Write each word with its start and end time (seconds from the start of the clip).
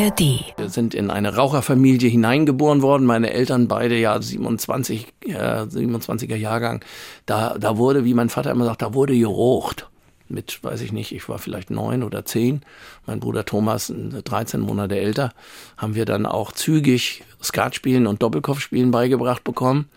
ARD. 0.00 0.20
Wir 0.56 0.68
sind 0.68 0.94
in 0.94 1.10
eine 1.10 1.36
Raucherfamilie 1.36 2.08
hineingeboren 2.08 2.80
worden. 2.80 3.04
Meine 3.04 3.32
Eltern 3.32 3.68
beide 3.68 3.96
ja 3.98 4.20
27, 4.20 5.06
äh, 5.26 5.32
27er 5.34 6.36
Jahrgang. 6.36 6.82
Da, 7.26 7.56
da 7.58 7.76
wurde, 7.76 8.04
wie 8.04 8.14
mein 8.14 8.30
Vater 8.30 8.50
immer 8.50 8.64
sagt, 8.64 8.82
da 8.82 8.94
wurde 8.94 9.18
gerucht. 9.18 9.88
Mit, 10.28 10.62
weiß 10.62 10.80
ich 10.82 10.92
nicht, 10.92 11.12
ich 11.12 11.28
war 11.28 11.38
vielleicht 11.38 11.70
neun 11.70 12.02
oder 12.02 12.24
zehn. 12.24 12.62
Mein 13.06 13.20
Bruder 13.20 13.44
Thomas, 13.44 13.92
13 13.92 14.60
Monate 14.60 14.98
älter, 14.98 15.32
haben 15.76 15.94
wir 15.94 16.04
dann 16.04 16.24
auch 16.24 16.52
zügig 16.52 17.24
Skatspielen 17.42 18.06
und 18.06 18.22
Doppelkopfspielen 18.22 18.92
beigebracht 18.92 19.44
bekommen. 19.44 19.88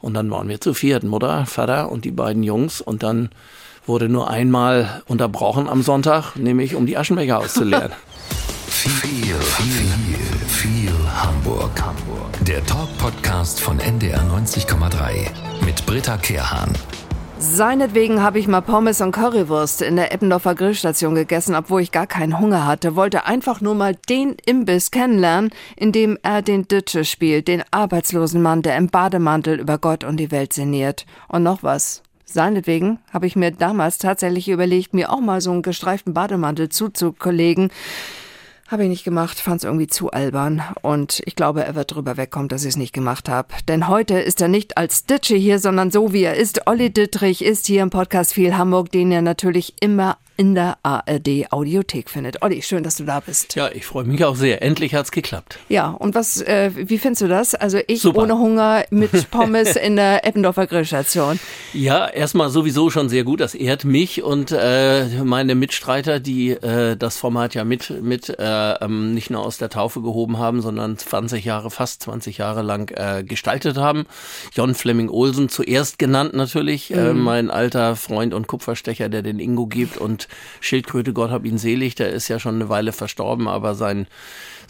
Und 0.00 0.14
dann 0.14 0.30
waren 0.30 0.48
wir 0.48 0.60
zu 0.60 0.74
viert, 0.74 1.02
Mutter, 1.02 1.46
Vater 1.46 1.90
und 1.90 2.04
die 2.04 2.12
beiden 2.12 2.42
Jungs. 2.42 2.80
Und 2.80 3.02
dann 3.02 3.30
wurde 3.86 4.08
nur 4.08 4.30
einmal 4.30 5.02
unterbrochen 5.06 5.68
am 5.68 5.82
Sonntag, 5.82 6.36
nämlich 6.36 6.74
um 6.74 6.86
die 6.86 6.96
Aschenbecher 6.96 7.38
auszuleeren. 7.40 7.92
Viel, 8.78 9.34
viel, 9.34 10.14
viel 10.46 10.92
Hamburg. 11.12 11.82
Hamburg. 11.82 12.30
Der 12.42 12.64
Talk-Podcast 12.64 13.60
von 13.60 13.80
NDR 13.80 14.20
90,3 14.20 15.64
mit 15.64 15.84
Britta 15.84 16.16
Kehrhahn. 16.16 16.72
Seinetwegen 17.40 18.22
habe 18.22 18.38
ich 18.38 18.46
mal 18.46 18.60
Pommes 18.60 19.00
und 19.00 19.10
Currywurst 19.10 19.82
in 19.82 19.96
der 19.96 20.12
Eppendorfer 20.12 20.54
Grillstation 20.54 21.16
gegessen, 21.16 21.56
obwohl 21.56 21.80
ich 21.80 21.90
gar 21.90 22.06
keinen 22.06 22.38
Hunger 22.38 22.66
hatte. 22.66 22.94
Wollte 22.94 23.26
einfach 23.26 23.60
nur 23.60 23.74
mal 23.74 23.96
den 24.08 24.36
Imbiss 24.46 24.92
kennenlernen, 24.92 25.50
in 25.74 25.90
dem 25.90 26.16
er 26.22 26.40
den 26.40 26.68
Ditsche 26.68 27.04
spielt, 27.04 27.48
den 27.48 27.64
arbeitslosen 27.72 28.40
Mann, 28.40 28.62
der 28.62 28.76
im 28.76 28.86
Bademantel 28.86 29.58
über 29.58 29.78
Gott 29.78 30.04
und 30.04 30.18
die 30.18 30.30
Welt 30.30 30.52
sinniert. 30.52 31.04
Und 31.26 31.42
noch 31.42 31.64
was. 31.64 32.04
Seinetwegen 32.26 33.00
habe 33.12 33.26
ich 33.26 33.34
mir 33.34 33.50
damals 33.50 33.98
tatsächlich 33.98 34.48
überlegt, 34.48 34.94
mir 34.94 35.10
auch 35.10 35.20
mal 35.20 35.40
so 35.40 35.50
einen 35.50 35.62
gestreiften 35.62 36.14
Bademantel 36.14 36.68
zuzulegen. 36.68 37.70
Habe 38.68 38.82
ich 38.82 38.90
nicht 38.90 39.04
gemacht, 39.04 39.40
fand 39.40 39.62
es 39.62 39.64
irgendwie 39.64 39.86
zu 39.86 40.10
albern 40.10 40.62
und 40.82 41.22
ich 41.24 41.36
glaube, 41.36 41.64
er 41.64 41.74
wird 41.74 41.94
drüber 41.94 42.18
wegkommen, 42.18 42.48
dass 42.48 42.64
ich 42.64 42.70
es 42.70 42.76
nicht 42.76 42.92
gemacht 42.92 43.30
habe. 43.30 43.48
Denn 43.66 43.88
heute 43.88 44.20
ist 44.20 44.42
er 44.42 44.48
nicht 44.48 44.76
als 44.76 45.06
Ditsche 45.06 45.36
hier, 45.36 45.58
sondern 45.58 45.90
so 45.90 46.12
wie 46.12 46.24
er 46.24 46.34
ist. 46.34 46.66
Olli 46.66 46.90
Dittrich 46.90 47.42
ist 47.42 47.66
hier 47.66 47.82
im 47.82 47.88
Podcast 47.88 48.34
Viel 48.34 48.58
Hamburg, 48.58 48.92
den 48.92 49.10
ihr 49.10 49.22
natürlich 49.22 49.72
immer 49.80 50.18
in 50.38 50.54
der 50.54 50.78
ARD 50.84 51.50
Audiothek 51.50 52.08
findet. 52.08 52.42
Olli, 52.42 52.62
schön, 52.62 52.84
dass 52.84 52.94
du 52.94 53.04
da 53.04 53.18
bist. 53.18 53.56
Ja, 53.56 53.70
ich 53.72 53.84
freue 53.84 54.04
mich 54.04 54.24
auch 54.24 54.36
sehr. 54.36 54.62
Endlich 54.62 54.94
hat's 54.94 55.10
geklappt. 55.10 55.58
Ja, 55.68 55.90
und 55.90 56.14
was, 56.14 56.40
äh, 56.40 56.70
wie 56.76 56.98
findest 56.98 57.22
du 57.22 57.26
das? 57.26 57.56
Also 57.56 57.80
ich 57.88 58.02
Super. 58.02 58.22
ohne 58.22 58.38
Hunger 58.38 58.84
mit 58.90 59.30
Pommes 59.32 59.74
in 59.74 59.96
der 59.96 60.24
Eppendorfer 60.24 60.68
Grillstation. 60.68 61.40
Ja, 61.72 62.06
erstmal 62.06 62.50
sowieso 62.50 62.88
schon 62.88 63.08
sehr 63.08 63.24
gut. 63.24 63.40
Das 63.40 63.56
ehrt 63.56 63.84
mich 63.84 64.22
und 64.22 64.52
äh, 64.52 65.06
meine 65.24 65.56
Mitstreiter, 65.56 66.20
die 66.20 66.50
äh, 66.50 66.96
das 66.96 67.18
Format 67.18 67.54
ja 67.54 67.64
mit, 67.64 67.90
mit 68.00 68.28
äh, 68.28 68.74
ähm, 68.74 69.14
nicht 69.14 69.30
nur 69.30 69.44
aus 69.44 69.58
der 69.58 69.70
Taufe 69.70 70.02
gehoben 70.02 70.38
haben, 70.38 70.62
sondern 70.62 70.96
20 70.96 71.44
Jahre, 71.44 71.72
fast 71.72 72.04
20 72.04 72.38
Jahre 72.38 72.62
lang 72.62 72.92
äh, 72.96 73.24
gestaltet 73.24 73.76
haben. 73.76 74.06
John 74.52 74.76
Fleming 74.76 75.08
Olsen 75.08 75.48
zuerst 75.48 75.98
genannt 75.98 76.34
natürlich, 76.34 76.94
äh, 76.94 77.12
mein 77.12 77.50
alter 77.50 77.96
Freund 77.96 78.34
und 78.34 78.46
Kupferstecher, 78.46 79.08
der 79.08 79.22
den 79.22 79.40
Ingo 79.40 79.66
gibt 79.66 79.96
und 79.96 80.27
Schildkröte, 80.60 81.12
Gott 81.12 81.30
hab 81.30 81.44
ihn 81.44 81.58
selig, 81.58 81.94
der 81.94 82.10
ist 82.10 82.28
ja 82.28 82.38
schon 82.38 82.56
eine 82.56 82.68
Weile 82.68 82.92
verstorben, 82.92 83.48
aber 83.48 83.74
sein 83.74 84.06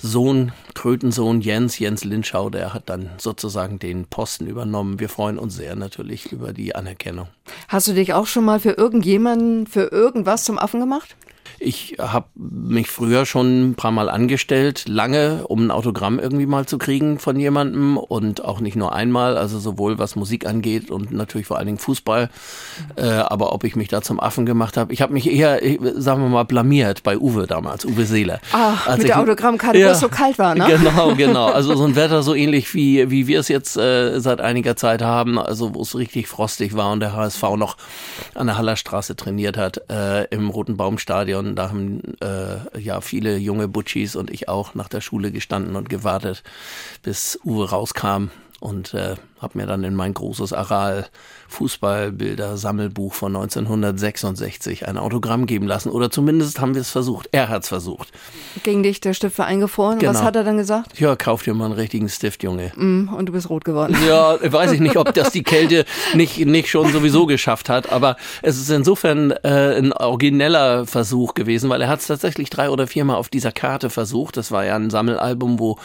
Sohn, 0.01 0.53
Krötensohn 0.75 1.41
Jens, 1.41 1.79
Jens 1.79 2.05
Linschau, 2.05 2.51
der 2.51 2.73
hat 2.73 2.89
dann 2.89 3.11
sozusagen 3.19 3.79
den 3.79 4.07
Posten 4.07 4.47
übernommen. 4.47 5.01
Wir 5.01 5.09
freuen 5.09 5.39
uns 5.39 5.57
sehr 5.57 5.75
natürlich 5.75 6.31
über 6.31 6.53
die 6.53 6.75
Anerkennung. 6.75 7.29
Hast 7.69 7.89
du 7.89 7.93
dich 7.93 8.15
auch 8.15 8.27
schon 8.27 8.45
mal 8.45 8.61
für 8.61 8.73
irgendjemanden, 8.73 9.67
für 9.67 9.91
irgendwas 9.91 10.45
zum 10.45 10.59
Affen 10.59 10.81
gemacht? 10.81 11.17
Ich 11.61 11.97
habe 11.99 12.27
mich 12.37 12.89
früher 12.89 13.27
schon 13.27 13.71
ein 13.71 13.75
paar 13.75 13.91
Mal 13.91 14.09
angestellt, 14.09 14.85
lange, 14.87 15.47
um 15.49 15.67
ein 15.67 15.71
Autogramm 15.71 16.19
irgendwie 16.19 16.47
mal 16.47 16.67
zu 16.67 16.79
kriegen 16.79 17.19
von 17.19 17.39
jemandem 17.39 17.97
und 17.97 18.45
auch 18.45 18.61
nicht 18.61 18.77
nur 18.77 18.95
einmal, 18.95 19.37
also 19.37 19.59
sowohl 19.59 19.99
was 19.99 20.15
Musik 20.15 20.47
angeht 20.47 20.91
und 20.91 21.11
natürlich 21.13 21.47
vor 21.49 21.57
allen 21.59 21.67
Dingen 21.67 21.79
Fußball. 21.79 22.31
Äh, 22.97 23.07
aber 23.09 23.53
ob 23.53 23.65
ich 23.65 23.75
mich 23.77 23.89
da 23.89 24.03
zum 24.03 24.21
Affen 24.21 24.47
gemacht 24.47 24.77
habe, 24.77 24.93
ich 24.93 25.03
habe 25.03 25.13
mich 25.13 25.29
eher, 25.31 25.61
sagen 26.01 26.23
wir 26.23 26.29
mal, 26.29 26.45
blamiert 26.45 27.03
bei 27.03 27.19
Uwe 27.19 27.47
damals, 27.47 27.85
Uwe 27.85 28.05
Seeler. 28.05 28.41
Ach, 28.53 28.87
Als 28.87 28.99
mit 28.99 29.07
ich- 29.07 29.13
der 29.13 29.21
Autogrammkarte, 29.21 29.79
wo 29.79 29.83
Ja, 29.83 29.91
es 29.91 30.01
so 30.01 30.09
kalt 30.09 30.39
war, 30.39 30.55
ne? 30.55 30.65
Genau, 30.79 31.15
genau. 31.17 31.47
Also 31.47 31.75
so 31.75 31.85
ein 31.85 31.97
Wetter 31.97 32.23
so 32.23 32.35
ähnlich 32.35 32.73
wie, 32.75 33.11
wie 33.11 33.27
wir 33.27 33.41
es 33.41 33.49
jetzt 33.49 33.77
äh, 33.77 34.21
seit 34.21 34.41
einiger 34.41 34.77
Zeit 34.77 35.03
haben, 35.03 35.39
also 35.39 35.75
wo 35.75 35.83
es 35.83 35.97
richtig 35.97 36.29
frostig 36.29 36.77
war 36.77 36.93
und 36.93 37.01
der 37.01 37.15
HSV 37.15 37.43
noch 37.57 37.77
an 38.35 38.47
der 38.47 38.59
Hallerstraße 38.59 39.17
trainiert 39.17 39.57
hat, 39.57 39.83
äh, 39.91 40.25
im 40.27 40.51
Roten 40.51 40.77
Baumstadion. 40.77 41.48
Da 41.57 41.71
haben 41.71 42.03
äh, 42.21 42.81
ja 42.81 43.01
viele 43.01 43.37
junge 43.37 43.69
Butchis 43.69 44.17
und 44.17 44.31
ich 44.31 44.49
auch 44.49 44.75
nach 44.75 44.89
der 44.89 45.01
Schule 45.01 45.33
gestanden 45.33 45.77
und 45.77 45.89
gewartet, 45.89 46.43
bis 47.03 47.39
Uwe 47.45 47.71
rauskam 47.71 48.29
und 48.61 48.95
äh, 48.95 49.17
habe 49.41 49.59
mir 49.59 49.67
dann 49.67 49.85
in 49.85 49.95
mein 49.95 50.15
großes 50.15 50.53
Aral 50.53 51.07
Fußballbilder 51.49 52.57
Sammelbuch 52.57 53.15
von 53.15 53.35
1966 53.35 54.87
ein 54.87 54.99
Autogramm 54.99 55.47
geben 55.47 55.67
lassen 55.67 55.91
oder 55.91 56.11
zumindest 56.11 56.61
haben 56.61 56.75
wir 56.75 56.81
es 56.83 56.91
versucht. 56.91 57.29
Er 57.33 57.49
hat's 57.49 57.69
versucht. 57.69 58.11
Gegen 58.63 58.83
dich 58.83 59.01
der 59.01 59.15
Stift 59.15 59.39
war 59.39 59.47
eingefroren. 59.47 59.97
Was 60.03 60.17
Genau. 60.19 60.21
hat 60.25 60.37
er 60.37 60.45
dann 60.45 60.57
gesagt? 60.59 60.99
Ja, 61.01 61.17
kauf 61.17 61.43
dir 61.43 61.55
mal 61.55 61.67
einen 61.67 61.75
richtigen 61.75 62.09
Stift, 62.09 62.43
Junge. 62.43 62.73
Mm, 62.77 63.09
Und 63.15 63.27
du 63.27 63.33
bist 63.33 63.49
rot 63.51 63.65
geworden. 63.65 63.97
Ja, 64.07 64.37
weiß 64.53 64.73
ich 64.73 64.81
nicht, 64.81 64.97
ob 64.97 65.15
das 65.15 65.31
die 65.31 65.43
Kälte 65.43 65.85
nicht, 66.15 66.39
nicht 66.45 66.69
schon 66.69 66.93
sowieso 66.93 67.27
geschafft 67.27 67.69
hat, 67.69 67.91
aber 67.93 68.17
es 68.43 68.59
ist 68.59 68.71
insofern 68.71 69.31
äh, 69.31 69.79
ein 69.79 69.93
origineller 69.93 70.87
Versuch 70.87 71.35
gewesen, 71.35 71.71
weil 71.71 71.81
er 71.83 71.89
hat 71.89 72.01
es 72.01 72.07
tatsächlich 72.07 72.51
drei 72.51 72.71
oder 72.71 72.87
viermal 72.87 73.17
auf 73.17 73.29
dieser 73.29 73.53
Karte 73.53 73.91
versucht. 73.91 74.37
Das 74.37 74.53
war 74.53 74.65
ja 74.65 74.77
ein 74.77 74.91
Sammelalbum, 74.91 75.59
wo 75.59 75.79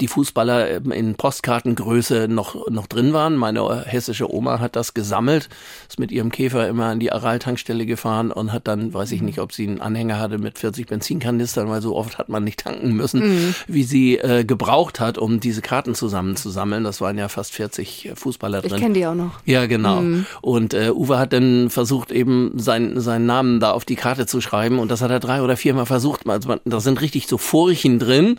die 0.00 0.08
Fußballer 0.08 0.70
ähm, 0.70 0.90
in 0.92 1.14
Postkartengröße 1.14 2.28
noch, 2.28 2.68
noch 2.68 2.86
drin 2.94 3.12
waren. 3.12 3.36
Meine 3.36 3.84
hessische 3.86 4.32
Oma 4.32 4.60
hat 4.60 4.76
das 4.76 4.94
gesammelt, 4.94 5.48
ist 5.88 5.98
mit 5.98 6.12
ihrem 6.12 6.30
Käfer 6.30 6.68
immer 6.68 6.86
an 6.86 7.00
die 7.00 7.12
Aral-Tankstelle 7.12 7.86
gefahren 7.86 8.30
und 8.30 8.52
hat 8.52 8.68
dann, 8.68 8.94
weiß 8.94 9.12
ich 9.12 9.22
nicht, 9.22 9.38
ob 9.40 9.52
sie 9.52 9.66
einen 9.66 9.80
Anhänger 9.80 10.18
hatte 10.18 10.38
mit 10.38 10.58
40 10.58 10.86
Benzinkanistern, 10.86 11.68
weil 11.68 11.82
so 11.82 11.96
oft 11.96 12.18
hat 12.18 12.28
man 12.28 12.44
nicht 12.44 12.60
tanken 12.60 12.92
müssen, 12.92 13.54
wie 13.66 13.82
sie 13.84 14.16
äh, 14.18 14.44
gebraucht 14.44 15.00
hat, 15.00 15.18
um 15.18 15.40
diese 15.40 15.60
Karten 15.62 15.94
zusammenzusammeln. 15.94 16.84
Das 16.84 17.00
waren 17.00 17.18
ja 17.18 17.28
fast 17.28 17.52
40 17.54 18.12
Fußballer 18.14 18.64
Ich 18.64 18.70
drin. 18.70 18.80
kenne 18.80 18.94
die 18.94 19.06
auch 19.06 19.14
noch. 19.14 19.32
Ja, 19.44 19.66
genau. 19.66 20.02
Und 20.40 20.74
äh, 20.74 20.90
Uwe 20.90 21.18
hat 21.18 21.32
dann 21.32 21.70
versucht, 21.70 22.12
eben 22.12 22.52
sein, 22.56 23.00
seinen 23.00 23.26
Namen 23.26 23.60
da 23.60 23.72
auf 23.72 23.84
die 23.84 23.96
Karte 23.96 24.26
zu 24.26 24.40
schreiben. 24.40 24.78
Und 24.78 24.90
das 24.90 25.00
hat 25.02 25.10
er 25.10 25.20
drei 25.20 25.42
oder 25.42 25.56
viermal 25.56 25.86
versucht. 25.86 26.28
Also 26.28 26.48
man, 26.48 26.60
da 26.64 26.80
sind 26.80 27.00
richtig 27.00 27.26
so 27.26 27.38
Furchen 27.38 27.98
drin. 27.98 28.38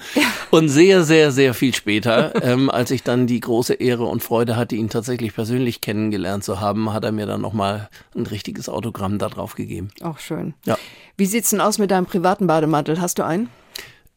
Und 0.51 0.69
sehr, 0.69 1.03
sehr, 1.03 1.31
sehr 1.31 1.53
viel 1.53 1.73
später, 1.73 2.33
ähm, 2.43 2.69
als 2.69 2.91
ich 2.91 3.03
dann 3.03 3.27
die 3.27 3.39
große 3.39 3.73
Ehre 3.73 4.05
und 4.05 4.23
Freude 4.23 4.44
hatte, 4.53 4.75
ihn 4.75 4.89
tatsächlich 4.89 5.33
persönlich 5.33 5.81
kennengelernt 5.81 6.44
zu 6.44 6.59
haben, 6.59 6.94
hat 6.94 7.03
er 7.03 7.11
mir 7.11 7.25
dann 7.25 7.41
nochmal 7.41 7.89
ein 8.16 8.25
richtiges 8.28 8.69
Autogramm 8.69 9.17
da 9.17 9.29
drauf 9.29 9.56
gegeben. 9.56 9.89
Auch 10.01 10.19
schön. 10.19 10.53
Ja. 10.66 10.78
Wie 11.17 11.25
sieht's 11.25 11.50
denn 11.50 11.61
aus 11.61 11.78
mit 11.78 11.91
deinem 11.91 12.06
privaten 12.06 12.47
Bademantel? 12.47 13.01
Hast 13.01 13.17
du 13.17 13.25
einen? 13.25 13.50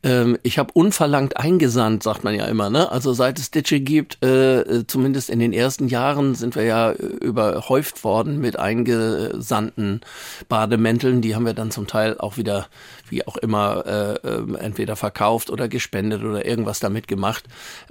Ähm, 0.04 0.38
ich 0.44 0.58
habe 0.58 0.72
unverlangt 0.74 1.36
eingesandt, 1.36 2.04
sagt 2.04 2.22
man 2.22 2.32
ja 2.34 2.46
immer. 2.46 2.70
Ne? 2.70 2.90
Also 2.90 3.12
seit 3.12 3.38
es 3.38 3.50
Ditsche 3.50 3.80
gibt, 3.80 4.22
äh, 4.24 4.60
äh, 4.60 4.86
zumindest 4.86 5.28
in 5.28 5.40
den 5.40 5.52
ersten 5.52 5.88
Jahren, 5.88 6.36
sind 6.36 6.54
wir 6.54 6.62
ja 6.62 6.92
äh, 6.92 6.94
überhäuft 6.94 8.04
worden 8.04 8.38
mit 8.38 8.58
eingesandten 8.58 10.00
Bademänteln. 10.48 11.20
Die 11.20 11.34
haben 11.34 11.46
wir 11.46 11.54
dann 11.54 11.72
zum 11.72 11.88
Teil 11.88 12.16
auch 12.18 12.36
wieder, 12.36 12.68
wie 13.08 13.26
auch 13.26 13.36
immer, 13.38 13.84
äh, 13.86 14.14
äh, 14.28 14.58
entweder 14.58 14.94
verkauft 14.94 15.50
oder 15.50 15.68
gespendet 15.68 16.22
oder 16.22 16.46
irgendwas 16.46 16.78
damit 16.78 17.08
gemacht. 17.08 17.44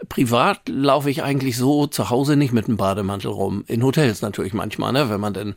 Privat 0.08 0.70
laufe 0.70 1.10
ich 1.10 1.24
eigentlich 1.24 1.58
so 1.58 1.88
zu 1.88 2.10
Hause 2.10 2.38
nicht 2.38 2.54
mit 2.54 2.68
einem 2.68 2.78
Bademantel 2.78 3.32
rum. 3.32 3.66
In 3.68 3.84
Hotels 3.84 4.22
natürlich 4.22 4.54
manchmal, 4.54 4.94
ne? 4.94 5.10
wenn 5.10 5.20
man 5.20 5.34
dann 5.34 5.56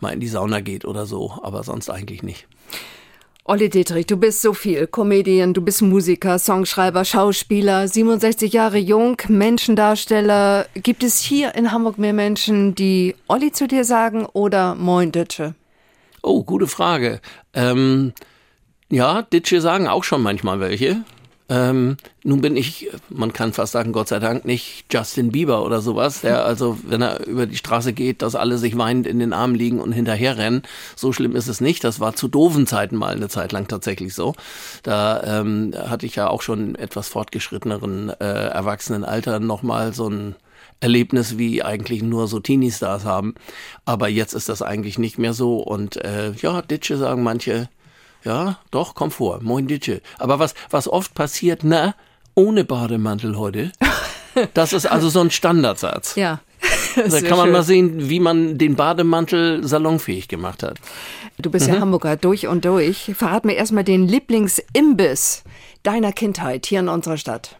mal 0.00 0.14
in 0.14 0.20
die 0.20 0.28
Sauna 0.28 0.60
geht 0.60 0.86
oder 0.86 1.04
so, 1.04 1.38
aber 1.42 1.62
sonst 1.64 1.90
eigentlich 1.90 2.22
nicht. 2.22 2.46
Olli 3.44 3.68
Dietrich, 3.68 4.06
du 4.06 4.16
bist 4.16 4.40
so 4.40 4.52
viel. 4.52 4.86
Comedian, 4.86 5.52
du 5.52 5.62
bist 5.62 5.82
Musiker, 5.82 6.38
Songschreiber, 6.38 7.04
Schauspieler, 7.04 7.88
67 7.88 8.52
Jahre 8.52 8.78
jung, 8.78 9.16
Menschendarsteller. 9.26 10.66
Gibt 10.74 11.02
es 11.02 11.18
hier 11.18 11.56
in 11.56 11.72
Hamburg 11.72 11.98
mehr 11.98 12.12
Menschen, 12.12 12.76
die 12.76 13.16
Olli 13.26 13.50
zu 13.50 13.66
dir 13.66 13.84
sagen 13.84 14.26
oder 14.26 14.76
Moin 14.76 15.10
Ditsche? 15.10 15.56
Oh, 16.22 16.44
gute 16.44 16.68
Frage. 16.68 17.20
Ähm, 17.52 18.12
ja, 18.88 19.22
Ditsche 19.22 19.60
sagen 19.60 19.88
auch 19.88 20.04
schon 20.04 20.22
manchmal 20.22 20.60
welche. 20.60 21.02
Ähm, 21.48 21.96
nun 22.22 22.40
bin 22.40 22.56
ich, 22.56 22.90
man 23.08 23.32
kann 23.32 23.52
fast 23.52 23.72
sagen, 23.72 23.92
Gott 23.92 24.08
sei 24.08 24.20
Dank 24.20 24.44
nicht 24.44 24.86
Justin 24.90 25.32
Bieber 25.32 25.64
oder 25.64 25.80
sowas, 25.80 26.20
der 26.20 26.44
also, 26.44 26.78
wenn 26.86 27.02
er 27.02 27.26
über 27.26 27.46
die 27.46 27.56
Straße 27.56 27.92
geht, 27.92 28.22
dass 28.22 28.34
alle 28.34 28.58
sich 28.58 28.78
weinend 28.78 29.06
in 29.06 29.18
den 29.18 29.32
Armen 29.32 29.54
liegen 29.54 29.80
und 29.80 29.92
hinterherrennen. 29.92 30.62
So 30.96 31.12
schlimm 31.12 31.36
ist 31.36 31.48
es 31.48 31.60
nicht. 31.60 31.84
Das 31.84 32.00
war 32.00 32.14
zu 32.14 32.28
doofen 32.28 32.66
Zeiten 32.66 32.96
mal 32.96 33.14
eine 33.14 33.28
Zeit 33.28 33.52
lang 33.52 33.68
tatsächlich 33.68 34.14
so. 34.14 34.34
Da 34.82 35.40
ähm, 35.40 35.74
hatte 35.76 36.06
ich 36.06 36.16
ja 36.16 36.28
auch 36.28 36.42
schon 36.42 36.74
etwas 36.76 37.08
fortgeschritteneren 37.08 38.10
äh, 38.20 38.24
Erwachsenenalter 38.24 39.40
nochmal 39.40 39.92
so 39.92 40.08
ein 40.08 40.36
Erlebnis, 40.80 41.38
wie 41.38 41.62
eigentlich 41.62 42.02
nur 42.02 42.28
so 42.28 42.40
Teenie-Stars 42.40 43.04
haben. 43.04 43.34
Aber 43.84 44.08
jetzt 44.08 44.32
ist 44.34 44.48
das 44.48 44.62
eigentlich 44.62 44.98
nicht 44.98 45.18
mehr 45.18 45.32
so. 45.32 45.58
Und 45.58 45.96
äh, 45.96 46.32
ja, 46.32 46.62
Ditsche 46.62 46.96
sagen 46.96 47.22
manche, 47.22 47.68
Ja, 48.24 48.58
doch, 48.70 48.94
komm 48.94 49.10
vor. 49.10 49.40
Moin 49.42 49.66
Ditsche. 49.66 50.00
Aber 50.18 50.38
was, 50.38 50.54
was 50.70 50.88
oft 50.88 51.14
passiert, 51.14 51.60
na, 51.64 51.94
ohne 52.34 52.64
Bademantel 52.64 53.36
heute. 53.36 53.72
Das 54.54 54.72
ist 54.72 54.86
also 54.86 55.10
so 55.10 55.20
ein 55.20 55.30
Standardsatz. 55.30 56.14
Ja. 56.16 56.40
Da 56.96 57.20
kann 57.20 57.36
man 57.36 57.46
schön. 57.46 57.52
mal 57.52 57.62
sehen, 57.62 58.08
wie 58.08 58.18
man 58.20 58.56
den 58.56 58.76
Bademantel 58.76 59.66
salonfähig 59.66 60.28
gemacht 60.28 60.62
hat. 60.62 60.78
Du 61.38 61.50
bist 61.50 61.68
mhm. 61.68 61.74
ja 61.74 61.80
Hamburger 61.80 62.16
durch 62.16 62.46
und 62.46 62.64
durch. 62.64 63.12
Verrat 63.14 63.44
mir 63.44 63.54
erstmal 63.54 63.84
den 63.84 64.08
Lieblingsimbiss 64.08 65.44
deiner 65.82 66.12
Kindheit 66.12 66.64
hier 66.64 66.80
in 66.80 66.88
unserer 66.88 67.18
Stadt 67.18 67.56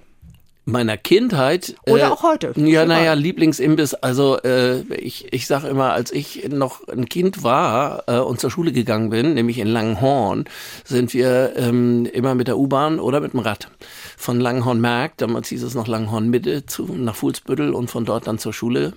meiner 0.64 0.96
Kindheit. 0.96 1.74
Oder 1.86 2.04
äh, 2.04 2.10
auch 2.10 2.22
heute. 2.22 2.52
Ja, 2.56 2.84
naja, 2.84 3.14
Lieblingsimbiss. 3.14 3.94
Also 3.94 4.38
äh, 4.42 4.80
ich, 4.94 5.32
ich 5.32 5.46
sage 5.46 5.68
immer, 5.68 5.92
als 5.92 6.12
ich 6.12 6.48
noch 6.48 6.86
ein 6.88 7.08
Kind 7.08 7.42
war 7.42 8.04
äh, 8.06 8.18
und 8.18 8.40
zur 8.40 8.50
Schule 8.50 8.72
gegangen 8.72 9.10
bin, 9.10 9.34
nämlich 9.34 9.58
in 9.58 9.68
Langhorn, 9.68 10.44
sind 10.84 11.14
wir 11.14 11.54
ähm, 11.56 12.06
immer 12.06 12.34
mit 12.34 12.48
der 12.48 12.58
U-Bahn 12.58 13.00
oder 13.00 13.20
mit 13.20 13.32
dem 13.32 13.40
Rad 13.40 13.68
von 14.16 14.40
Langhorn 14.40 14.80
Markt, 14.80 15.20
damals 15.20 15.48
hieß 15.48 15.62
es 15.62 15.74
noch 15.74 15.88
Langhorn 15.88 16.28
Mitte, 16.30 16.64
zu, 16.66 16.84
nach 16.84 17.16
Fuhlsbüttel 17.16 17.74
und 17.74 17.90
von 17.90 18.04
dort 18.04 18.26
dann 18.26 18.38
zur 18.38 18.52
Schule 18.52 18.92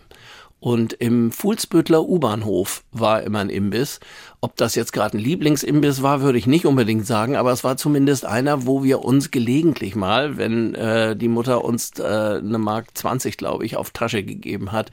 und 0.60 0.94
im 0.94 1.32
Fuhlsbüttler 1.32 2.04
U-Bahnhof 2.04 2.84
war 2.92 3.22
immer 3.24 3.40
ein 3.40 3.50
Imbiss. 3.50 4.00
Ob 4.42 4.56
das 4.56 4.76
jetzt 4.76 4.94
gerade 4.94 5.18
ein 5.18 5.22
Lieblingsimbiss 5.22 6.02
war, 6.02 6.22
würde 6.22 6.38
ich 6.38 6.48
nicht 6.48 6.66
unbedingt 6.66 7.06
sagen, 7.06 7.36
aber 7.36 7.52
es 7.52 7.64
war 7.64 7.78
zumindest 7.78 8.26
einer, 8.26 8.66
wo 8.66 8.84
wir 8.84 9.04
uns 9.04 9.32
gelegentlich 9.32 9.96
mal, 9.96 10.38
wenn 10.38 10.74
äh, 10.74 11.16
die 11.16 11.28
Mutter 11.28 11.64
uns 11.64 11.92
äh, 12.00 12.04
eine 12.04 12.58
Mark 12.58 12.98
20, 12.98 13.38
glaube 13.38 13.66
ich, 13.66 13.78
auf 13.78 13.92
Tasche 13.92 14.24
gegeben 14.24 14.72
hat, 14.72 14.92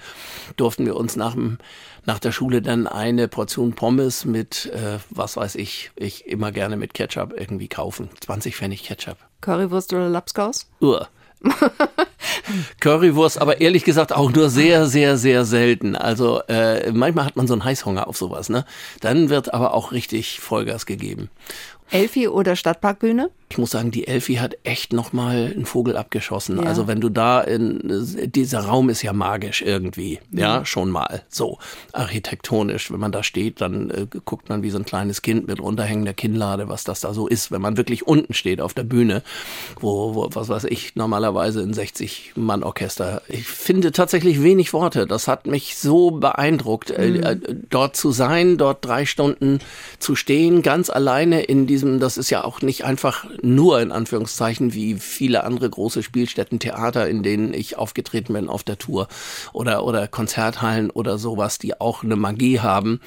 durften 0.56 0.84
wir 0.84 0.96
uns 0.96 1.16
nach 1.16 1.32
dem 1.34 1.58
nach 2.04 2.18
der 2.18 2.32
Schule 2.32 2.62
dann 2.62 2.88
eine 2.88 3.28
Portion 3.28 3.74
Pommes 3.74 4.24
mit, 4.24 4.66
äh, 4.66 4.98
was 5.10 5.36
weiß 5.36 5.54
ich, 5.54 5.92
ich 5.94 6.26
immer 6.26 6.50
gerne 6.50 6.76
mit 6.76 6.94
Ketchup 6.94 7.32
irgendwie 7.36 7.68
kaufen. 7.68 8.10
20 8.20 8.56
Pfennig 8.56 8.82
Ketchup. 8.82 9.18
Currywurst 9.40 9.92
oder 9.92 10.08
Lapskaus? 10.08 10.68
Uah. 10.80 11.08
Currywurst, 12.80 13.40
aber 13.40 13.60
ehrlich 13.60 13.84
gesagt 13.84 14.12
auch 14.12 14.32
nur 14.32 14.48
sehr, 14.48 14.86
sehr, 14.86 15.16
sehr 15.16 15.44
selten. 15.44 15.96
Also 15.96 16.42
äh, 16.48 16.90
manchmal 16.92 17.24
hat 17.24 17.36
man 17.36 17.46
so 17.46 17.54
einen 17.54 17.64
Heißhunger 17.64 18.06
auf 18.06 18.16
sowas, 18.16 18.48
ne? 18.48 18.64
Dann 19.00 19.30
wird 19.30 19.52
aber 19.54 19.74
auch 19.74 19.92
richtig 19.92 20.40
Vollgas 20.40 20.86
gegeben. 20.86 21.30
Elfi 21.90 22.28
oder 22.28 22.56
Stadtparkbühne? 22.56 23.30
Ich 23.52 23.58
muss 23.58 23.70
sagen, 23.70 23.90
die 23.90 24.06
Elfi 24.06 24.36
hat 24.36 24.56
echt 24.64 24.94
nochmal 24.94 25.52
einen 25.54 25.66
Vogel 25.66 25.98
abgeschossen. 25.98 26.56
Ja. 26.56 26.62
Also 26.62 26.86
wenn 26.86 27.02
du 27.02 27.10
da 27.10 27.42
in, 27.42 27.82
dieser 28.34 28.60
Raum 28.60 28.88
ist 28.88 29.02
ja 29.02 29.12
magisch 29.12 29.60
irgendwie. 29.60 30.20
Ja, 30.30 30.60
mhm. 30.60 30.64
schon 30.64 30.88
mal. 30.88 31.20
So, 31.28 31.58
architektonisch. 31.92 32.90
Wenn 32.90 32.98
man 32.98 33.12
da 33.12 33.22
steht, 33.22 33.60
dann 33.60 33.90
äh, 33.90 34.06
guckt 34.24 34.48
man 34.48 34.62
wie 34.62 34.70
so 34.70 34.78
ein 34.78 34.86
kleines 34.86 35.20
Kind 35.20 35.48
mit 35.48 35.60
runterhängender 35.60 36.14
Kinnlade, 36.14 36.70
was 36.70 36.84
das 36.84 37.00
da 37.00 37.12
so 37.12 37.28
ist. 37.28 37.52
Wenn 37.52 37.60
man 37.60 37.76
wirklich 37.76 38.06
unten 38.06 38.32
steht 38.32 38.62
auf 38.62 38.72
der 38.72 38.84
Bühne, 38.84 39.22
wo, 39.78 40.14
wo 40.14 40.30
was 40.32 40.48
weiß 40.48 40.64
ich, 40.64 40.96
normalerweise 40.96 41.60
ein 41.60 41.74
60-Mann-Orchester. 41.74 43.20
Ich 43.28 43.46
finde 43.46 43.92
tatsächlich 43.92 44.42
wenig 44.42 44.72
Worte. 44.72 45.06
Das 45.06 45.28
hat 45.28 45.46
mich 45.46 45.76
so 45.76 46.10
beeindruckt, 46.10 46.90
äh, 46.90 47.08
mhm. 47.08 47.22
äh, 47.22 47.36
dort 47.68 47.96
zu 47.96 48.12
sein, 48.12 48.56
dort 48.56 48.82
drei 48.82 49.04
Stunden 49.04 49.58
zu 49.98 50.14
stehen, 50.14 50.62
ganz 50.62 50.88
alleine 50.88 51.42
in 51.42 51.66
diesem, 51.66 52.00
das 52.00 52.16
ist 52.16 52.30
ja 52.30 52.44
auch 52.44 52.62
nicht 52.62 52.86
einfach 52.86 53.26
nur 53.42 53.80
in 53.80 53.92
Anführungszeichen 53.92 54.72
wie 54.72 54.94
viele 54.94 55.44
andere 55.44 55.68
große 55.68 56.02
Spielstätten, 56.02 56.60
Theater, 56.60 57.08
in 57.08 57.22
denen 57.22 57.52
ich 57.52 57.76
aufgetreten 57.76 58.32
bin 58.34 58.48
auf 58.48 58.62
der 58.62 58.78
Tour 58.78 59.08
oder, 59.52 59.84
oder 59.84 60.06
Konzerthallen 60.06 60.90
oder 60.90 61.18
sowas, 61.18 61.58
die 61.58 61.80
auch 61.80 62.04
eine 62.04 62.16
Magie 62.16 62.60
haben, 62.60 63.00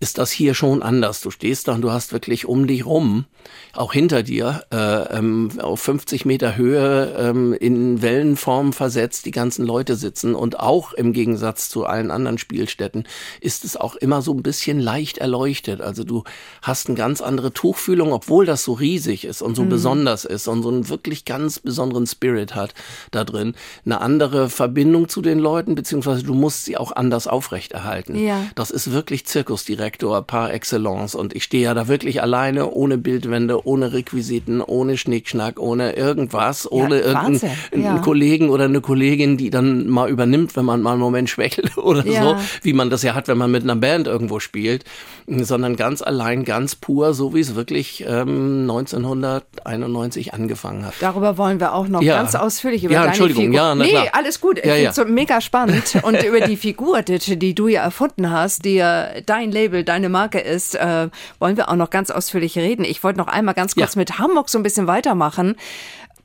ist 0.00 0.18
das 0.18 0.30
hier 0.30 0.54
schon 0.54 0.82
anders. 0.82 1.20
Du 1.20 1.30
stehst 1.30 1.68
da 1.68 1.74
und 1.74 1.82
du 1.82 1.92
hast 1.92 2.12
wirklich 2.12 2.46
um 2.46 2.66
dich 2.66 2.84
rum, 2.84 3.26
auch 3.72 3.92
hinter 3.92 4.22
dir, 4.22 4.64
äh, 4.72 5.16
ähm, 5.16 5.50
auf 5.60 5.80
50 5.80 6.24
Meter 6.24 6.56
Höhe 6.56 7.14
ähm, 7.18 7.52
in 7.52 8.02
Wellenform 8.02 8.72
versetzt, 8.72 9.26
die 9.26 9.30
ganzen 9.30 9.64
Leute 9.64 9.94
sitzen 9.94 10.34
und 10.34 10.58
auch 10.58 10.92
im 10.94 11.12
Gegensatz 11.12 11.68
zu 11.68 11.86
allen 11.86 12.10
anderen 12.10 12.38
Spielstätten 12.38 13.04
ist 13.40 13.64
es 13.64 13.76
auch 13.76 13.94
immer 13.94 14.22
so 14.22 14.34
ein 14.34 14.42
bisschen 14.42 14.80
leicht 14.80 15.18
erleuchtet. 15.18 15.80
Also 15.80 16.02
du 16.02 16.24
hast 16.62 16.88
eine 16.88 16.96
ganz 16.96 17.20
andere 17.20 17.52
Tuchfühlung, 17.52 18.12
obwohl 18.12 18.46
das 18.46 18.64
so 18.64 18.72
riesig 18.72 19.24
ist 19.24 19.42
und 19.42 19.54
so 19.54 19.62
mhm 19.62 19.75
besonders 19.76 20.24
ist 20.24 20.48
und 20.48 20.62
so 20.62 20.68
einen 20.68 20.88
wirklich 20.88 21.24
ganz 21.24 21.58
besonderen 21.58 22.06
Spirit 22.06 22.54
hat 22.54 22.74
da 23.10 23.24
drin. 23.24 23.54
Eine 23.84 24.00
andere 24.00 24.48
Verbindung 24.48 25.08
zu 25.08 25.22
den 25.22 25.38
Leuten, 25.38 25.74
beziehungsweise 25.74 26.22
du 26.22 26.34
musst 26.34 26.64
sie 26.64 26.76
auch 26.76 26.92
anders 26.92 27.26
aufrechterhalten. 27.26 28.18
Ja. 28.18 28.44
Das 28.54 28.70
ist 28.70 28.92
wirklich 28.92 29.26
Zirkusdirektor 29.26 30.22
par 30.22 30.52
excellence 30.52 31.14
und 31.14 31.34
ich 31.34 31.44
stehe 31.44 31.64
ja 31.64 31.74
da 31.74 31.88
wirklich 31.88 32.22
alleine, 32.22 32.70
ohne 32.70 32.98
Bildwände, 32.98 33.66
ohne 33.66 33.92
Requisiten, 33.92 34.60
ohne 34.60 34.96
Schnickschnack, 34.96 35.60
ohne 35.60 35.92
irgendwas, 35.94 36.70
ohne 36.70 37.00
ja, 37.00 37.06
irgendeinen 37.06 37.40
ja. 37.82 37.98
Kollegen 37.98 38.50
oder 38.50 38.64
eine 38.64 38.80
Kollegin, 38.80 39.36
die 39.36 39.50
dann 39.50 39.88
mal 39.88 40.08
übernimmt, 40.08 40.56
wenn 40.56 40.64
man 40.64 40.82
mal 40.82 40.92
einen 40.92 41.00
Moment 41.00 41.30
schwächelt 41.30 41.76
oder 41.78 42.06
ja. 42.06 42.22
so, 42.22 42.36
wie 42.62 42.72
man 42.72 42.90
das 42.90 43.02
ja 43.02 43.14
hat, 43.14 43.28
wenn 43.28 43.38
man 43.38 43.50
mit 43.50 43.62
einer 43.62 43.76
Band 43.76 44.06
irgendwo 44.06 44.40
spielt, 44.40 44.84
sondern 45.26 45.76
ganz 45.76 46.02
allein, 46.02 46.44
ganz 46.44 46.74
pur, 46.74 47.14
so 47.14 47.34
wie 47.34 47.40
es 47.40 47.54
wirklich 47.54 48.04
ähm, 48.06 48.62
1900 48.62 49.44
91 49.64 50.34
angefangen 50.34 50.84
hat. 50.84 50.94
Darüber 51.00 51.38
wollen 51.38 51.60
wir 51.60 51.72
auch 51.72 51.88
noch 51.88 52.02
ja. 52.02 52.16
ganz 52.16 52.34
ausführlich 52.34 52.84
über 52.84 52.92
ja, 52.92 53.00
deine 53.00 53.10
Entschuldigung, 53.10 53.44
Figur. 53.44 53.56
Ja, 53.56 53.74
na 53.74 53.84
nee, 53.84 53.90
klar. 53.90 54.08
alles 54.12 54.40
gut. 54.40 54.58
Ich 54.58 54.64
ja, 54.64 54.74
ja. 54.74 54.92
so 54.92 55.04
mega 55.04 55.40
spannend. 55.40 55.98
Und 56.02 56.22
über 56.22 56.40
die 56.40 56.56
Figur, 56.56 57.02
die 57.02 57.54
du 57.54 57.68
ja 57.68 57.82
erfunden 57.82 58.30
hast, 58.30 58.64
die 58.64 58.74
ja 58.74 59.20
dein 59.24 59.52
Label, 59.52 59.84
deine 59.84 60.08
Marke 60.08 60.40
ist, 60.40 60.74
äh, 60.74 61.08
wollen 61.38 61.56
wir 61.56 61.70
auch 61.70 61.76
noch 61.76 61.90
ganz 61.90 62.10
ausführlich 62.10 62.58
reden. 62.58 62.84
Ich 62.84 63.02
wollte 63.04 63.18
noch 63.18 63.28
einmal 63.28 63.54
ganz 63.54 63.74
kurz 63.74 63.94
ja. 63.94 64.00
mit 64.00 64.18
Hamburg 64.18 64.48
so 64.50 64.58
ein 64.58 64.62
bisschen 64.62 64.86
weitermachen. 64.86 65.56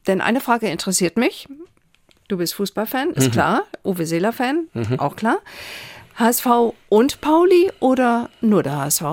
Denn 0.07 0.19
eine 0.19 0.41
Frage 0.41 0.67
interessiert 0.67 1.17
mich. 1.17 1.47
Du 2.27 2.37
bist 2.37 2.55
Fußballfan, 2.55 3.11
ist 3.11 3.27
mhm. 3.27 3.31
klar. 3.31 3.63
Uwe 3.83 4.05
Seeler-Fan, 4.05 4.67
mhm. 4.73 4.99
auch 4.99 5.15
klar. 5.15 5.37
HSV 6.17 6.73
und 6.89 7.21
Pauli 7.21 7.71
oder 7.79 8.29
nur 8.41 8.63
der 8.63 8.77
HSV? 8.77 9.03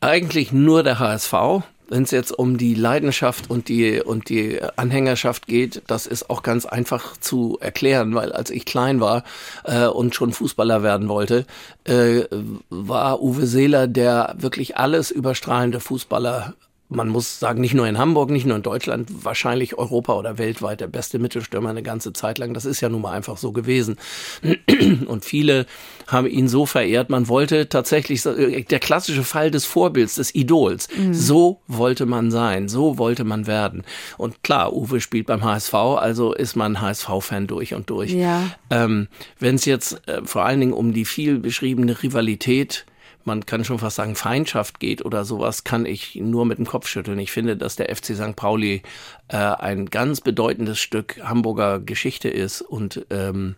Eigentlich 0.00 0.52
nur 0.52 0.82
der 0.82 0.98
HSV 0.98 1.62
wenn 1.88 2.02
es 2.02 2.10
jetzt 2.10 2.32
um 2.32 2.58
die 2.58 2.74
Leidenschaft 2.74 3.50
und 3.50 3.68
die, 3.68 4.00
und 4.00 4.28
die 4.28 4.60
Anhängerschaft 4.76 5.46
geht, 5.46 5.82
das 5.86 6.06
ist 6.06 6.30
auch 6.30 6.42
ganz 6.42 6.66
einfach 6.66 7.16
zu 7.16 7.58
erklären, 7.60 8.14
weil 8.14 8.32
als 8.32 8.50
ich 8.50 8.64
klein 8.64 9.00
war 9.00 9.24
äh, 9.64 9.86
und 9.86 10.14
schon 10.14 10.32
Fußballer 10.32 10.82
werden 10.82 11.08
wollte, 11.08 11.46
äh, 11.84 12.24
war 12.70 13.22
Uwe 13.22 13.46
Seeler 13.46 13.86
der 13.86 14.34
wirklich 14.38 14.76
alles 14.76 15.10
überstrahlende 15.10 15.80
Fußballer 15.80 16.54
man 16.88 17.08
muss 17.08 17.40
sagen, 17.40 17.60
nicht 17.60 17.74
nur 17.74 17.88
in 17.88 17.98
Hamburg, 17.98 18.30
nicht 18.30 18.46
nur 18.46 18.56
in 18.56 18.62
Deutschland, 18.62 19.08
wahrscheinlich 19.24 19.76
Europa 19.76 20.14
oder 20.14 20.38
weltweit 20.38 20.80
der 20.80 20.86
beste 20.86 21.18
Mittelstürmer 21.18 21.70
eine 21.70 21.82
ganze 21.82 22.12
Zeit 22.12 22.38
lang. 22.38 22.54
Das 22.54 22.64
ist 22.64 22.80
ja 22.80 22.88
nun 22.88 23.02
mal 23.02 23.12
einfach 23.12 23.36
so 23.36 23.52
gewesen. 23.52 23.96
Und 25.06 25.24
viele 25.24 25.66
haben 26.06 26.28
ihn 26.28 26.48
so 26.48 26.64
verehrt. 26.64 27.10
Man 27.10 27.28
wollte 27.28 27.68
tatsächlich, 27.68 28.22
der 28.22 28.78
klassische 28.78 29.24
Fall 29.24 29.50
des 29.50 29.64
Vorbilds, 29.64 30.14
des 30.14 30.34
Idols. 30.34 30.88
Mhm. 30.96 31.12
So 31.12 31.60
wollte 31.66 32.06
man 32.06 32.30
sein, 32.30 32.68
so 32.68 32.98
wollte 32.98 33.24
man 33.24 33.46
werden. 33.46 33.82
Und 34.16 34.42
klar, 34.44 34.72
Uwe 34.72 35.00
spielt 35.00 35.26
beim 35.26 35.42
HSV, 35.42 35.74
also 35.74 36.32
ist 36.32 36.54
man 36.54 36.80
HSV-Fan 36.80 37.48
durch 37.48 37.74
und 37.74 37.90
durch. 37.90 38.12
Ja. 38.12 38.50
Ähm, 38.70 39.08
Wenn 39.40 39.56
es 39.56 39.64
jetzt 39.64 40.06
äh, 40.08 40.22
vor 40.24 40.44
allen 40.44 40.60
Dingen 40.60 40.72
um 40.72 40.92
die 40.92 41.04
viel 41.04 41.38
beschriebene 41.38 42.02
Rivalität 42.02 42.86
man 43.26 43.44
kann 43.44 43.64
schon 43.64 43.78
fast 43.78 43.96
sagen, 43.96 44.14
Feindschaft 44.14 44.80
geht 44.80 45.04
oder 45.04 45.24
sowas, 45.24 45.64
kann 45.64 45.86
ich 45.86 46.16
nur 46.16 46.46
mit 46.46 46.58
dem 46.58 46.66
Kopf 46.66 46.86
schütteln. 46.86 47.18
Ich 47.18 47.32
finde, 47.32 47.56
dass 47.56 47.76
der 47.76 47.94
FC 47.94 48.14
St. 48.14 48.36
Pauli 48.36 48.82
äh, 49.28 49.36
ein 49.36 49.86
ganz 49.86 50.20
bedeutendes 50.20 50.78
Stück 50.78 51.20
Hamburger 51.22 51.80
Geschichte 51.80 52.28
ist 52.28 52.62
und 52.62 53.04
ähm, 53.10 53.56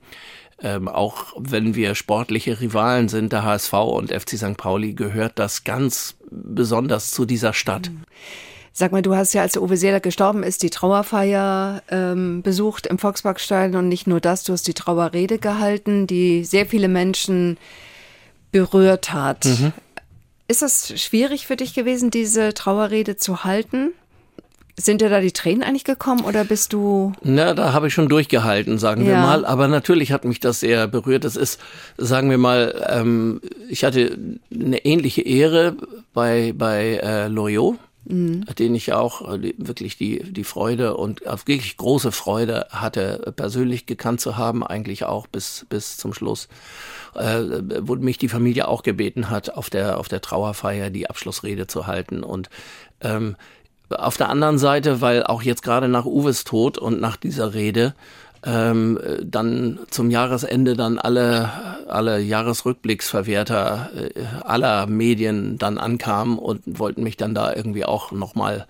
ähm, 0.60 0.88
auch 0.88 1.34
wenn 1.38 1.74
wir 1.76 1.94
sportliche 1.94 2.60
Rivalen 2.60 3.08
sind, 3.08 3.32
der 3.32 3.44
HSV 3.44 3.72
und 3.74 4.12
FC 4.12 4.30
St. 4.36 4.56
Pauli, 4.56 4.94
gehört 4.94 5.38
das 5.38 5.62
ganz 5.62 6.16
besonders 6.30 7.12
zu 7.12 7.26
dieser 7.26 7.52
Stadt. 7.52 7.90
Sag 8.72 8.92
mal, 8.92 9.02
du 9.02 9.16
hast 9.16 9.32
ja, 9.34 9.42
als 9.42 9.56
Uwe 9.56 9.76
Seeler 9.76 10.00
gestorben 10.00 10.42
ist, 10.42 10.62
die 10.62 10.70
Trauerfeier 10.70 11.82
ähm, 11.90 12.42
besucht 12.42 12.86
im 12.86 12.98
Volksparkstadion 12.98 13.84
und 13.84 13.88
nicht 13.88 14.06
nur 14.06 14.20
das, 14.20 14.44
du 14.44 14.52
hast 14.52 14.66
die 14.68 14.74
Trauerrede 14.74 15.38
gehalten, 15.38 16.06
die 16.06 16.44
sehr 16.44 16.66
viele 16.66 16.88
Menschen 16.88 17.56
berührt 18.50 19.12
hat. 19.12 19.44
Mhm. 19.44 19.72
Ist 20.48 20.62
es 20.62 21.00
schwierig 21.00 21.46
für 21.46 21.56
dich 21.56 21.74
gewesen, 21.74 22.10
diese 22.10 22.54
Trauerrede 22.54 23.16
zu 23.16 23.44
halten? 23.44 23.92
Sind 24.76 25.00
dir 25.00 25.08
da 25.10 25.20
die 25.20 25.32
Tränen 25.32 25.64
eigentlich 25.64 25.82
gekommen 25.82 26.24
oder 26.24 26.44
bist 26.44 26.72
du? 26.72 27.12
Na, 27.22 27.52
da 27.52 27.72
habe 27.72 27.88
ich 27.88 27.94
schon 27.94 28.08
durchgehalten, 28.08 28.78
sagen 28.78 29.02
ja. 29.02 29.08
wir 29.08 29.16
mal. 29.16 29.44
Aber 29.44 29.66
natürlich 29.66 30.12
hat 30.12 30.24
mich 30.24 30.38
das 30.38 30.60
sehr 30.60 30.86
berührt. 30.86 31.24
Das 31.24 31.34
ist, 31.34 31.60
sagen 31.96 32.30
wir 32.30 32.38
mal, 32.38 32.86
ähm, 32.88 33.40
ich 33.68 33.82
hatte 33.82 34.16
eine 34.54 34.84
ähnliche 34.84 35.22
Ehre 35.22 35.76
bei 36.14 36.54
bei 36.56 37.00
äh, 37.02 37.26
Loriot 37.26 37.76
mhm. 38.08 38.44
den 38.58 38.74
ich 38.74 38.92
auch 38.92 39.32
äh, 39.32 39.54
wirklich 39.58 39.96
die, 39.96 40.22
die 40.32 40.44
Freude 40.44 40.96
und 40.96 41.20
wirklich 41.46 41.76
große 41.76 42.12
Freude 42.12 42.66
hatte, 42.70 43.32
persönlich 43.36 43.86
gekannt 43.86 44.20
zu 44.20 44.36
haben, 44.36 44.66
eigentlich 44.66 45.04
auch 45.04 45.26
bis, 45.26 45.66
bis 45.68 45.96
zum 45.96 46.12
Schluss. 46.14 46.48
Äh, 47.14 47.42
wo 47.80 47.96
mich 47.96 48.18
die 48.18 48.28
Familie 48.28 48.68
auch 48.68 48.82
gebeten 48.82 49.30
hat, 49.30 49.54
auf 49.54 49.70
der, 49.70 49.98
auf 49.98 50.08
der 50.08 50.20
Trauerfeier 50.20 50.90
die 50.90 51.08
Abschlussrede 51.08 51.66
zu 51.66 51.86
halten. 51.86 52.22
Und 52.22 52.50
ähm, 53.00 53.36
auf 53.90 54.16
der 54.16 54.28
anderen 54.28 54.58
Seite, 54.58 55.00
weil 55.00 55.24
auch 55.24 55.42
jetzt 55.42 55.62
gerade 55.62 55.88
nach 55.88 56.04
Uwes 56.04 56.44
Tod 56.44 56.78
und 56.78 57.00
nach 57.00 57.16
dieser 57.16 57.54
Rede 57.54 57.94
ähm, 58.44 58.98
dann 59.22 59.78
zum 59.90 60.10
Jahresende 60.10 60.74
dann 60.76 60.98
alle, 60.98 61.50
alle 61.88 62.20
Jahresrückblicksverwerter 62.20 63.90
äh, 63.94 64.24
aller 64.44 64.86
Medien 64.86 65.58
dann 65.58 65.78
ankamen 65.78 66.38
und 66.38 66.62
wollten 66.66 67.02
mich 67.02 67.16
dann 67.16 67.34
da 67.34 67.54
irgendwie 67.54 67.84
auch 67.84 68.12
nochmal 68.12 68.66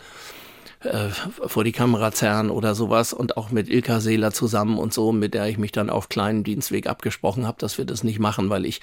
äh, 0.81 1.09
vor 1.47 1.65
die 1.65 1.73
Kamera 1.73 2.13
zerren 2.13 2.51
oder 2.51 2.75
sowas 2.75 3.13
und 3.13 3.37
auch 3.37 3.51
mit 3.51 3.69
Ilka 3.69 4.01
Seeler 4.01 4.33
zusammen 4.33 4.79
und 4.79 4.95
so, 4.95 5.13
mit 5.13 5.35
der 5.35 5.47
ich 5.49 5.59
mich 5.59 5.73
dann 5.73 5.91
auf 5.91 6.09
kleinen 6.09 6.45
Dienstweg 6.45 6.87
abgesprochen 6.87 7.47
habe, 7.47 7.59
dass 7.59 7.79
wir 7.79 7.85
das 7.85 8.05
nicht 8.05 8.21
machen, 8.21 8.49
weil 8.49 8.65
ich 8.65 8.81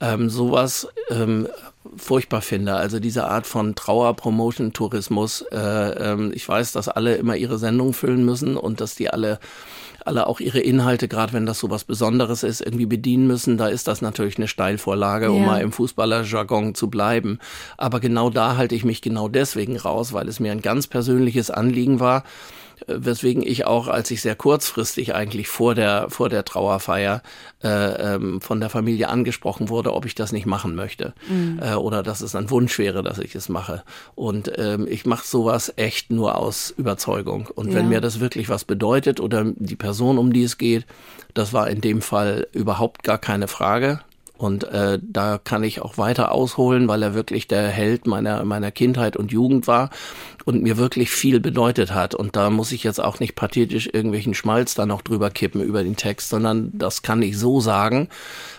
ähm, 0.00 0.28
sowas 0.28 0.88
ähm, 1.10 1.48
furchtbar 1.96 2.42
finde. 2.42 2.74
Also 2.74 3.00
diese 3.00 3.26
Art 3.28 3.46
von 3.46 3.74
Trauer-Promotion-Tourismus. 3.74 5.42
Äh, 5.52 5.56
ähm, 5.58 6.32
ich 6.34 6.48
weiß, 6.48 6.72
dass 6.72 6.88
alle 6.88 7.14
immer 7.14 7.36
ihre 7.36 7.58
Sendung 7.58 7.92
füllen 7.92 8.24
müssen 8.24 8.56
und 8.56 8.80
dass 8.80 8.94
die 8.94 9.10
alle 9.10 9.38
alle 10.06 10.26
auch 10.26 10.40
ihre 10.40 10.60
Inhalte, 10.60 11.08
gerade 11.08 11.32
wenn 11.32 11.46
das 11.46 11.58
so 11.58 11.70
was 11.70 11.84
Besonderes 11.84 12.42
ist, 12.42 12.60
irgendwie 12.60 12.86
bedienen 12.86 13.26
müssen. 13.26 13.56
Da 13.56 13.68
ist 13.68 13.88
das 13.88 14.02
natürlich 14.02 14.36
eine 14.36 14.48
Steilvorlage, 14.48 15.30
um 15.30 15.44
mal 15.44 15.60
im 15.60 15.72
Fußballerjargon 15.72 16.74
zu 16.74 16.88
bleiben. 16.88 17.38
Aber 17.76 18.00
genau 18.00 18.30
da 18.30 18.56
halte 18.56 18.74
ich 18.74 18.84
mich 18.84 19.02
genau 19.02 19.28
deswegen 19.28 19.76
raus, 19.76 20.12
weil 20.12 20.28
es 20.28 20.40
mir 20.40 20.52
ein 20.52 20.62
ganz 20.62 20.86
persönliches 20.86 21.50
Anliegen 21.50 22.00
war, 22.00 22.24
weswegen 22.86 23.42
ich 23.42 23.66
auch, 23.66 23.88
als 23.88 24.10
ich 24.10 24.22
sehr 24.22 24.34
kurzfristig 24.34 25.14
eigentlich 25.14 25.48
vor 25.48 25.74
der, 25.74 26.10
vor 26.10 26.28
der 26.28 26.44
Trauerfeier 26.44 27.22
äh, 27.62 27.68
ähm, 28.14 28.40
von 28.40 28.60
der 28.60 28.70
Familie 28.70 29.08
angesprochen 29.08 29.68
wurde, 29.68 29.92
ob 29.92 30.06
ich 30.06 30.14
das 30.14 30.32
nicht 30.32 30.46
machen 30.46 30.74
möchte 30.74 31.14
mhm. 31.28 31.60
äh, 31.62 31.74
oder 31.74 32.02
dass 32.02 32.20
es 32.20 32.34
ein 32.34 32.50
Wunsch 32.50 32.78
wäre, 32.78 33.02
dass 33.02 33.18
ich 33.18 33.34
es 33.34 33.48
mache. 33.48 33.82
Und 34.14 34.52
ähm, 34.56 34.86
ich 34.88 35.06
mache 35.06 35.26
sowas 35.26 35.72
echt 35.76 36.10
nur 36.10 36.38
aus 36.38 36.70
Überzeugung. 36.76 37.48
Und 37.54 37.68
ja. 37.68 37.74
wenn 37.76 37.88
mir 37.88 38.00
das 38.00 38.20
wirklich 38.20 38.48
was 38.48 38.64
bedeutet 38.64 39.20
oder 39.20 39.44
die 39.54 39.76
Person, 39.76 40.18
um 40.18 40.32
die 40.32 40.44
es 40.44 40.58
geht, 40.58 40.86
das 41.34 41.52
war 41.52 41.68
in 41.68 41.80
dem 41.80 42.02
Fall 42.02 42.46
überhaupt 42.52 43.02
gar 43.02 43.18
keine 43.18 43.48
Frage. 43.48 44.00
Und 44.42 44.64
äh, 44.64 44.98
da 45.00 45.38
kann 45.38 45.62
ich 45.62 45.82
auch 45.82 45.98
weiter 45.98 46.32
ausholen, 46.32 46.88
weil 46.88 47.00
er 47.04 47.14
wirklich 47.14 47.46
der 47.46 47.68
Held 47.68 48.08
meiner, 48.08 48.44
meiner 48.44 48.72
Kindheit 48.72 49.16
und 49.16 49.30
Jugend 49.30 49.68
war 49.68 49.90
und 50.44 50.64
mir 50.64 50.78
wirklich 50.78 51.12
viel 51.12 51.38
bedeutet 51.38 51.94
hat. 51.94 52.16
Und 52.16 52.34
da 52.34 52.50
muss 52.50 52.72
ich 52.72 52.82
jetzt 52.82 53.00
auch 53.00 53.20
nicht 53.20 53.36
pathetisch 53.36 53.88
irgendwelchen 53.92 54.34
Schmalz 54.34 54.74
da 54.74 54.84
noch 54.84 55.02
drüber 55.02 55.30
kippen 55.30 55.62
über 55.62 55.84
den 55.84 55.94
Text, 55.94 56.28
sondern 56.30 56.76
das 56.76 57.02
kann 57.02 57.22
ich 57.22 57.38
so 57.38 57.60
sagen, 57.60 58.08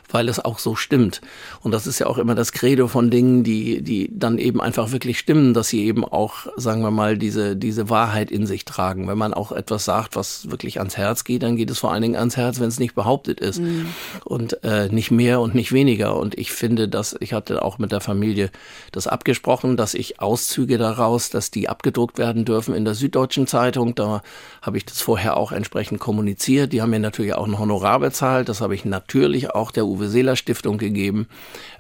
weil 0.10 0.29
es 0.29 0.43
auch 0.43 0.60
so 0.60 0.75
stimmt. 0.75 1.22
Und 1.62 1.72
das 1.72 1.88
ist 1.88 2.00
ja 2.00 2.07
auch 2.07 2.17
immer 2.17 2.36
das 2.36 2.51
Credo 2.51 2.88
von 2.88 3.10
Dingen, 3.10 3.43
die, 3.43 3.81
die 3.81 4.10
dann 4.12 4.38
eben 4.38 4.62
einfach 4.62 4.91
wirklich 4.91 5.19
stimmen, 5.19 5.53
dass 5.53 5.69
sie 5.69 5.86
eben 5.86 6.05
auch, 6.05 6.48
sagen 6.55 6.81
wir 6.81 6.91
mal, 6.91 7.17
diese, 7.17 7.55
diese 7.55 7.89
Wahrheit 7.89 8.31
in 8.31 8.45
sich 8.45 8.65
tragen. 8.65 9.07
Wenn 9.07 9.17
man 9.17 9.33
auch 9.33 9.51
etwas 9.51 9.86
sagt, 9.86 10.15
was 10.15 10.50
wirklich 10.51 10.79
ans 10.79 10.98
Herz 10.98 11.24
geht, 11.24 11.43
dann 11.43 11.55
geht 11.55 11.69
es 11.69 11.79
vor 11.79 11.91
allen 11.91 12.01
Dingen 12.01 12.15
ans 12.15 12.38
Herz, 12.38 12.60
wenn 12.60 12.67
es 12.67 12.79
nicht 12.79 12.95
behauptet 12.95 13.39
ist. 13.39 13.60
Mhm. 13.60 13.88
Und 14.24 14.63
äh, 14.63 14.89
nicht 14.89 15.12
mehr 15.12 15.41
und 15.41 15.55
nicht 15.55 15.72
weniger. 15.72 16.15
Und 16.17 16.38
ich 16.38 16.51
finde, 16.51 16.88
dass 16.88 17.15
ich 17.19 17.33
hatte 17.33 17.63
auch 17.63 17.77
mit 17.77 17.91
der 17.91 18.01
Familie 18.01 18.50
das 18.91 19.07
abgesprochen, 19.07 19.77
dass 19.77 19.93
ich 19.93 20.19
Auszüge 20.19 20.77
daraus, 20.77 21.29
dass 21.29 21.51
die 21.51 21.69
abgedruckt 21.69 22.17
werden 22.17 22.45
dürfen 22.45 22.75
in 22.75 22.86
der 22.86 22.95
Süddeutschen 22.95 23.48
Zeitung. 23.48 23.95
Da 23.95 24.22
habe 24.62 24.77
ich 24.77 24.86
das 24.86 25.01
vorher 25.01 25.38
auch 25.38 25.51
entsprechend 25.51 26.00
kommuniziert. 26.00 26.74
Die 26.74 26.81
haben 26.81 26.89
mir 26.89 27.00
natürlich 27.00 27.33
auch 27.33 27.48
ein 27.48 27.60
Honorar 27.60 28.00
bezahlt. 28.00 28.50
Das 28.50 28.62
habe 28.62 28.75
ich 28.75 28.86
natürlich 28.86 29.51
auch 29.51 29.72
der 29.72 29.86
Uwe 29.93 30.09
Seeler 30.09 30.35
Stiftung 30.35 30.77
gegeben, 30.77 31.27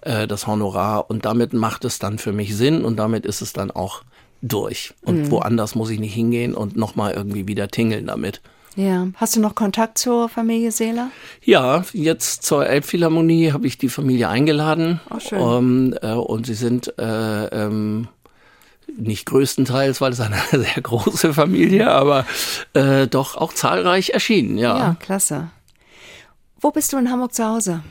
äh, 0.01 0.27
das 0.27 0.47
Honorar. 0.47 1.09
Und 1.09 1.25
damit 1.25 1.53
macht 1.53 1.85
es 1.85 1.99
dann 1.99 2.17
für 2.17 2.31
mich 2.31 2.55
Sinn 2.55 2.85
und 2.85 2.97
damit 2.97 3.25
ist 3.25 3.41
es 3.41 3.53
dann 3.53 3.71
auch 3.71 4.03
durch. 4.41 4.93
Und 5.03 5.23
mhm. 5.23 5.31
woanders 5.31 5.75
muss 5.75 5.89
ich 5.89 5.99
nicht 5.99 6.13
hingehen 6.13 6.53
und 6.53 6.75
nochmal 6.75 7.13
irgendwie 7.13 7.47
wieder 7.47 7.67
tingeln 7.69 8.07
damit. 8.07 8.41
Ja. 8.75 9.07
Hast 9.15 9.35
du 9.35 9.39
noch 9.39 9.55
Kontakt 9.55 9.97
zur 9.97 10.29
Familie 10.29 10.71
Seeler? 10.71 11.11
Ja, 11.43 11.83
jetzt 11.93 12.43
zur 12.43 12.65
Elbphilharmonie 12.65 13.51
habe 13.51 13.67
ich 13.67 13.77
die 13.77 13.89
Familie 13.89 14.29
eingeladen. 14.29 14.99
Ach, 15.09 15.21
schön. 15.21 15.39
Um, 15.39 15.93
äh, 16.01 16.13
und 16.13 16.45
sie 16.45 16.55
sind 16.55 16.97
äh, 16.97 17.45
ähm, 17.45 18.07
nicht 18.97 19.25
größtenteils, 19.27 20.01
weil 20.01 20.11
es 20.11 20.19
eine 20.19 20.41
sehr 20.51 20.81
große 20.81 21.33
Familie, 21.33 21.91
aber 21.91 22.25
äh, 22.73 23.07
doch 23.07 23.35
auch 23.35 23.53
zahlreich 23.53 24.11
erschienen. 24.11 24.57
Ja. 24.57 24.77
ja, 24.77 24.95
klasse. 24.99 25.49
Wo 26.59 26.71
bist 26.71 26.93
du 26.93 26.97
in 26.97 27.11
Hamburg 27.11 27.33
zu 27.33 27.45
Hause? 27.45 27.83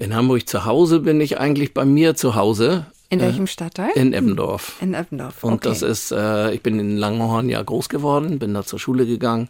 In 0.00 0.14
Hamburg 0.14 0.48
zu 0.48 0.64
Hause 0.64 1.00
bin 1.00 1.20
ich 1.20 1.40
eigentlich 1.40 1.74
bei 1.74 1.84
mir 1.84 2.14
zu 2.14 2.36
Hause. 2.36 2.86
In 3.10 3.20
welchem 3.20 3.46
Stadtteil? 3.46 3.88
In 3.94 4.12
Eppendorf. 4.12 4.76
In 4.82 4.92
Eppendorf. 4.92 5.42
Okay. 5.42 5.52
Und 5.52 5.64
das 5.64 5.80
ist, 5.80 6.12
äh, 6.12 6.52
ich 6.52 6.62
bin 6.62 6.78
in 6.78 6.98
Langhorn 6.98 7.48
ja 7.48 7.62
groß 7.62 7.88
geworden, 7.88 8.38
bin 8.38 8.52
da 8.52 8.64
zur 8.64 8.78
Schule 8.78 9.06
gegangen. 9.06 9.48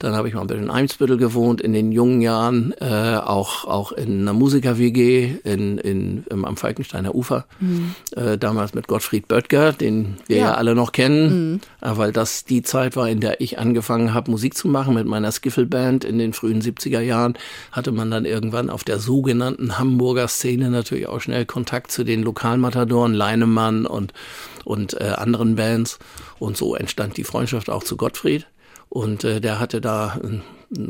Dann 0.00 0.16
habe 0.16 0.26
ich 0.26 0.34
mal 0.34 0.50
in 0.50 0.70
Eimsbüttel 0.70 1.16
gewohnt, 1.16 1.60
in 1.60 1.72
den 1.72 1.92
jungen 1.92 2.20
Jahren, 2.20 2.74
äh, 2.80 3.16
auch, 3.16 3.64
auch 3.64 3.92
in 3.92 4.22
einer 4.22 4.32
Musiker-WG 4.32 5.36
in, 5.44 5.78
in, 5.78 6.24
im, 6.28 6.44
am 6.44 6.56
Falkensteiner 6.56 7.14
Ufer. 7.14 7.46
Mhm. 7.60 7.94
Äh, 8.16 8.38
damals 8.38 8.74
mit 8.74 8.88
Gottfried 8.88 9.28
Böttger, 9.28 9.72
den 9.72 10.16
wir 10.26 10.38
ja, 10.38 10.44
ja 10.46 10.54
alle 10.54 10.74
noch 10.74 10.90
kennen, 10.90 11.52
mhm. 11.52 11.60
äh, 11.80 11.96
weil 11.96 12.10
das 12.10 12.44
die 12.44 12.62
Zeit 12.62 12.96
war, 12.96 13.08
in 13.08 13.20
der 13.20 13.40
ich 13.40 13.60
angefangen 13.60 14.14
habe, 14.14 14.32
Musik 14.32 14.56
zu 14.56 14.66
machen 14.66 14.94
mit 14.94 15.06
meiner 15.06 15.30
Skiffle-Band 15.30 16.04
in 16.04 16.18
den 16.18 16.32
frühen 16.32 16.60
70er 16.60 17.00
Jahren. 17.00 17.34
Hatte 17.70 17.92
man 17.92 18.10
dann 18.10 18.24
irgendwann 18.24 18.68
auf 18.68 18.82
der 18.82 18.98
sogenannten 18.98 19.78
Hamburger 19.78 20.26
Szene 20.26 20.70
natürlich 20.70 21.06
auch 21.06 21.20
schnell 21.20 21.46
Kontakt 21.46 21.92
zu 21.92 22.02
den 22.02 22.24
Lokalmatadoren, 22.80 23.14
Leinemann 23.14 23.86
und, 23.86 24.12
und 24.64 25.00
äh, 25.00 25.14
anderen 25.16 25.56
Bands. 25.56 25.98
Und 26.38 26.56
so 26.56 26.74
entstand 26.74 27.16
die 27.16 27.24
Freundschaft 27.24 27.70
auch 27.70 27.84
zu 27.84 27.96
Gottfried. 27.96 28.46
Und 28.88 29.24
äh, 29.24 29.40
der 29.40 29.60
hatte 29.60 29.80
da, 29.80 30.18
äh, 30.22 30.80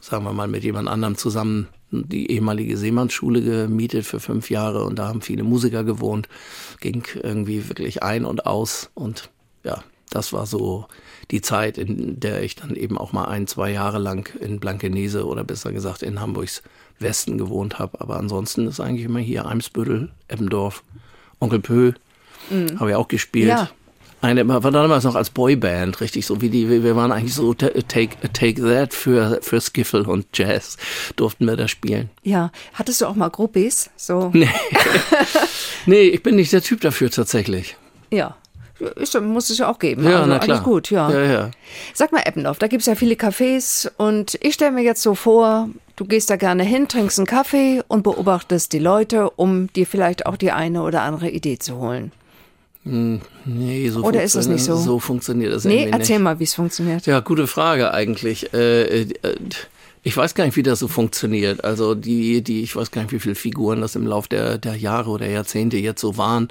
sagen 0.00 0.24
wir 0.24 0.32
mal, 0.32 0.48
mit 0.48 0.64
jemand 0.64 0.88
anderem 0.88 1.16
zusammen 1.16 1.68
die 1.90 2.30
ehemalige 2.30 2.76
Seemannsschule 2.76 3.40
gemietet 3.40 4.04
für 4.04 4.20
fünf 4.20 4.50
Jahre 4.50 4.84
und 4.84 4.98
da 4.98 5.08
haben 5.08 5.22
viele 5.22 5.42
Musiker 5.42 5.84
gewohnt. 5.84 6.28
Ging 6.80 7.02
irgendwie 7.14 7.66
wirklich 7.66 8.02
ein 8.02 8.26
und 8.26 8.44
aus 8.44 8.90
und 8.92 9.30
ja, 9.64 9.82
das 10.10 10.34
war 10.34 10.44
so 10.44 10.86
die 11.30 11.40
Zeit, 11.40 11.78
in 11.78 12.20
der 12.20 12.42
ich 12.42 12.56
dann 12.56 12.76
eben 12.76 12.98
auch 12.98 13.12
mal 13.12 13.24
ein, 13.24 13.46
zwei 13.46 13.70
Jahre 13.72 13.98
lang 13.98 14.30
in 14.38 14.60
Blankenese 14.60 15.26
oder 15.26 15.44
besser 15.44 15.72
gesagt 15.72 16.02
in 16.02 16.20
Hamburgs 16.20 16.62
Westen 16.98 17.38
gewohnt 17.38 17.78
habe. 17.78 18.00
Aber 18.02 18.18
ansonsten 18.18 18.66
ist 18.66 18.80
eigentlich 18.80 19.06
immer 19.06 19.20
hier 19.20 19.46
Eimsbüttel, 19.46 20.10
Eppendorf, 20.28 20.84
Onkel 21.40 21.60
Pö, 21.60 21.92
mhm. 22.50 22.80
habe 22.80 22.90
ich 22.90 22.96
auch 22.96 23.08
gespielt. 23.08 23.48
Ja 23.48 23.68
eine, 24.20 24.48
war 24.48 24.60
damals 24.60 25.04
noch 25.04 25.14
als 25.14 25.30
Boyband, 25.30 26.00
richtig, 26.00 26.26
so 26.26 26.40
wie 26.40 26.48
die, 26.48 26.82
wir 26.82 26.96
waren 26.96 27.12
eigentlich 27.12 27.34
so 27.34 27.54
Take, 27.54 28.16
take 28.32 28.62
That 28.62 28.92
für, 28.92 29.38
für 29.42 29.60
Skiffle 29.60 30.04
und 30.04 30.26
Jazz, 30.34 30.76
durften 31.16 31.46
wir 31.46 31.56
da 31.56 31.68
spielen. 31.68 32.10
Ja, 32.22 32.50
hattest 32.74 33.00
du 33.00 33.06
auch 33.06 33.14
mal 33.14 33.28
Groupies? 33.28 33.90
So. 33.96 34.32
Nee. 34.38 34.48
nee, 35.86 36.02
ich 36.02 36.22
bin 36.22 36.36
nicht 36.36 36.52
der 36.52 36.62
Typ 36.62 36.80
dafür 36.80 37.10
tatsächlich. 37.10 37.76
Ja. 38.10 38.36
Ist, 38.96 39.20
muss 39.20 39.50
es 39.50 39.58
ja 39.58 39.68
auch 39.68 39.78
geben. 39.78 40.04
Ja, 40.04 40.18
also, 40.18 40.28
na 40.28 40.38
klar. 40.38 40.58
Alles 40.58 40.64
gut, 40.64 40.90
ja. 40.90 41.10
ja, 41.10 41.24
ja. 41.24 41.50
Sag 41.94 42.12
mal, 42.12 42.20
Eppendorf, 42.20 42.58
da 42.58 42.68
gibt 42.68 42.82
es 42.82 42.86
ja 42.86 42.94
viele 42.94 43.14
Cafés 43.14 43.90
und 43.96 44.38
ich 44.40 44.54
stelle 44.54 44.70
mir 44.70 44.82
jetzt 44.82 45.02
so 45.02 45.16
vor, 45.16 45.68
du 45.98 46.04
gehst 46.04 46.30
da 46.30 46.36
gerne 46.36 46.62
hin, 46.62 46.88
trinkst 46.88 47.18
einen 47.18 47.26
Kaffee 47.26 47.82
und 47.88 48.04
beobachtest 48.04 48.72
die 48.72 48.78
Leute, 48.78 49.30
um 49.30 49.70
dir 49.72 49.86
vielleicht 49.86 50.26
auch 50.26 50.36
die 50.36 50.52
eine 50.52 50.82
oder 50.82 51.02
andere 51.02 51.28
Idee 51.28 51.58
zu 51.58 51.76
holen. 51.76 52.12
Hm, 52.84 53.20
nee, 53.44 53.88
so 53.90 54.02
Oder 54.02 54.22
ist 54.22 54.36
das 54.36 54.46
nicht 54.46 54.64
so? 54.64 54.76
So 54.76 55.00
funktioniert 55.00 55.52
das 55.52 55.64
nee, 55.64 55.88
erzähl 55.90 56.16
nicht. 56.16 56.24
mal, 56.24 56.38
wie 56.38 56.44
es 56.44 56.54
funktioniert. 56.54 57.04
Ja, 57.06 57.20
gute 57.20 57.48
Frage 57.48 57.92
eigentlich. 57.92 58.54
Äh, 58.54 59.02
äh, 59.02 59.06
ich 60.04 60.16
weiß 60.16 60.34
gar 60.34 60.44
nicht, 60.44 60.56
wie 60.56 60.62
das 60.62 60.78
so 60.78 60.86
funktioniert. 60.86 61.64
Also 61.64 61.96
die, 61.96 62.42
die, 62.42 62.62
ich 62.62 62.76
weiß 62.76 62.92
gar 62.92 63.02
nicht, 63.02 63.12
wie 63.12 63.18
viele 63.18 63.34
Figuren 63.34 63.80
das 63.80 63.96
im 63.96 64.06
Laufe 64.06 64.28
der, 64.28 64.56
der 64.56 64.76
Jahre 64.76 65.10
oder 65.10 65.28
Jahrzehnte 65.28 65.76
jetzt 65.76 66.00
so 66.00 66.16
waren. 66.16 66.48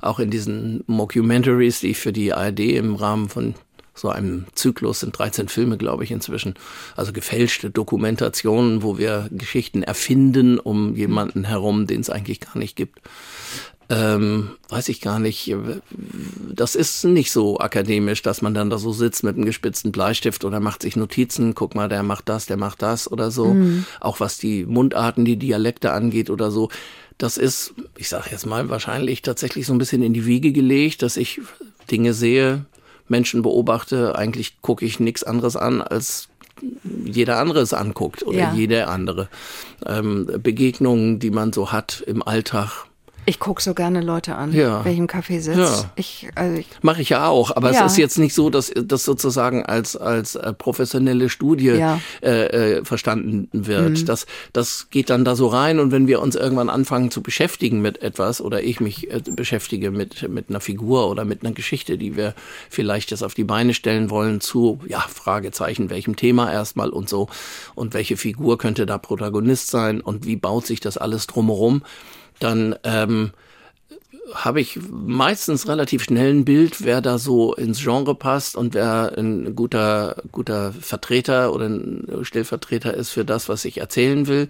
Auch 0.00 0.18
in 0.18 0.30
diesen 0.30 0.82
Mockumentaries, 0.86 1.80
die 1.80 1.90
ich 1.90 1.98
für 1.98 2.12
die 2.12 2.32
ARD 2.32 2.60
im 2.60 2.96
Rahmen 2.96 3.28
von 3.28 3.54
so 3.98 4.08
einem 4.08 4.46
Zyklus 4.54 5.00
sind 5.00 5.18
13 5.18 5.48
Filme, 5.48 5.76
glaube 5.76 6.04
ich, 6.04 6.10
inzwischen. 6.10 6.54
Also 6.96 7.12
gefälschte 7.12 7.70
Dokumentationen, 7.70 8.82
wo 8.82 8.98
wir 8.98 9.28
Geschichten 9.30 9.82
erfinden 9.82 10.58
um 10.58 10.94
jemanden 10.94 11.44
herum, 11.44 11.86
den 11.86 12.00
es 12.00 12.10
eigentlich 12.10 12.40
gar 12.40 12.56
nicht 12.56 12.76
gibt 12.76 13.00
ähm, 13.90 14.50
weiß 14.68 14.90
ich 14.90 15.00
gar 15.00 15.18
nicht, 15.18 15.54
das 16.54 16.74
ist 16.74 17.04
nicht 17.04 17.32
so 17.32 17.58
akademisch, 17.58 18.20
dass 18.20 18.42
man 18.42 18.52
dann 18.52 18.68
da 18.68 18.76
so 18.76 18.92
sitzt 18.92 19.24
mit 19.24 19.36
einem 19.36 19.46
gespitzten 19.46 19.92
Bleistift 19.92 20.44
oder 20.44 20.60
macht 20.60 20.82
sich 20.82 20.94
Notizen, 20.94 21.54
guck 21.54 21.74
mal, 21.74 21.88
der 21.88 22.02
macht 22.02 22.28
das, 22.28 22.44
der 22.44 22.58
macht 22.58 22.82
das 22.82 23.10
oder 23.10 23.30
so. 23.30 23.54
Mhm. 23.54 23.86
Auch 24.00 24.20
was 24.20 24.36
die 24.36 24.66
Mundarten, 24.66 25.24
die 25.24 25.36
Dialekte 25.36 25.92
angeht 25.92 26.28
oder 26.28 26.50
so. 26.50 26.68
Das 27.16 27.38
ist, 27.38 27.72
ich 27.96 28.10
sage 28.10 28.28
jetzt 28.30 28.44
mal, 28.44 28.68
wahrscheinlich 28.68 29.22
tatsächlich 29.22 29.66
so 29.66 29.72
ein 29.72 29.78
bisschen 29.78 30.02
in 30.02 30.12
die 30.12 30.26
Wiege 30.26 30.52
gelegt, 30.52 31.02
dass 31.02 31.16
ich 31.16 31.40
Dinge 31.90 32.12
sehe, 32.12 32.66
Menschen 33.10 33.42
beobachte, 33.42 34.16
eigentlich 34.16 34.60
gucke 34.62 34.84
ich 34.84 35.00
nichts 35.00 35.24
anderes 35.24 35.56
an, 35.56 35.80
als 35.82 36.28
jeder 37.04 37.38
andere 37.38 37.60
es 37.60 37.72
anguckt 37.72 38.24
oder 38.24 38.38
Ja. 38.38 38.52
jede 38.52 38.88
andere. 38.88 39.28
Ähm, 39.86 40.26
Begegnungen, 40.42 41.18
die 41.20 41.30
man 41.30 41.52
so 41.52 41.70
hat 41.72 42.02
im 42.06 42.22
Alltag, 42.22 42.86
Ich 43.28 43.38
gucke 43.40 43.60
so 43.60 43.74
gerne 43.74 44.00
Leute 44.00 44.36
an, 44.36 44.54
Ja. 44.54 44.82
wer 44.86 44.92
im 44.94 45.06
Café 45.06 45.40
sitzt. 45.40 45.58
Ja. 45.58 45.90
Ich, 45.96 46.28
also 46.34 46.56
ich, 46.58 46.66
Mache 46.80 47.02
ich 47.02 47.10
ja 47.10 47.26
auch, 47.28 47.54
aber 47.54 47.72
Ja. 47.72 47.84
es 47.84 47.92
ist 47.92 47.98
jetzt 47.98 48.18
nicht 48.18 48.32
so, 48.34 48.48
dass 48.48 48.72
das 48.74 49.04
sozusagen 49.04 49.66
als 49.66 49.96
als 49.98 50.34
äh, 50.34 50.54
professionelle 50.54 51.28
Studie 51.28 51.66
Ja. 51.66 51.96
Mhm. 51.96 52.00
äh, 52.22 52.44
äh, 52.78 52.84
verstanden 52.86 53.48
wird. 53.52 54.08
Das 54.08 54.24
das 54.54 54.88
geht 54.88 55.10
dann 55.10 55.26
da 55.26 55.36
so 55.36 55.46
rein 55.48 55.78
und 55.78 55.92
wenn 55.92 56.06
wir 56.06 56.22
uns 56.22 56.36
irgendwann 56.36 56.70
anfangen 56.70 57.10
zu 57.10 57.22
beschäftigen 57.22 57.82
mit 57.82 58.00
etwas 58.00 58.40
oder 58.40 58.62
ich 58.62 58.80
mich 58.80 59.10
äh, 59.12 59.20
beschäftige 59.30 59.90
mit 59.90 60.26
mit 60.30 60.48
einer 60.48 60.60
Figur 60.60 61.10
oder 61.10 61.26
mit 61.26 61.44
einer 61.44 61.52
Geschichte, 61.52 61.98
die 61.98 62.16
wir 62.16 62.34
vielleicht 62.70 63.10
jetzt 63.10 63.22
auf 63.22 63.34
die 63.34 63.44
Beine 63.44 63.74
stellen 63.74 64.08
wollen 64.08 64.40
zu 64.40 64.80
ja 64.88 65.00
Fragezeichen 65.00 65.90
welchem 65.90 66.16
Thema 66.16 66.50
erstmal 66.50 66.88
und 66.88 67.10
so 67.10 67.28
und 67.74 67.92
welche 67.92 68.16
Figur 68.16 68.56
könnte 68.56 68.86
da 68.86 68.96
Protagonist 68.96 69.68
sein 69.70 70.00
und 70.00 70.24
wie 70.24 70.36
baut 70.36 70.66
sich 70.66 70.80
das 70.80 70.96
alles 70.96 71.26
drumherum, 71.26 71.82
dann 72.38 72.76
ähm, 72.84 73.32
habe 74.34 74.60
ich 74.60 74.78
meistens 74.90 75.68
relativ 75.68 76.04
schnell 76.04 76.32
ein 76.34 76.44
Bild, 76.44 76.84
wer 76.84 77.00
da 77.00 77.18
so 77.18 77.54
ins 77.54 77.80
Genre 77.82 78.14
passt 78.14 78.56
und 78.56 78.74
wer 78.74 79.14
ein 79.16 79.54
guter, 79.54 80.16
guter 80.32 80.72
Vertreter 80.72 81.52
oder 81.52 81.66
ein 81.66 82.06
Stellvertreter 82.22 82.94
ist 82.94 83.10
für 83.10 83.24
das, 83.24 83.48
was 83.48 83.64
ich 83.64 83.78
erzählen 83.78 84.26
will, 84.26 84.48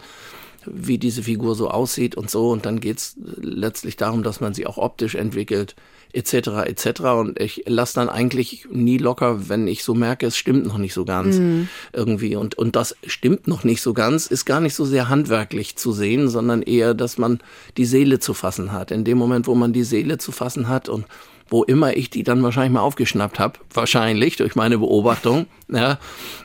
wie 0.72 0.98
diese 0.98 1.22
Figur 1.22 1.54
so 1.54 1.70
aussieht 1.70 2.14
und 2.14 2.30
so. 2.30 2.50
Und 2.50 2.66
dann 2.66 2.80
geht's 2.80 3.16
letztlich 3.40 3.96
darum, 3.96 4.22
dass 4.22 4.40
man 4.40 4.54
sie 4.54 4.66
auch 4.66 4.78
optisch 4.78 5.14
entwickelt, 5.14 5.76
etc. 6.12 6.32
etc. 6.66 7.00
Und 7.00 7.40
ich 7.40 7.64
lasse 7.66 7.94
dann 7.94 8.08
eigentlich 8.08 8.66
nie 8.70 8.98
locker, 8.98 9.48
wenn 9.48 9.66
ich 9.66 9.84
so 9.84 9.94
merke, 9.94 10.26
es 10.26 10.36
stimmt 10.36 10.66
noch 10.66 10.78
nicht 10.78 10.94
so 10.94 11.04
ganz 11.04 11.40
irgendwie. 11.92 12.36
Und, 12.36 12.56
und 12.56 12.76
das 12.76 12.96
stimmt 13.06 13.46
noch 13.46 13.64
nicht 13.64 13.82
so 13.82 13.94
ganz, 13.94 14.26
ist 14.26 14.44
gar 14.44 14.60
nicht 14.60 14.74
so 14.74 14.84
sehr 14.84 15.08
handwerklich 15.08 15.76
zu 15.76 15.92
sehen, 15.92 16.28
sondern 16.28 16.62
eher, 16.62 16.94
dass 16.94 17.18
man 17.18 17.40
die 17.76 17.84
Seele 17.84 18.18
zu 18.18 18.34
fassen 18.34 18.72
hat. 18.72 18.90
In 18.90 19.04
dem 19.04 19.18
Moment, 19.18 19.46
wo 19.46 19.54
man 19.54 19.72
die 19.72 19.84
Seele 19.84 20.18
zu 20.18 20.32
fassen 20.32 20.68
hat 20.68 20.88
und 20.88 21.06
wo 21.48 21.64
immer 21.64 21.96
ich 21.96 22.10
die 22.10 22.22
dann 22.22 22.42
wahrscheinlich 22.42 22.72
mal 22.72 22.80
aufgeschnappt 22.80 23.38
habe, 23.38 23.58
wahrscheinlich 23.72 24.36
durch 24.36 24.54
meine 24.54 24.78
Beobachtung, 24.78 25.46
ja, 25.68 25.98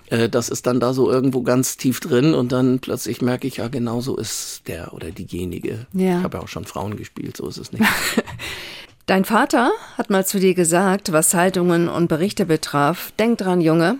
äh, 0.10 0.30
das 0.30 0.50
ist 0.50 0.68
dann 0.68 0.80
da 0.80 0.94
so 0.94 1.12
irgendwo 1.12 1.42
ganz 1.42 1.78
tief 1.78 2.00
drin 2.00 2.34
und 2.34 2.52
dann 2.52 2.80
plötzlich 2.80 3.22
merke 3.22 3.48
ich, 3.48 3.58
ja, 3.58 3.68
genau 3.68 4.02
so 4.02 4.16
ist 4.16 4.68
der 4.68 4.94
oder 4.94 5.12
diejenige. 5.12 5.88
Ja. 5.94 6.18
Ich 6.18 6.24
habe 6.24 6.38
ja 6.38 6.44
auch 6.44 6.48
schon 6.48 6.66
Frauen 6.66 6.98
gespielt, 6.98 7.38
so 7.38 7.48
ist 7.48 7.58
es 7.58 7.72
nicht. 7.72 7.84
Dein 9.06 9.26
Vater 9.26 9.72
hat 9.98 10.10
mal 10.10 10.26
zu 10.26 10.40
dir 10.40 10.54
gesagt, 10.54 11.12
was 11.12 11.30
Zeitungen 11.30 11.90
und 11.90 12.08
Berichte 12.08 12.46
betraf, 12.46 13.12
denk 13.20 13.38
dran, 13.38 13.60
Junge, 13.60 13.98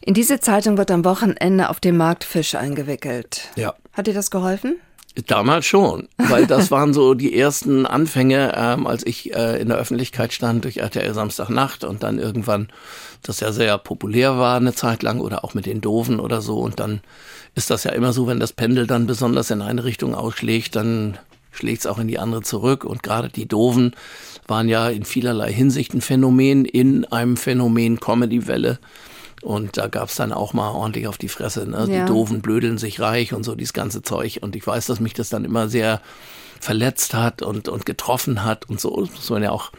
in 0.00 0.14
diese 0.14 0.40
Zeitung 0.40 0.78
wird 0.78 0.90
am 0.90 1.04
Wochenende 1.04 1.68
auf 1.68 1.80
dem 1.80 1.98
Markt 1.98 2.24
Fisch 2.24 2.54
eingewickelt. 2.54 3.50
ja. 3.56 3.74
Hat 3.92 4.06
dir 4.06 4.14
das 4.14 4.30
geholfen? 4.30 4.76
Damals 5.26 5.66
schon, 5.66 6.08
weil 6.16 6.46
das 6.46 6.70
waren 6.70 6.94
so 6.94 7.14
die 7.14 7.36
ersten 7.36 7.86
Anfänge, 7.86 8.52
ähm, 8.56 8.86
als 8.86 9.04
ich 9.04 9.34
äh, 9.34 9.60
in 9.60 9.68
der 9.68 9.78
Öffentlichkeit 9.78 10.32
stand 10.32 10.64
durch 10.64 10.76
RTL 10.76 11.12
Samstagnacht 11.12 11.82
und 11.84 12.02
dann 12.02 12.18
irgendwann 12.18 12.68
das 13.22 13.40
ja 13.40 13.50
sehr 13.50 13.78
populär 13.78 14.38
war 14.38 14.56
eine 14.56 14.74
Zeit 14.74 15.02
lang 15.02 15.20
oder 15.20 15.44
auch 15.44 15.54
mit 15.54 15.66
den 15.66 15.80
Doofen 15.80 16.20
oder 16.20 16.40
so 16.40 16.58
und 16.60 16.78
dann 16.78 17.00
ist 17.56 17.70
das 17.70 17.82
ja 17.82 17.90
immer 17.90 18.12
so, 18.12 18.28
wenn 18.28 18.38
das 18.38 18.52
Pendel 18.52 18.86
dann 18.86 19.06
besonders 19.06 19.50
in 19.50 19.62
eine 19.62 19.82
Richtung 19.82 20.14
ausschlägt, 20.14 20.76
dann 20.76 21.18
schlägt 21.50 21.80
es 21.80 21.86
auch 21.86 21.98
in 21.98 22.06
die 22.06 22.20
andere 22.20 22.42
zurück 22.42 22.84
und 22.84 23.02
gerade 23.02 23.28
die 23.28 23.48
Doofen 23.48 23.96
waren 24.46 24.68
ja 24.68 24.88
in 24.88 25.04
vielerlei 25.04 25.52
Hinsicht 25.52 25.94
ein 25.94 26.00
Phänomen 26.00 26.64
in 26.64 27.04
einem 27.06 27.36
Phänomen 27.36 27.98
Comedy-Welle. 27.98 28.78
Und 29.42 29.76
da 29.76 29.86
gab's 29.86 30.16
dann 30.16 30.32
auch 30.32 30.52
mal 30.52 30.70
ordentlich 30.70 31.06
auf 31.06 31.18
die 31.18 31.28
Fresse. 31.28 31.68
Ne? 31.68 31.86
Ja. 31.88 32.00
Die 32.00 32.06
Doofen 32.06 32.40
blödeln 32.40 32.78
sich 32.78 33.00
reich 33.00 33.32
und 33.32 33.44
so 33.44 33.54
dieses 33.54 33.72
ganze 33.72 34.02
Zeug. 34.02 34.38
Und 34.40 34.56
ich 34.56 34.66
weiß, 34.66 34.86
dass 34.86 35.00
mich 35.00 35.14
das 35.14 35.28
dann 35.28 35.44
immer 35.44 35.68
sehr 35.68 36.00
verletzt 36.60 37.14
hat 37.14 37.42
und, 37.42 37.68
und 37.68 37.86
getroffen 37.86 38.44
hat 38.44 38.68
und 38.68 38.80
so. 38.80 39.00
Das 39.00 39.14
muss 39.14 39.30
man 39.30 39.42
ja 39.42 39.50
auch 39.50 39.70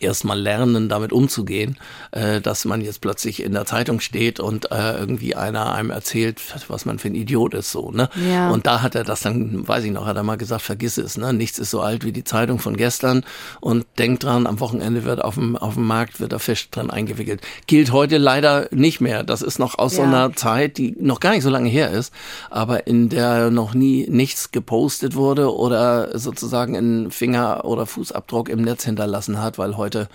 erstmal 0.00 0.38
lernen, 0.40 0.88
damit 0.88 1.12
umzugehen, 1.12 1.76
äh, 2.10 2.40
dass 2.40 2.64
man 2.64 2.80
jetzt 2.80 3.00
plötzlich 3.00 3.42
in 3.42 3.52
der 3.52 3.64
Zeitung 3.66 4.00
steht 4.00 4.40
und 4.40 4.70
äh, 4.70 4.96
irgendwie 4.98 5.34
einer 5.34 5.72
einem 5.74 5.90
erzählt, 5.90 6.40
was 6.68 6.84
man 6.84 6.98
für 6.98 7.08
ein 7.08 7.14
Idiot 7.14 7.54
ist, 7.54 7.70
so, 7.70 7.90
ne? 7.90 8.08
Ja. 8.28 8.50
Und 8.50 8.66
da 8.66 8.82
hat 8.82 8.94
er 8.94 9.04
das 9.04 9.20
dann, 9.20 9.66
weiß 9.66 9.84
ich 9.84 9.92
noch, 9.92 10.06
hat 10.06 10.16
er 10.16 10.22
mal 10.22 10.36
gesagt, 10.36 10.62
vergiss 10.62 10.98
es, 10.98 11.16
ne? 11.16 11.32
Nichts 11.32 11.58
ist 11.58 11.70
so 11.70 11.80
alt 11.80 12.04
wie 12.04 12.12
die 12.12 12.24
Zeitung 12.24 12.58
von 12.58 12.76
gestern 12.76 13.24
und 13.60 13.86
denk 13.98 14.20
dran, 14.20 14.46
am 14.46 14.60
Wochenende 14.60 15.04
wird 15.04 15.22
auf 15.24 15.34
dem, 15.34 15.56
auf 15.56 15.74
dem 15.74 15.86
Markt 15.86 16.20
wird 16.20 16.32
da 16.32 16.38
Fisch 16.38 16.70
dran 16.70 16.90
eingewickelt. 16.90 17.40
Gilt 17.66 17.92
heute 17.92 18.18
leider 18.18 18.68
nicht 18.72 19.00
mehr. 19.00 19.22
Das 19.22 19.42
ist 19.42 19.58
noch 19.58 19.78
aus 19.78 19.94
so 19.96 20.02
Ja. 20.02 20.08
einer 20.08 20.32
Zeit, 20.34 20.78
die 20.78 20.96
noch 21.00 21.20
gar 21.20 21.30
nicht 21.30 21.42
so 21.42 21.50
lange 21.50 21.68
her 21.68 21.90
ist, 21.90 22.12
aber 22.50 22.86
in 22.86 23.08
der 23.08 23.50
noch 23.50 23.74
nie 23.74 24.06
nichts 24.08 24.50
gepostet 24.52 25.14
wurde 25.14 25.54
oder 25.54 26.18
sozusagen 26.18 26.76
einen 26.76 27.10
Finger- 27.10 27.64
oder 27.64 27.86
Fußabdruck 27.86 28.48
im 28.48 28.62
Netz 28.62 28.84
hinterlassen 28.84 29.40
hat, 29.40 29.58
weil 29.58 29.75
heute 29.76 30.08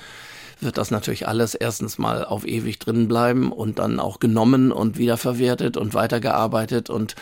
wird 0.60 0.78
das 0.78 0.92
natürlich 0.92 1.28
alles 1.28 1.56
erstens 1.56 1.98
mal 1.98 2.24
auf 2.24 2.46
ewig 2.46 2.78
drin 2.80 3.08
bleiben 3.08 3.52
und 3.52 3.80
dann 3.80 4.00
auch 4.00 4.20
genommen 4.20 4.72
und 4.72 4.98
wiederverwertet 4.98 5.76
und 5.76 5.94
weitergearbeitet 5.96 6.90
und 6.90 7.16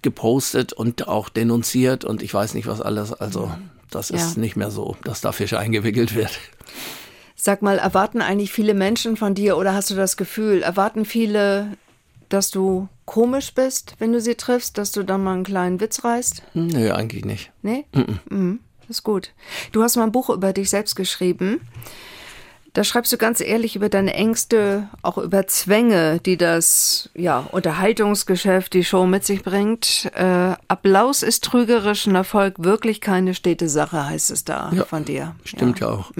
gepostet 0.00 0.72
und 0.72 1.06
auch 1.06 1.28
denunziert 1.28 2.04
und 2.04 2.22
ich 2.22 2.32
weiß 2.32 2.54
nicht 2.54 2.66
was 2.66 2.80
alles. 2.80 3.12
Also 3.12 3.52
das 3.90 4.10
ist 4.10 4.36
Ja. 4.36 4.40
nicht 4.40 4.56
mehr 4.56 4.70
so, 4.70 4.96
dass 5.04 5.20
da 5.20 5.32
Fisch 5.32 5.52
eingewickelt 5.52 6.14
wird. 6.14 6.38
Sag 7.36 7.60
mal, 7.62 7.78
erwarten 7.78 8.22
eigentlich 8.22 8.52
viele 8.52 8.72
Menschen 8.74 9.16
von 9.16 9.34
dir 9.34 9.56
oder 9.58 9.74
hast 9.74 9.90
du 9.90 9.94
das 9.94 10.16
Gefühl, 10.16 10.62
erwarten 10.62 11.04
viele, 11.04 11.76
dass 12.28 12.50
du 12.50 12.88
komisch 13.04 13.52
bist, 13.52 13.94
wenn 13.98 14.12
du 14.12 14.20
sie 14.20 14.36
triffst, 14.36 14.78
dass 14.78 14.92
du 14.92 15.02
dann 15.02 15.22
mal 15.22 15.34
einen 15.34 15.44
kleinen 15.44 15.80
Witz 15.80 16.04
reißt? 16.04 16.42
Nö, 16.54 16.90
eigentlich 16.92 17.24
nicht. 17.24 17.52
Nee? 17.62 17.84
Mhm. 18.30 18.60
Ist 18.92 19.04
gut. 19.04 19.30
Du 19.72 19.82
hast 19.82 19.96
mal 19.96 20.02
ein 20.02 20.12
Buch 20.12 20.28
über 20.28 20.52
dich 20.52 20.68
selbst 20.68 20.96
geschrieben. 20.96 21.66
Da 22.74 22.84
schreibst 22.84 23.12
du 23.12 23.18
ganz 23.18 23.40
ehrlich 23.40 23.76
über 23.76 23.90
deine 23.90 24.14
Ängste, 24.14 24.88
auch 25.02 25.18
über 25.18 25.46
Zwänge, 25.46 26.20
die 26.24 26.38
das 26.38 27.10
ja, 27.14 27.46
Unterhaltungsgeschäft, 27.52 28.72
die 28.72 28.82
Show 28.82 29.04
mit 29.04 29.24
sich 29.26 29.42
bringt. 29.42 30.10
Äh, 30.14 30.54
Applaus 30.68 31.22
ist 31.22 31.44
trügerisch 31.44 32.06
und 32.06 32.14
Erfolg 32.14 32.54
wirklich 32.58 33.02
keine 33.02 33.34
stete 33.34 33.68
Sache, 33.68 34.06
heißt 34.06 34.30
es 34.30 34.44
da 34.44 34.72
Ja, 34.74 34.86
von 34.86 35.04
dir. 35.04 35.34
Stimmt 35.44 35.80
ja, 35.80 35.88
auch. 35.88 36.12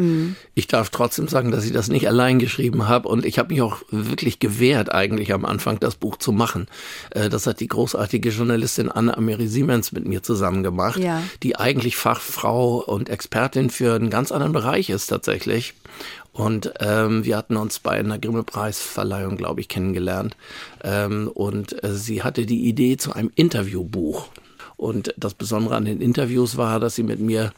Ich 0.54 0.66
darf 0.66 0.90
trotzdem 0.90 1.26
sagen, 1.26 1.50
dass 1.52 1.64
ich 1.64 1.72
das 1.72 1.88
nicht 1.88 2.06
allein 2.06 2.38
geschrieben 2.38 2.86
habe 2.86 3.08
und 3.08 3.24
ich 3.24 3.38
habe 3.38 3.48
mich 3.54 3.62
auch 3.62 3.78
wirklich 3.90 4.38
gewehrt, 4.38 4.92
eigentlich 4.92 5.32
am 5.32 5.46
Anfang 5.46 5.80
das 5.80 5.94
Buch 5.94 6.16
zu 6.16 6.32
machen. 6.32 6.66
Äh, 7.10 7.30
Das 7.30 7.46
hat 7.46 7.60
die 7.60 7.68
großartige 7.68 8.28
Journalistin 8.28 8.90
Anne 8.90 9.16
Amiri 9.16 9.48
Siemens 9.48 9.92
mit 9.92 10.06
mir 10.06 10.22
zusammen 10.22 10.62
gemacht, 10.62 10.98
Ja. 10.98 11.22
die 11.42 11.56
eigentlich 11.56 11.96
Fachfrau 11.96 12.76
und 12.84 13.08
Expertin 13.08 13.70
für 13.70 13.94
einen 13.94 14.10
ganz 14.10 14.30
anderen 14.32 14.52
Bereich 14.52 14.90
ist 14.90 15.06
tatsächlich. 15.06 15.72
Und 16.32 16.72
ähm, 16.80 17.24
wir 17.24 17.36
hatten 17.36 17.56
uns 17.56 17.78
bei 17.78 17.92
einer 17.92 18.18
Grimme-Preisverleihung, 18.18 19.36
glaube 19.36 19.60
ich, 19.60 19.68
kennengelernt. 19.68 20.36
Ähm, 20.82 21.30
und 21.32 21.82
äh, 21.84 21.92
sie 21.94 22.22
hatte 22.22 22.46
die 22.46 22.66
Idee 22.66 22.96
zu 22.96 23.12
einem 23.12 23.30
Interviewbuch. 23.34 24.28
Und 24.76 25.14
das 25.16 25.34
Besondere 25.34 25.76
an 25.76 25.84
den 25.84 26.00
Interviews 26.00 26.56
war, 26.56 26.80
dass 26.80 26.94
sie 26.94 27.02
mit 27.02 27.20
mir 27.20 27.52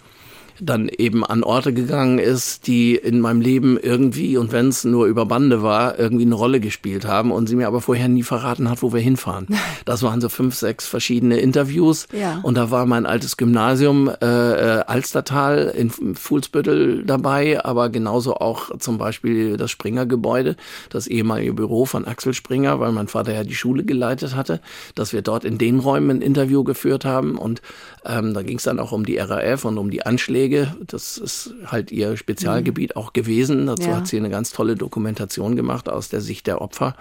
dann 0.61 0.89
eben 0.89 1.25
an 1.25 1.43
Orte 1.43 1.73
gegangen 1.73 2.19
ist, 2.19 2.67
die 2.67 2.95
in 2.95 3.21
meinem 3.21 3.41
Leben 3.41 3.79
irgendwie, 3.81 4.37
und 4.37 4.53
wenn 4.53 4.69
es 4.69 4.85
nur 4.85 5.07
über 5.07 5.27
Bande 5.27 5.63
war, 5.63 5.99
irgendwie 5.99 6.25
eine 6.25 6.35
Rolle 6.35 6.61
gespielt 6.61 7.07
haben 7.07 7.33
und 7.33 7.49
sie 7.49 7.57
mir 7.57 7.67
aber 7.67 7.81
vorher 7.81 8.09
nie 8.09 8.23
verraten 8.23 8.71
hat, 8.71 8.83
wo 8.83 8.93
wir 8.93 9.01
hinfahren. 9.01 9.47
Das 9.85 10.03
waren 10.03 10.21
so 10.21 10.29
fünf, 10.29 10.55
sechs 10.55 10.87
verschiedene 10.87 11.39
Interviews 11.39 12.07
Ja. 12.13 12.41
und 12.43 12.57
da 12.57 12.71
war 12.71 12.87
mein 12.87 13.05
altes 13.07 13.37
Gymnasium 13.37 14.09
äh, 14.09 14.25
äh, 14.25 14.83
Alstertal 14.87 15.73
in 15.77 15.91
Fuhlsbüttel 16.15 17.05
dabei, 17.05 17.63
aber 17.65 17.91
genauso 17.91 18.35
auch 18.37 18.77
zum 18.79 18.97
Beispiel 18.99 19.57
das 19.57 19.71
Springer-Gebäude, 19.71 20.57
das 20.91 21.07
ehemalige 21.07 21.53
Büro 21.53 21.85
von 21.85 22.07
Axel 22.07 22.33
Springer, 22.33 22.81
weil 22.81 22.93
mein 22.93 23.09
Vater 23.09 23.35
ja 23.35 23.45
die 23.45 23.55
Schule 23.55 23.85
geleitet 23.85 24.35
hatte, 24.35 24.61
dass 24.95 25.13
wir 25.13 25.23
dort 25.23 25.45
in 25.45 25.59
den 25.59 25.81
Räumen 25.81 26.19
ein 26.19 26.23
Interview 26.23 26.65
geführt 26.65 27.05
haben 27.05 27.37
und 27.37 27.61
ähm, 28.07 28.33
da 28.35 28.43
ging 28.43 28.57
es 28.59 28.65
dann 28.65 28.79
auch 28.81 28.93
um 28.93 29.05
die 29.05 29.19
RAF 29.19 29.65
und 29.65 29.77
um 29.79 29.91
die 29.91 30.05
Anschläge. 30.07 30.44
Das 30.87 31.19
ist 31.19 31.55
halt 31.67 31.91
ihr 31.93 32.17
Spezialgebiet 32.17 32.97
auch 32.97 33.13
gewesen. 33.13 33.67
Dazu 33.67 33.89
Ja. 33.89 33.97
hat 33.97 34.07
sie 34.07 34.17
eine 34.17 34.31
ganz 34.31 34.51
tolle 34.51 34.75
Dokumentation 34.77 35.57
gemacht 35.57 35.89
aus 35.89 36.09
der 36.09 36.21
Sicht 36.21 36.47
der 36.47 36.61
Opfer. 36.61 36.97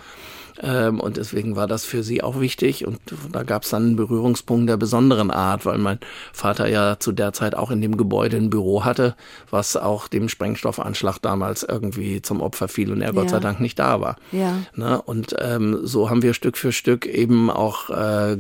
Ähm, 0.61 0.99
und 0.99 1.17
deswegen 1.17 1.55
war 1.55 1.67
das 1.67 1.83
für 1.85 2.03
sie 2.03 2.21
auch 2.23 2.39
wichtig. 2.39 2.85
Und 2.85 2.99
da 3.31 3.43
gab 3.43 3.63
es 3.63 3.69
dann 3.71 3.83
einen 3.83 3.95
Berührungspunkt 3.95 4.69
der 4.69 4.77
besonderen 4.77 5.31
Art, 5.31 5.65
weil 5.65 5.77
mein 5.77 5.99
Vater 6.31 6.67
ja 6.67 6.99
zu 6.99 7.11
der 7.11 7.33
Zeit 7.33 7.55
auch 7.55 7.71
in 7.71 7.81
dem 7.81 7.97
Gebäude 7.97 8.37
ein 8.37 8.49
Büro 8.49 8.85
hatte, 8.85 9.15
was 9.49 9.75
auch 9.75 10.07
dem 10.07 10.29
Sprengstoffanschlag 10.29 11.17
damals 11.21 11.63
irgendwie 11.63 12.21
zum 12.21 12.41
Opfer 12.41 12.67
fiel 12.67 12.91
und 12.91 13.01
er 13.01 13.13
Gott 13.13 13.25
Ja. 13.25 13.29
sei 13.31 13.39
Dank 13.39 13.59
nicht 13.59 13.79
da 13.79 13.99
war. 14.01 14.15
Ja. 14.31 14.57
Ne? 14.75 15.01
Und 15.01 15.35
ähm, 15.39 15.79
so 15.83 16.09
haben 16.09 16.21
wir 16.21 16.33
Stück 16.33 16.57
für 16.57 16.71
Stück 16.71 17.05
eben 17.05 17.49
auch, 17.49 17.89
äh, 17.89 18.37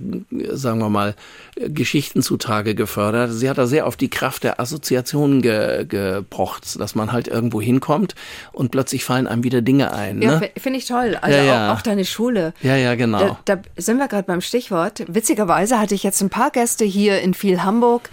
sagen 0.51 0.79
wir 0.79 0.89
mal, 0.89 1.15
Geschichten 1.55 2.21
zutage 2.21 2.75
gefördert. 2.75 3.31
Sie 3.31 3.49
hat 3.49 3.57
da 3.57 3.67
sehr 3.67 3.87
auf 3.87 3.95
die 3.97 4.09
Kraft 4.09 4.43
der 4.43 4.59
Assoziationen 4.59 5.41
ge, 5.41 5.85
gepocht, 5.85 6.79
dass 6.79 6.95
man 6.95 7.11
halt 7.11 7.27
irgendwo 7.27 7.61
hinkommt 7.61 8.15
und 8.51 8.71
plötzlich 8.71 9.03
fallen 9.03 9.27
einem 9.27 9.43
wieder 9.43 9.61
Dinge 9.61 9.93
ein. 9.93 10.21
Ja, 10.21 10.39
Ne? 10.39 10.49
finde 10.57 10.79
ich 10.79 10.85
toll. 10.87 11.17
Also 11.21 11.37
ja. 11.37 11.71
Auch, 11.71 11.77
auch 11.77 11.81
deine 11.81 12.02
Schule. 12.05 12.53
Ja, 12.61 12.75
ja, 12.75 12.95
genau. 12.95 13.37
Da, 13.45 13.55
da 13.55 13.61
sind 13.77 13.97
wir 13.97 14.07
gerade 14.07 14.23
beim 14.27 14.41
Stichwort. 14.41 15.03
Witzigerweise 15.07 15.79
hatte 15.79 15.95
ich 15.95 16.03
jetzt 16.03 16.21
ein 16.21 16.29
paar 16.29 16.51
Gäste 16.51 16.85
hier 16.85 17.21
in 17.21 17.33
viel 17.33 17.63
Hamburg, 17.63 18.09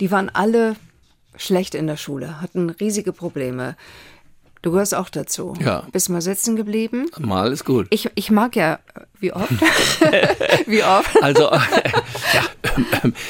die 0.00 0.10
waren 0.10 0.30
alle 0.32 0.76
schlecht 1.36 1.74
in 1.74 1.86
der 1.86 1.96
Schule, 1.96 2.40
hatten 2.40 2.70
riesige 2.70 3.12
Probleme. 3.12 3.76
Du 4.62 4.72
gehörst 4.72 4.94
auch 4.94 5.08
dazu. 5.08 5.54
Ja. 5.60 5.84
Bist 5.92 6.10
mal 6.10 6.20
sitzen 6.20 6.56
geblieben. 6.56 7.06
Mal 7.18 7.52
ist 7.52 7.64
gut. 7.64 7.86
Ich, 7.90 8.10
ich 8.16 8.30
mag 8.30 8.56
ja, 8.56 8.80
wie 9.20 9.32
oft? 9.32 9.50
wie 10.66 10.82
oft? 10.82 11.22
Also, 11.22 11.50
ja, 11.50 12.44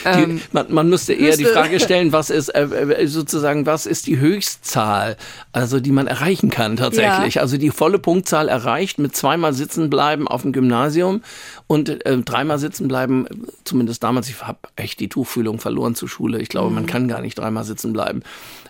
ähm, 0.05 0.38
die, 0.38 0.42
man, 0.53 0.66
man 0.72 0.88
müsste 0.90 1.14
eher 1.14 1.37
die 1.37 1.44
müsste- 1.44 1.59
Frage 1.59 1.81
stellen, 1.81 2.12
was 2.12 2.31
ist 2.31 2.51
äh, 2.51 2.64
äh, 2.64 3.07
sozusagen, 3.07 3.66
was 3.66 3.87
ist 3.87 4.07
die 4.07 4.18
Höchstzahl, 4.18 5.16
also 5.53 5.81
die 5.81 5.90
man 5.92 6.07
erreichen 6.07 6.51
kann 6.51 6.77
tatsächlich. 6.77 7.37
Ja. 7.37 7.42
Also 7.42 7.57
die 7.57 7.70
volle 7.70 7.98
Punktzahl 7.98 8.48
erreicht 8.48 8.98
mit 8.98 9.16
zweimal 9.16 9.55
sitzen 9.55 9.88
bleiben 9.90 10.29
auf 10.29 10.42
dem 10.42 10.53
Gymnasium 10.53 11.22
und 11.66 12.05
äh, 12.05 12.18
dreimal 12.18 12.59
sitzen 12.59 12.88
bleiben, 12.88 13.27
zumindest 13.64 14.03
damals, 14.03 14.29
ich 14.29 14.42
habe 14.42 14.59
echt 14.77 15.01
die 15.01 15.09
Tuchfühlung 15.09 15.59
verloren 15.59 15.94
zur 15.94 16.09
Schule. 16.09 16.40
Ich 16.40 16.48
glaube, 16.48 16.70
man 16.70 16.87
kann 16.87 17.09
gar 17.09 17.20
nicht 17.20 17.38
dreimal 17.38 17.64
sitzen 17.64 17.92
bleiben. 17.92 18.22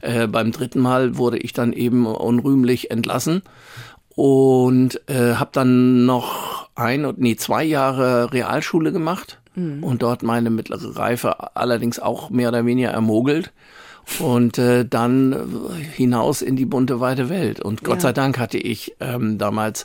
Äh, 0.02 0.26
beim 0.28 0.52
dritten 0.52 0.80
Mal 0.80 1.16
wurde 1.16 1.38
ich 1.38 1.52
dann 1.52 1.72
eben 1.72 2.06
unrühmlich 2.06 2.90
entlassen 2.90 3.42
und 4.14 5.00
äh, 5.08 5.34
habe 5.34 5.50
dann 5.52 6.04
noch 6.04 6.57
ein 6.78 7.04
und 7.04 7.18
nee 7.18 7.36
zwei 7.36 7.64
Jahre 7.64 8.32
Realschule 8.32 8.92
gemacht 8.92 9.40
und 9.82 10.02
dort 10.02 10.22
meine 10.22 10.50
mittlere 10.50 10.96
Reife 10.96 11.56
allerdings 11.56 11.98
auch 11.98 12.30
mehr 12.30 12.50
oder 12.50 12.64
weniger 12.64 12.90
ermogelt 12.90 13.52
und 14.20 14.56
äh, 14.56 14.86
dann 14.86 15.32
äh, 15.32 15.82
hinaus 15.82 16.42
in 16.42 16.54
die 16.54 16.64
bunte 16.64 17.00
weite 17.00 17.28
Welt 17.28 17.60
und 17.60 17.82
Gott 17.82 17.96
Ja. 17.96 18.02
sei 18.02 18.12
Dank 18.12 18.38
hatte 18.38 18.58
ich 18.58 18.94
ähm, 19.00 19.36
damals 19.38 19.84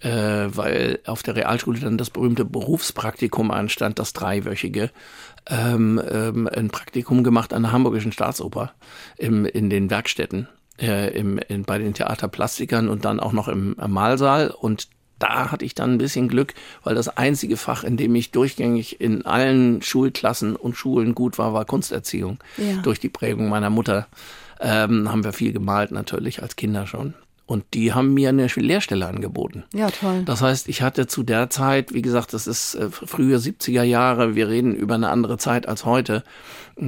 äh, 0.00 0.10
weil 0.54 1.00
auf 1.06 1.22
der 1.22 1.36
Realschule 1.36 1.80
dann 1.80 1.98
das 1.98 2.10
berühmte 2.10 2.44
Berufspraktikum 2.44 3.50
anstand, 3.50 3.98
das 3.98 4.12
dreiwöchige, 4.12 4.90
ähm, 5.48 6.00
ähm, 6.10 6.48
ein 6.52 6.68
Praktikum 6.68 7.24
gemacht 7.24 7.52
an 7.52 7.62
der 7.62 7.72
Hamburgischen 7.72 8.12
Staatsoper 8.12 8.72
im, 9.16 9.44
in 9.44 9.70
den 9.70 9.90
Werkstätten, 9.90 10.48
äh, 10.80 11.12
im, 11.18 11.38
in, 11.38 11.64
bei 11.64 11.78
den 11.78 11.94
Theaterplastikern 11.94 12.88
und 12.88 13.04
dann 13.04 13.18
auch 13.18 13.32
noch 13.32 13.48
im, 13.48 13.74
im 13.82 13.90
Mahlsaal. 13.90 14.50
Und 14.50 14.88
da 15.18 15.50
hatte 15.50 15.64
ich 15.64 15.74
dann 15.74 15.94
ein 15.94 15.98
bisschen 15.98 16.28
Glück, 16.28 16.54
weil 16.84 16.94
das 16.94 17.08
einzige 17.08 17.56
Fach, 17.56 17.84
in 17.84 17.96
dem 17.96 18.14
ich 18.14 18.30
durchgängig 18.30 19.00
in 19.00 19.26
allen 19.26 19.82
Schulklassen 19.82 20.56
und 20.56 20.76
Schulen 20.76 21.14
gut 21.14 21.38
war, 21.38 21.52
war 21.52 21.64
Kunsterziehung. 21.64 22.38
Ja. 22.56 22.80
Durch 22.82 23.00
die 23.00 23.08
Prägung 23.08 23.48
meiner 23.48 23.70
Mutter 23.70 24.06
ähm, 24.60 25.10
haben 25.10 25.24
wir 25.24 25.32
viel 25.32 25.52
gemalt 25.52 25.90
natürlich 25.90 26.42
als 26.42 26.56
Kinder 26.56 26.86
schon. 26.86 27.14
Und 27.48 27.64
die 27.72 27.94
haben 27.94 28.12
mir 28.12 28.28
eine 28.28 28.46
Lehrstelle 28.46 29.06
angeboten. 29.06 29.64
Ja, 29.72 29.90
toll. 29.90 30.22
Das 30.26 30.42
heißt, 30.42 30.68
ich 30.68 30.82
hatte 30.82 31.06
zu 31.06 31.22
der 31.22 31.48
Zeit, 31.48 31.94
wie 31.94 32.02
gesagt, 32.02 32.34
das 32.34 32.46
ist 32.46 32.74
äh, 32.74 32.90
frühe 32.90 33.38
70er 33.38 33.84
Jahre, 33.84 34.34
wir 34.34 34.48
reden 34.48 34.74
über 34.74 34.96
eine 34.96 35.08
andere 35.08 35.38
Zeit 35.38 35.66
als 35.66 35.86
heute, 35.86 36.24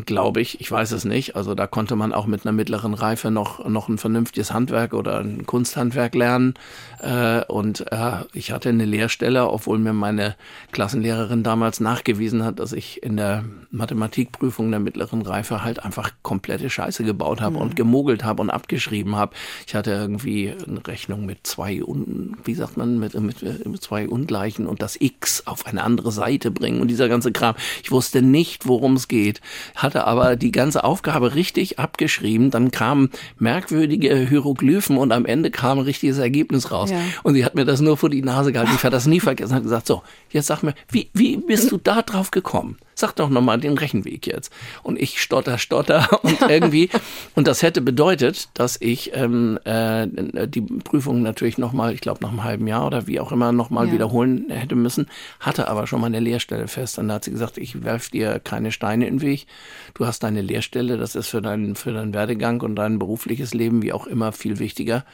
glaube 0.05 0.43
ich. 0.43 0.61
Ich 0.61 0.71
weiß 0.71 0.93
es 0.93 1.07
nicht. 1.07 1.35
Also 1.35 1.55
da 1.55 1.67
konnte 1.67 1.97
man 1.97 2.13
auch 2.13 2.27
mit 2.27 2.45
einer 2.45 2.53
mittleren 2.53 2.93
Reife 2.93 3.31
noch, 3.31 3.67
noch 3.67 3.89
ein 3.89 3.97
vernünftiges 3.97 4.53
Handwerk 4.53 4.93
oder 4.93 5.21
ein 5.21 5.47
Kunsthandwerk 5.47 6.15
lernen. 6.15 6.53
Äh, 7.01 7.43
und 7.47 7.91
äh, 7.91 8.25
ich 8.35 8.53
hatte 8.53 8.69
eine 8.69 8.85
Lehrstelle, 8.85 9.49
obwohl 9.49 9.79
mir 9.79 9.95
meine 9.95 10.37
Klassenlehrerin 10.73 11.43
damals 11.43 11.81
nachgewiesen 11.81 12.45
hat, 12.45 12.59
dass 12.59 12.75
ich 12.75 13.03
in 13.03 13.17
der 13.17 13.45
Mathematikprüfung 13.71 14.71
der 14.71 14.81
mittleren 14.81 15.23
Reife 15.23 15.65
halt 15.65 15.83
einfach 15.83 16.11
komplette 16.23 16.69
Scheiße 16.69 17.03
gebaut 17.03 17.41
habe 17.41 17.57
und 17.57 17.77
gemogelt 17.77 18.25
habe 18.25 18.43
und 18.43 18.51
abgeschrieben 18.51 19.17
habe. 19.17 19.35
Ich 19.67 19.75
hatte 19.75 19.93
irgendwie 19.93 20.50
eine 20.67 20.87
Rechnung 20.87 21.27
mit 21.27 21.47
zwei, 21.47 21.83
un, 21.83 22.37
wie 22.45 22.55
sagt 22.55 22.77
man, 22.77 22.99
mit, 22.99 23.15
mit, 23.15 23.43
mit 23.43 23.83
zwei 23.83 24.09
Ungleichen 24.09 24.67
und 24.67 24.83
das 24.83 24.97
X 25.01 25.47
auf 25.47 25.67
eine 25.67 25.83
andere 25.83 26.13
Seite 26.13 26.51
bringen 26.51 26.81
und 26.81 26.89
dieser 26.89 27.09
ganze 27.09 27.33
Kram. 27.33 27.55
Ich 27.83 27.91
wusste 27.91 28.23
nicht, 28.23 28.67
worum 28.67 28.97
es 28.97 29.09
geht, 29.09 29.41
hatte 29.75 30.07
aber 30.07 30.37
die 30.37 30.53
ganze 30.53 30.85
Aufgabe 30.85 31.35
richtig 31.35 31.79
abgeschrieben. 31.79 32.51
Dann 32.51 32.71
kamen 32.71 33.11
merkwürdige 33.39 34.17
Hieroglyphen 34.29 34.97
und 34.97 35.13
am 35.13 35.27
Ende 35.27 35.51
kam 35.51 35.79
ein 35.79 35.85
richtiges 35.85 36.19
Ergebnis 36.19 36.71
raus. 36.71 36.91
Ja. 36.91 36.99
Und 37.23 37.35
sie 37.35 37.45
hat 37.45 37.55
mir 37.55 37.65
das 37.65 37.81
nur 37.81 37.97
vor 37.97 38.11
die 38.11 38.23
Nase 38.23 38.53
gehalten. 38.53 38.73
Ich 38.75 38.83
werde 38.83 38.97
das 38.97 39.07
nie 39.07 39.21
vergessen. 39.21 39.55
Hat 39.55 39.63
gesagt, 39.63 39.87
so, 39.87 40.03
jetzt 40.31 40.47
sag 40.47 40.63
mir, 40.63 40.75
wie, 40.91 41.11
wie 41.15 41.37
bist 41.37 41.71
du 41.73 41.79
da 41.79 42.03
drauf 42.03 42.31
gekommen? 42.31 42.77
Sag 43.01 43.15
doch 43.17 43.31
nochmal 43.31 43.59
den 43.59 43.79
Rechenweg 43.79 44.27
jetzt. 44.27 44.53
Und 44.83 45.01
ich 45.01 45.23
stotter, 45.23 45.57
stotter 45.57 46.07
und 46.23 46.39
irgendwie. 46.43 46.91
und 47.35 47.47
das 47.49 47.63
hätte 47.63 47.81
bedeutet, 47.81 48.49
dass 48.55 48.77
ich 48.81 49.13
ähm, 49.15 49.59
äh, 49.65 50.07
die 50.47 50.61
Prüfung 50.61 51.23
natürlich 51.23 51.57
nochmal, 51.57 51.95
ich 51.95 52.03
glaube 52.03 52.19
nach 52.23 52.29
einem 52.31 52.45
halben 52.45 52.67
Jahr 52.67 52.87
oder 52.87 53.07
wie 53.07 53.19
auch 53.19 53.33
immer, 53.33 53.53
nochmal 53.53 53.87
Ja. 53.87 53.95
wiederholen 53.95 54.45
hätte 54.51 54.75
müssen. 54.77 55.07
Hatte 55.41 55.69
aber 55.69 55.87
schon 55.87 56.03
meine 56.03 56.21
Lehrstelle 56.21 56.69
fest. 56.69 56.99
Dann 56.99 57.11
hat 57.11 57.25
sie 57.25 57.31
gesagt, 57.31 57.57
ich 57.57 57.83
werf 57.83 58.11
dir 58.11 58.39
keine 58.39 58.71
Steine 58.71 59.07
in 59.07 59.17
den 59.19 59.23
Weg. 59.23 59.47
Du 59.95 60.05
hast 60.07 60.23
deine 60.23 60.43
Lehrstelle, 60.43 60.99
das 60.99 61.15
ist 61.15 61.29
für 61.29 61.41
deinen, 61.41 61.77
für 61.77 61.93
deinen 61.93 62.13
Werdegang 62.13 62.61
und 62.61 62.77
dein 62.77 62.99
berufliches 62.99 63.55
Leben 63.55 63.81
wie 63.83 63.95
auch 63.95 64.07
immer 64.07 64.33
viel 64.33 64.59
wichtiger. 64.59 65.05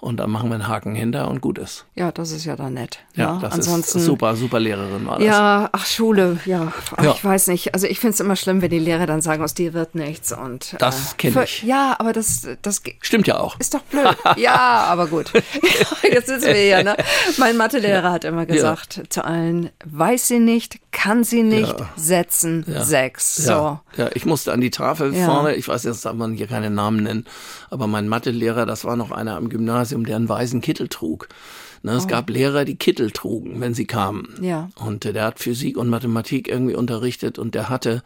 Und 0.00 0.16
dann 0.16 0.30
machen 0.30 0.48
wir 0.48 0.54
einen 0.54 0.66
Haken 0.66 0.94
hinter 0.94 1.28
und 1.28 1.42
gut 1.42 1.58
ist. 1.58 1.84
Ja, 1.94 2.10
das 2.10 2.30
ist 2.30 2.46
ja 2.46 2.56
dann 2.56 2.72
nett. 2.74 3.00
Ja, 3.16 3.34
ne? 3.34 3.40
das 3.42 3.52
Ansonsten, 3.52 3.98
ist 3.98 4.04
super, 4.06 4.34
super 4.34 4.58
Lehrerin 4.58 5.06
war 5.06 5.18
das. 5.18 5.26
Ja, 5.26 5.68
ach 5.72 5.84
Schule, 5.84 6.38
ja, 6.46 6.72
ach, 6.96 7.04
Ja. 7.04 7.10
ich 7.12 7.22
weiß 7.22 7.48
nicht. 7.48 7.74
Also 7.74 7.86
ich 7.86 8.00
finde 8.00 8.14
es 8.14 8.20
immer 8.20 8.34
schlimm, 8.36 8.62
wenn 8.62 8.70
die 8.70 8.78
Lehrer 8.78 9.06
dann 9.06 9.20
sagen, 9.20 9.42
aus 9.44 9.52
dir 9.52 9.74
wird 9.74 9.94
nichts 9.94 10.32
und 10.32 10.74
Das 10.78 11.12
äh, 11.12 11.16
kenn 11.18 11.32
für- 11.34 11.44
ich. 11.44 11.62
Ja, 11.64 11.96
aber 11.98 12.14
das, 12.14 12.48
das 12.62 12.82
Stimmt 13.02 13.26
ja 13.26 13.38
auch. 13.40 13.60
ist 13.60 13.74
doch 13.74 13.82
blöd. 13.82 14.16
ja, 14.36 14.56
aber 14.88 15.06
gut. 15.06 15.32
Jetzt 16.02 16.28
sitzen 16.28 16.46
wir 16.46 16.54
hier. 16.54 16.82
Ne? 16.82 16.96
Mein 17.36 17.56
Mathelehrer 17.58 18.10
hat 18.10 18.24
immer 18.24 18.46
gesagt 18.46 19.02
zu 19.10 19.22
allen: 19.24 19.68
Weiß 19.84 20.28
sie 20.28 20.38
nicht, 20.38 20.78
kann 20.92 21.24
sie 21.24 21.42
nicht, 21.42 21.78
Ja. 21.78 21.88
setzen 21.96 22.64
Ja. 22.66 22.84
sechs. 22.84 23.36
So. 23.36 23.78
Ja, 23.96 24.10
ich 24.14 24.26
musste 24.26 24.52
an 24.52 24.60
die 24.60 24.70
Tafel 24.70 25.12
vorne, 25.14 25.54
ich 25.54 25.68
weiß, 25.68 25.84
jetzt 25.84 26.04
darf 26.04 26.14
man 26.14 26.32
hier 26.34 26.46
keine 26.46 26.70
Namen 26.70 27.02
nennen, 27.04 27.26
aber 27.70 27.86
mein 27.86 28.08
Mathelehrer, 28.08 28.66
das 28.66 28.84
war 28.84 28.96
noch 28.96 29.10
einer 29.12 29.36
am 29.36 29.48
Gymnasium, 29.48 30.04
der 30.04 30.16
einen 30.16 30.28
weißen 30.28 30.60
Kittel 30.60 30.88
trug. 30.88 31.28
Ne, 31.82 31.92
es 31.92 32.06
gab 32.06 32.28
Lehrer, 32.28 32.66
die 32.66 32.76
Kittel 32.76 33.10
trugen, 33.10 33.60
wenn 33.62 33.72
sie 33.72 33.86
kamen. 33.86 34.34
Oh. 34.38 34.44
Ja. 34.44 34.68
Und 34.74 35.06
äh, 35.06 35.14
der 35.14 35.24
hat 35.24 35.38
Physik 35.38 35.78
und 35.78 35.88
Mathematik 35.88 36.46
irgendwie 36.46 36.74
unterrichtet 36.74 37.38
und 37.38 37.54
der 37.54 37.70
hatte 37.70 38.02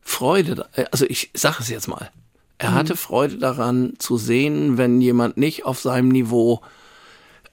Freude, 0.00 0.66
äh, 0.74 0.84
also 0.92 1.06
ich 1.08 1.30
sage 1.34 1.56
es 1.60 1.68
jetzt 1.68 1.88
mal, 1.88 2.10
er 2.58 2.72
hatte 2.74 2.94
Freude 2.94 3.38
daran 3.38 3.94
zu 3.98 4.16
sehen, 4.18 4.76
wenn 4.78 5.00
jemand 5.00 5.38
nicht 5.38 5.64
auf 5.64 5.80
seinem 5.80 6.08
Niveau 6.10 6.60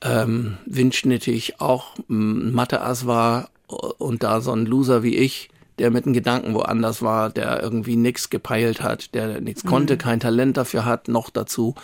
ähm, 0.01 0.57
windschnittig 0.65 1.59
auch 1.59 1.95
ein 2.09 2.51
Mathe-Ass 2.53 3.07
war 3.07 3.49
und 3.67 4.23
da 4.23 4.41
so 4.41 4.51
ein 4.51 4.65
Loser 4.65 5.03
wie 5.03 5.15
ich, 5.15 5.49
der 5.79 5.91
mit 5.91 6.05
den 6.05 6.13
Gedanken 6.13 6.55
woanders 6.55 7.03
war, 7.03 7.29
der 7.29 7.61
irgendwie 7.61 7.97
nix 7.97 8.31
gepeilt 8.31 8.81
hat, 8.81 9.13
der 9.13 9.41
nichts 9.41 9.63
konnte, 9.63 9.95
kein 9.95 10.19
Talent 10.19 10.57
dafür 10.57 10.85
hat, 10.85 11.07
noch 11.07 11.29
dazu, 11.29 11.75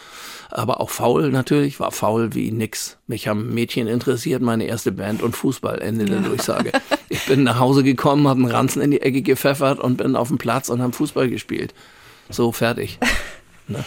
aber 0.50 0.82
auch 0.82 0.90
faul 0.90 1.30
natürlich, 1.30 1.80
war 1.80 1.92
faul 1.92 2.34
wie 2.34 2.52
nix. 2.52 2.98
Mich 3.06 3.28
haben 3.28 3.54
Mädchen 3.54 3.86
interessiert, 3.88 4.42
meine 4.42 4.66
erste 4.66 4.92
Band 4.92 5.22
und 5.22 5.36
Fußball, 5.36 5.80
Ende 5.82 6.06
der 6.06 6.22
Durchsage. 6.22 6.72
Ich 7.10 7.28
bin 7.28 7.44
nach 7.44 7.60
Hause 7.60 7.84
gekommen, 7.84 8.28
habe 8.28 8.42
einen 8.42 8.50
Ranzen 8.52 8.82
in 8.82 8.90
die 8.90 9.02
Ecke 9.04 9.22
gepfeffert 9.22 9.80
und 9.80 9.98
bin 9.98 10.16
auf 10.16 10.30
dem 10.30 10.40
Platz 10.40 10.70
und 10.70 10.82
haben 10.82 10.94
Fußball 10.94 11.30
gespielt. 11.30 11.76
So, 12.32 12.52
fertig. 12.52 12.98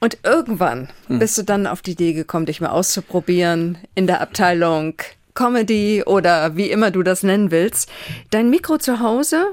Und 0.00 0.18
irgendwann 0.24 0.88
Hm. 1.06 1.18
bist 1.18 1.36
du 1.38 1.42
dann 1.42 1.66
auf 1.66 1.82
die 1.82 1.92
Idee 1.92 2.12
gekommen, 2.12 2.46
dich 2.46 2.60
mal 2.60 2.70
auszuprobieren 2.70 3.78
in 3.94 4.06
der 4.06 4.20
Abteilung 4.20 4.94
Comedy 5.38 6.02
oder 6.04 6.56
wie 6.56 6.68
immer 6.68 6.90
du 6.90 7.04
das 7.04 7.22
nennen 7.22 7.52
willst. 7.52 7.88
Dein 8.30 8.50
Mikro 8.50 8.78
zu 8.78 8.98
Hause, 8.98 9.46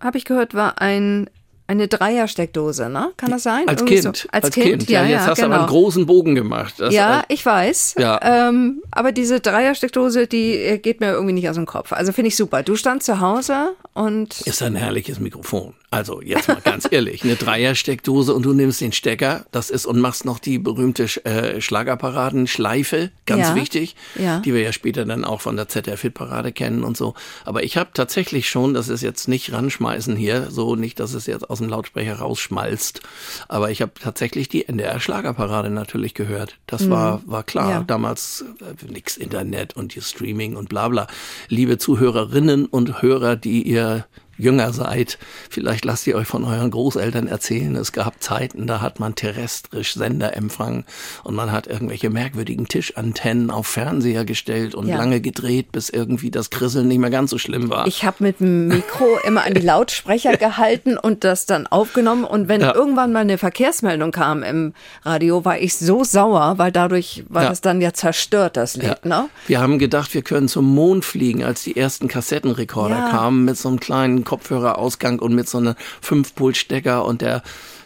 habe 0.00 0.18
ich 0.18 0.24
gehört, 0.24 0.54
war 0.54 0.80
ein 0.80 1.30
eine 1.68 1.86
Dreiersteckdose, 1.86 2.88
ne? 2.88 3.12
Kann 3.16 3.30
das 3.30 3.44
sein? 3.44 3.68
Als 3.68 3.82
Irgendwie 3.82 4.00
Kind. 4.00 4.16
So. 4.16 4.28
Als, 4.32 4.50
kind, 4.50 4.90
Ja, 4.90 5.02
ja, 5.02 5.08
jetzt 5.08 5.20
ja, 5.20 5.26
hast 5.28 5.38
du 5.38 5.42
genau. 5.42 5.54
aber 5.54 5.64
einen 5.64 5.70
großen 5.70 6.04
Bogen 6.04 6.34
gemacht. 6.34 6.74
Das, 6.78 6.92
ja, 6.92 7.22
ich 7.28 7.46
weiß. 7.46 7.94
Ja. 7.96 8.48
Ähm, 8.48 8.82
aber 8.90 9.12
diese 9.12 9.38
Dreiersteckdose, 9.38 10.26
die 10.26 10.56
äh, 10.56 10.78
geht 10.78 10.98
mir 10.98 11.12
irgendwie 11.12 11.34
nicht 11.34 11.48
aus 11.48 11.54
dem 11.54 11.66
Kopf. 11.66 11.92
Also 11.92 12.10
finde 12.10 12.26
ich 12.26 12.36
super. 12.36 12.64
Du 12.64 12.74
standst 12.74 13.06
zu 13.06 13.20
Hause 13.20 13.76
und 13.94 14.40
ist 14.40 14.62
ein 14.62 14.74
herrliches 14.74 15.20
Mikrofon. 15.20 15.74
Also 15.92 16.22
jetzt 16.22 16.46
mal 16.46 16.60
ganz 16.62 16.86
ehrlich, 16.90 17.24
eine 17.24 17.34
Dreiersteckdose 17.34 18.32
und 18.32 18.44
du 18.44 18.52
nimmst 18.52 18.80
den 18.80 18.92
Stecker, 18.92 19.44
das 19.50 19.70
ist 19.70 19.86
und 19.86 19.98
machst 19.98 20.24
noch 20.24 20.38
die 20.38 20.58
berühmte 20.58 21.04
äh, 21.24 21.60
Schlagerapparaten-Schleife, 21.60 23.10
ganz 23.26 23.48
Ja. 23.48 23.54
wichtig, 23.56 23.96
Ja. 24.16 24.38
die 24.38 24.54
wir 24.54 24.60
ja 24.62 24.72
später 24.72 25.04
dann 25.04 25.24
auch 25.24 25.40
von 25.40 25.56
der 25.56 25.68
ZDF-Hit-Parade 25.68 26.52
kennen 26.52 26.84
und 26.84 26.96
so. 26.96 27.14
Aber 27.44 27.64
ich 27.64 27.76
habe 27.76 27.90
tatsächlich 27.92 28.48
schon, 28.48 28.72
das 28.74 28.88
ist 28.88 29.02
jetzt 29.02 29.26
nicht 29.26 29.52
ranschmeißen 29.52 30.14
hier, 30.16 30.50
so 30.50 30.76
nicht, 30.76 31.00
dass 31.00 31.12
es 31.14 31.26
jetzt 31.26 31.50
aus 31.50 31.58
dem 31.58 31.68
Lautsprecher 31.68 32.16
rausschmalzt, 32.16 33.00
aber 33.48 33.70
ich 33.72 33.82
habe 33.82 33.92
tatsächlich 34.00 34.48
die 34.48 34.68
NDR-Schlagerparade 34.68 35.70
natürlich 35.70 36.14
gehört. 36.14 36.56
Das 36.66 36.88
war, 36.88 37.20
war 37.26 37.42
klar. 37.42 37.64
Mhm. 37.66 37.70
Ja. 37.70 37.82
Damals 37.82 38.44
äh, 38.60 38.92
nix 38.92 39.16
Internet 39.16 39.74
und 39.76 39.94
die 39.94 40.00
Streaming 40.02 40.54
und 40.54 40.68
bla 40.68 40.88
bla. 40.88 41.06
Liebe 41.48 41.78
Zuhörerinnen 41.78 42.66
und 42.66 43.02
Hörer, 43.02 43.34
die 43.36 43.62
ihr 43.62 44.06
jünger 44.40 44.72
seid, 44.72 45.18
vielleicht 45.48 45.84
lasst 45.84 46.06
ihr 46.06 46.16
euch 46.16 46.26
von 46.26 46.44
euren 46.44 46.70
Großeltern 46.70 47.26
erzählen, 47.26 47.76
es 47.76 47.92
gab 47.92 48.22
Zeiten, 48.22 48.66
da 48.66 48.80
hat 48.80 49.00
man 49.00 49.14
terrestrisch 49.14 49.94
Senderempfang 49.94 50.84
und 51.24 51.34
man 51.34 51.52
hat 51.52 51.66
irgendwelche 51.66 52.10
merkwürdigen 52.10 52.66
Tischantennen 52.66 53.50
auf 53.50 53.66
Fernseher 53.66 54.24
gestellt 54.24 54.74
und 54.74 54.88
ja. 54.88 54.96
lange 54.96 55.20
gedreht, 55.20 55.72
bis 55.72 55.90
irgendwie 55.90 56.30
das 56.30 56.50
Krisseln 56.50 56.88
nicht 56.88 56.98
mehr 56.98 57.10
ganz 57.10 57.30
so 57.30 57.38
schlimm 57.38 57.70
war. 57.70 57.86
Ich 57.86 58.04
habe 58.04 58.16
mit 58.20 58.40
dem 58.40 58.68
Mikro 58.68 59.18
immer 59.24 59.44
an 59.44 59.54
die 59.54 59.60
Lautsprecher 59.60 60.36
gehalten 60.36 60.96
und 60.96 61.24
das 61.24 61.46
dann 61.46 61.66
aufgenommen 61.66 62.24
und 62.24 62.48
wenn 62.48 62.60
ja. 62.60 62.74
irgendwann 62.74 63.12
mal 63.12 63.20
eine 63.20 63.38
Verkehrsmeldung 63.38 64.10
kam 64.10 64.42
im 64.42 64.72
Radio, 65.04 65.44
war 65.44 65.58
ich 65.58 65.76
so 65.76 66.04
sauer, 66.04 66.54
weil 66.56 66.72
dadurch 66.72 67.24
war 67.28 67.44
ja. 67.44 67.48
das 67.48 67.60
dann 67.60 67.80
ja 67.80 67.92
zerstört, 67.92 68.56
das 68.56 68.76
Lied. 68.76 69.04
Ne? 69.04 69.28
Wir 69.46 69.60
haben 69.60 69.78
gedacht, 69.78 70.14
wir 70.14 70.22
können 70.22 70.48
zum 70.48 70.66
Mond 70.74 71.04
fliegen, 71.04 71.44
als 71.44 71.62
die 71.62 71.76
ersten 71.76 72.08
Kassettenrekorder 72.08 73.08
kamen 73.10 73.44
mit 73.44 73.56
so 73.56 73.68
einem 73.68 73.80
kleinen 73.80 74.24
Kopfhörerausgang 74.30 75.18
und 75.18 75.34
mit 75.34 75.48
so 75.48 75.58
einem 75.58 75.74
5-Pult-Stecker 76.04 77.04
und 77.04 77.20
der 77.20 77.42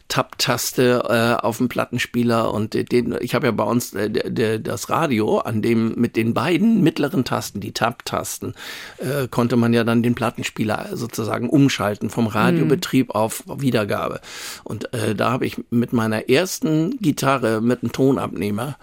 Tab-Taste 0.08 1.02
äh, 1.08 1.42
auf 1.42 1.56
dem 1.56 1.68
Plattenspieler 1.68 2.52
und 2.52 2.74
den, 2.74 3.16
ich 3.20 3.34
habe 3.34 3.46
ja 3.46 3.52
bei 3.52 3.64
uns 3.64 3.94
äh, 3.94 4.10
de, 4.10 4.30
de, 4.30 4.58
das 4.58 4.90
Radio, 4.90 5.38
an 5.38 5.62
dem 5.62 5.94
mit 5.94 6.16
den 6.16 6.34
beiden 6.34 6.82
mittleren 6.82 7.24
Tasten, 7.24 7.60
die 7.60 7.72
Tab-Tasten, 7.72 8.54
äh, 8.98 9.28
konnte 9.28 9.56
man 9.56 9.72
ja 9.72 9.82
dann 9.82 10.02
den 10.02 10.14
Plattenspieler 10.14 10.90
sozusagen 10.92 11.48
umschalten 11.48 12.10
vom 12.10 12.26
Radiobetrieb 12.26 13.08
mhm. 13.08 13.14
auf 13.14 13.44
Wiedergabe. 13.56 14.20
Und 14.62 14.92
äh, 14.92 15.14
da 15.14 15.30
habe 15.30 15.46
ich 15.46 15.56
mit 15.70 15.94
meiner 15.94 16.28
ersten 16.28 16.98
Gitarre 16.98 17.62
mit 17.62 17.82
einem 17.82 17.92
Tonabnehmer 17.92 18.76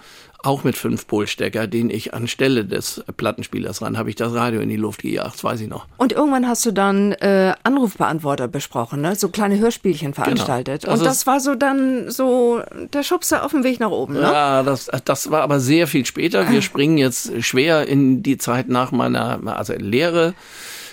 auch 0.44 0.64
mit 0.64 0.78
fünf 0.78 1.08
Polstecker, 1.08 1.68
den 1.68 1.90
ich 1.90 2.14
anstelle 2.14 2.66
des 2.66 3.04
Plattenspielers 3.18 3.82
ran, 3.82 3.98
habe 3.98 4.10
ich 4.10 4.16
das 4.16 4.34
Radio 4.34 4.62
in 4.62 4.70
die 4.70 4.76
Luft 4.76 5.02
gejagt, 5.02 5.36
das 5.36 5.44
weiß 5.44 5.62
ich 5.62 5.70
noch. 5.70 5.86
Und 5.98 6.14
irgendwann 6.14 6.48
hast 6.48 6.66
du 6.66 6.72
dann 6.72 7.12
äh, 7.14 7.54
Anrufbeantworter 7.64 8.48
besprochen, 8.48 9.02
ne? 9.02 9.16
so 9.16 9.30
kleine 9.30 9.60
Hörspielchen 9.60 10.12
genau. 10.12 10.24
veranstaltet. 10.24 10.82
Genau. 10.82 10.94
Also 10.94 11.04
Und 11.04 11.10
das 11.10 11.28
war 11.28 11.40
so 11.40 11.56
dann 11.56 12.10
so 12.10 12.62
der 12.94 13.04
Schubser 13.04 13.44
auf 13.46 13.52
dem 13.52 13.64
Weg 13.64 13.80
nach 13.80 13.92
oben, 13.92 14.14
ne? 14.14 14.22
Ja, 14.22 14.64
das, 14.64 14.90
das 15.06 15.32
war 15.32 15.42
aber 15.42 15.60
sehr 15.60 15.88
viel 15.88 16.06
später. 16.06 16.50
Wir 16.50 16.62
springen 16.62 16.98
jetzt 16.98 17.44
schwer 17.44 17.88
in 17.88 18.24
die 18.24 18.38
Zeit 18.38 18.68
nach 18.70 18.92
meiner 18.92 19.40
also 19.58 19.74
Lehre. 19.74 20.34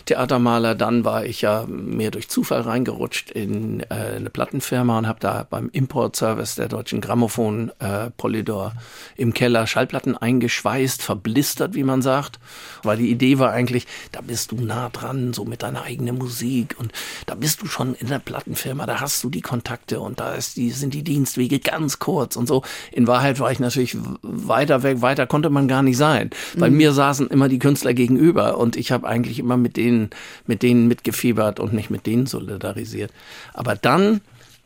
Theatermaler. 0.09 0.75
Dann 0.75 1.05
war 1.05 1.25
ich 1.27 1.43
ja 1.43 1.67
mehr 1.69 2.11
durch 2.11 2.29
Zufall 2.29 2.63
reingerutscht 2.63 3.31
in 3.31 3.81
äh, 3.81 4.17
eine 4.17 4.31
Plattenfirma 4.31 4.99
und 4.99 5.07
habe 5.07 5.21
da 5.21 5.47
beim 5.49 5.69
Importservice 5.71 6.55
der 6.55 6.69
deutschen 6.69 7.01
Grammophon 7.03 7.71
äh, 7.79 8.11
Polydor 8.17 8.73
im 9.17 9.35
Keller 9.35 9.67
Schallplatten 9.67 10.17
eingeschweißt, 10.17 11.03
verblistert, 11.03 11.75
wie 11.75 11.83
man 11.85 12.01
sagt. 12.01 12.39
Weil 12.83 12.97
die 12.97 13.11
Idee 13.11 13.39
war 13.39 13.53
eigentlich, 13.53 13.87
da 14.13 14.23
bist 14.23 14.53
du 14.53 14.57
nah 14.57 14.89
dran, 14.89 15.35
so 15.35 15.45
mit 15.45 15.63
deiner 15.63 15.83
eigenen 15.83 16.17
Musik 16.17 16.77
und 16.79 16.93
da 17.27 17.35
bist 17.35 17.61
du 17.61 17.67
schon 17.67 17.95
in 17.95 18.09
der 18.09 18.19
Plattenfirma, 18.19 18.87
da 18.87 19.01
hast 19.01 19.23
du 19.23 19.29
die 19.29 19.43
Kontakte 19.43 20.01
und 20.01 20.21
da 20.21 20.33
ist 20.33 20.57
die, 20.57 20.71
sind 20.71 20.95
die 20.95 21.05
Dienstwege 21.05 21.59
ganz 21.59 21.99
kurz 21.99 22.37
und 22.37 22.49
so. 22.49 22.63
In 22.93 23.07
Wahrheit 23.07 23.41
war 23.41 23.53
ich 23.53 23.61
natürlich 23.61 23.97
weiter 24.23 24.83
weg, 24.83 25.03
weiter 25.03 25.27
konnte 25.27 25.51
man 25.51 25.69
gar 25.69 25.83
nicht 25.83 25.99
sein, 25.99 26.31
weil 26.55 26.71
mhm. 26.71 26.77
mir 26.79 26.93
saßen 26.93 27.29
immer 27.29 27.51
die 27.51 27.59
Künstler 27.59 27.93
gegenüber 27.93 28.57
und 28.57 28.77
ich 28.77 28.91
habe 28.91 29.07
eigentlich 29.07 29.39
immer 29.39 29.59
mit 29.59 29.77
denen 29.77 29.98
denen, 29.99 30.11
mit 30.47 30.63
denen 30.63 30.89
mitgefiebert 30.89 31.61
und 31.61 31.73
mich 31.73 31.91
mit 31.91 32.07
denen 32.07 32.27
solidarisiert. 32.27 33.13
Aber 33.55 33.75
dann 33.75 34.21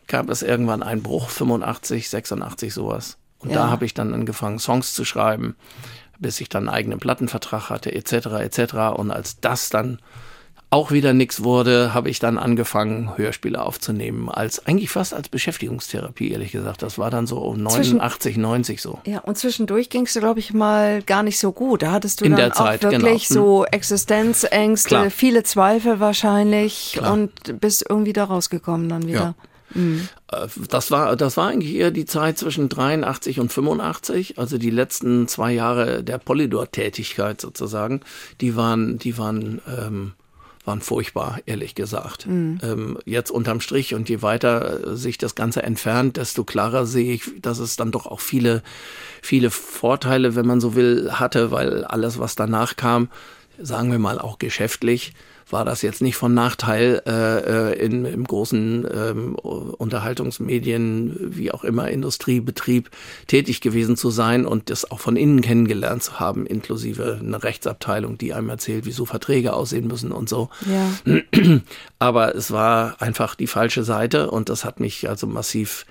gab 0.06 0.28
es 0.28 0.42
irgendwann 0.42 0.82
einen 0.82 1.02
Bruch, 1.02 1.30
85, 1.30 2.08
86 2.08 2.74
sowas. 2.74 3.16
Und 3.38 3.50
ja. 3.50 3.56
da 3.56 3.70
habe 3.70 3.84
ich 3.84 3.94
dann 3.94 4.14
angefangen, 4.14 4.58
Songs 4.58 4.94
zu 4.94 5.04
schreiben, 5.04 5.56
bis 6.18 6.40
ich 6.40 6.48
dann 6.48 6.68
einen 6.68 6.76
eigenen 6.76 6.98
Plattenvertrag 6.98 7.70
hatte, 7.70 7.92
etc., 7.92 8.12
etc. 8.40 8.74
Und 8.94 9.10
als 9.10 9.40
das 9.40 9.70
dann 9.70 9.98
auch 10.72 10.90
wieder 10.90 11.12
nichts 11.12 11.44
wurde, 11.44 11.92
habe 11.92 12.08
ich 12.08 12.18
dann 12.18 12.38
angefangen, 12.38 13.12
Hörspiele 13.16 13.62
aufzunehmen, 13.62 14.30
als 14.30 14.66
eigentlich 14.66 14.88
fast 14.88 15.12
als 15.12 15.28
Beschäftigungstherapie, 15.28 16.32
ehrlich 16.32 16.52
gesagt. 16.52 16.80
Das 16.80 16.98
war 16.98 17.10
dann 17.10 17.26
so 17.26 17.38
um 17.40 17.62
89, 17.62 18.38
90 18.38 18.80
so. 18.80 18.98
Ja, 19.04 19.18
und 19.20 19.36
zwischendurch 19.36 19.90
ging 19.90 20.06
es, 20.06 20.14
glaube 20.14 20.40
ich, 20.40 20.54
mal 20.54 21.02
gar 21.02 21.22
nicht 21.22 21.38
so 21.38 21.52
gut. 21.52 21.82
Da 21.82 21.92
hattest 21.92 22.22
du 22.22 22.24
In 22.24 22.36
dann 22.36 22.52
auch 22.52 22.56
Zeit, 22.56 22.82
wirklich 22.84 23.28
genau. 23.28 23.40
so 23.40 23.64
Existenzängste, 23.66 24.88
Klar. 24.88 25.10
viele 25.10 25.42
Zweifel 25.42 26.00
wahrscheinlich 26.00 26.94
Klar. 26.96 27.12
und 27.12 27.60
bist 27.60 27.84
irgendwie 27.86 28.14
da 28.14 28.24
rausgekommen 28.24 28.88
dann 28.88 29.06
wieder. 29.06 29.20
Ja. 29.20 29.34
Mhm. 29.74 30.08
Das 30.68 30.90
war, 30.90 31.16
das 31.16 31.36
war 31.36 31.48
eigentlich 31.48 31.74
eher 31.74 31.90
die 31.90 32.06
Zeit 32.06 32.38
zwischen 32.38 32.70
83 32.70 33.40
und 33.40 33.52
85, 33.52 34.38
also 34.38 34.56
die 34.56 34.70
letzten 34.70 35.28
zwei 35.28 35.52
Jahre 35.52 36.02
der 36.02 36.16
Polydor-Tätigkeit 36.16 37.42
sozusagen. 37.42 38.00
Die 38.40 38.56
waren, 38.56 38.98
die 38.98 39.18
waren 39.18 39.60
ähm, 39.68 40.12
waren 40.64 40.80
furchtbar, 40.80 41.38
ehrlich 41.46 41.74
gesagt. 41.74 42.26
Mhm. 42.26 42.58
Ähm, 42.62 42.98
jetzt 43.04 43.30
unterm 43.30 43.60
Strich 43.60 43.94
und 43.94 44.08
je 44.08 44.22
weiter 44.22 44.96
sich 44.96 45.18
das 45.18 45.34
Ganze 45.34 45.62
entfernt, 45.62 46.16
desto 46.16 46.44
klarer 46.44 46.86
sehe 46.86 47.14
ich, 47.14 47.40
dass 47.40 47.58
es 47.58 47.76
dann 47.76 47.90
doch 47.90 48.06
auch 48.06 48.20
viele, 48.20 48.62
viele 49.22 49.50
Vorteile, 49.50 50.36
wenn 50.36 50.46
man 50.46 50.60
so 50.60 50.74
will, 50.74 51.12
hatte, 51.12 51.50
weil 51.50 51.84
alles, 51.84 52.18
was 52.18 52.36
danach 52.36 52.76
kam, 52.76 53.08
sagen 53.58 53.90
wir 53.90 53.98
mal 53.98 54.18
auch 54.18 54.38
geschäftlich, 54.38 55.12
war 55.50 55.64
das 55.64 55.82
jetzt 55.82 56.00
nicht 56.00 56.16
von 56.16 56.34
Nachteil 56.34 57.02
äh, 57.06 57.72
äh, 57.72 57.84
in, 57.84 58.04
im 58.04 58.24
großen 58.24 58.86
ähm, 58.92 59.34
Unterhaltungsmedien, 59.34 61.16
wie 61.36 61.52
auch 61.52 61.64
immer, 61.64 61.88
Industriebetrieb 61.88 62.90
tätig 63.26 63.60
gewesen 63.60 63.96
zu 63.96 64.10
sein 64.10 64.46
und 64.46 64.70
das 64.70 64.90
auch 64.90 65.00
von 65.00 65.16
innen 65.16 65.42
kennengelernt 65.42 66.02
zu 66.02 66.18
haben, 66.18 66.46
inklusive 66.46 67.18
einer 67.20 67.42
Rechtsabteilung, 67.42 68.18
die 68.18 68.32
einem 68.32 68.48
erzählt, 68.48 68.86
wieso 68.86 69.04
Verträge 69.04 69.52
aussehen 69.52 69.86
müssen 69.86 70.12
und 70.12 70.28
so. 70.28 70.48
Ja. 70.66 71.20
Aber 71.98 72.34
es 72.34 72.50
war 72.50 73.00
einfach 73.02 73.34
die 73.34 73.46
falsche 73.46 73.84
Seite 73.84 74.30
und 74.30 74.48
das 74.48 74.64
hat 74.64 74.80
mich 74.80 75.08
also 75.08 75.26
massiv 75.26 75.86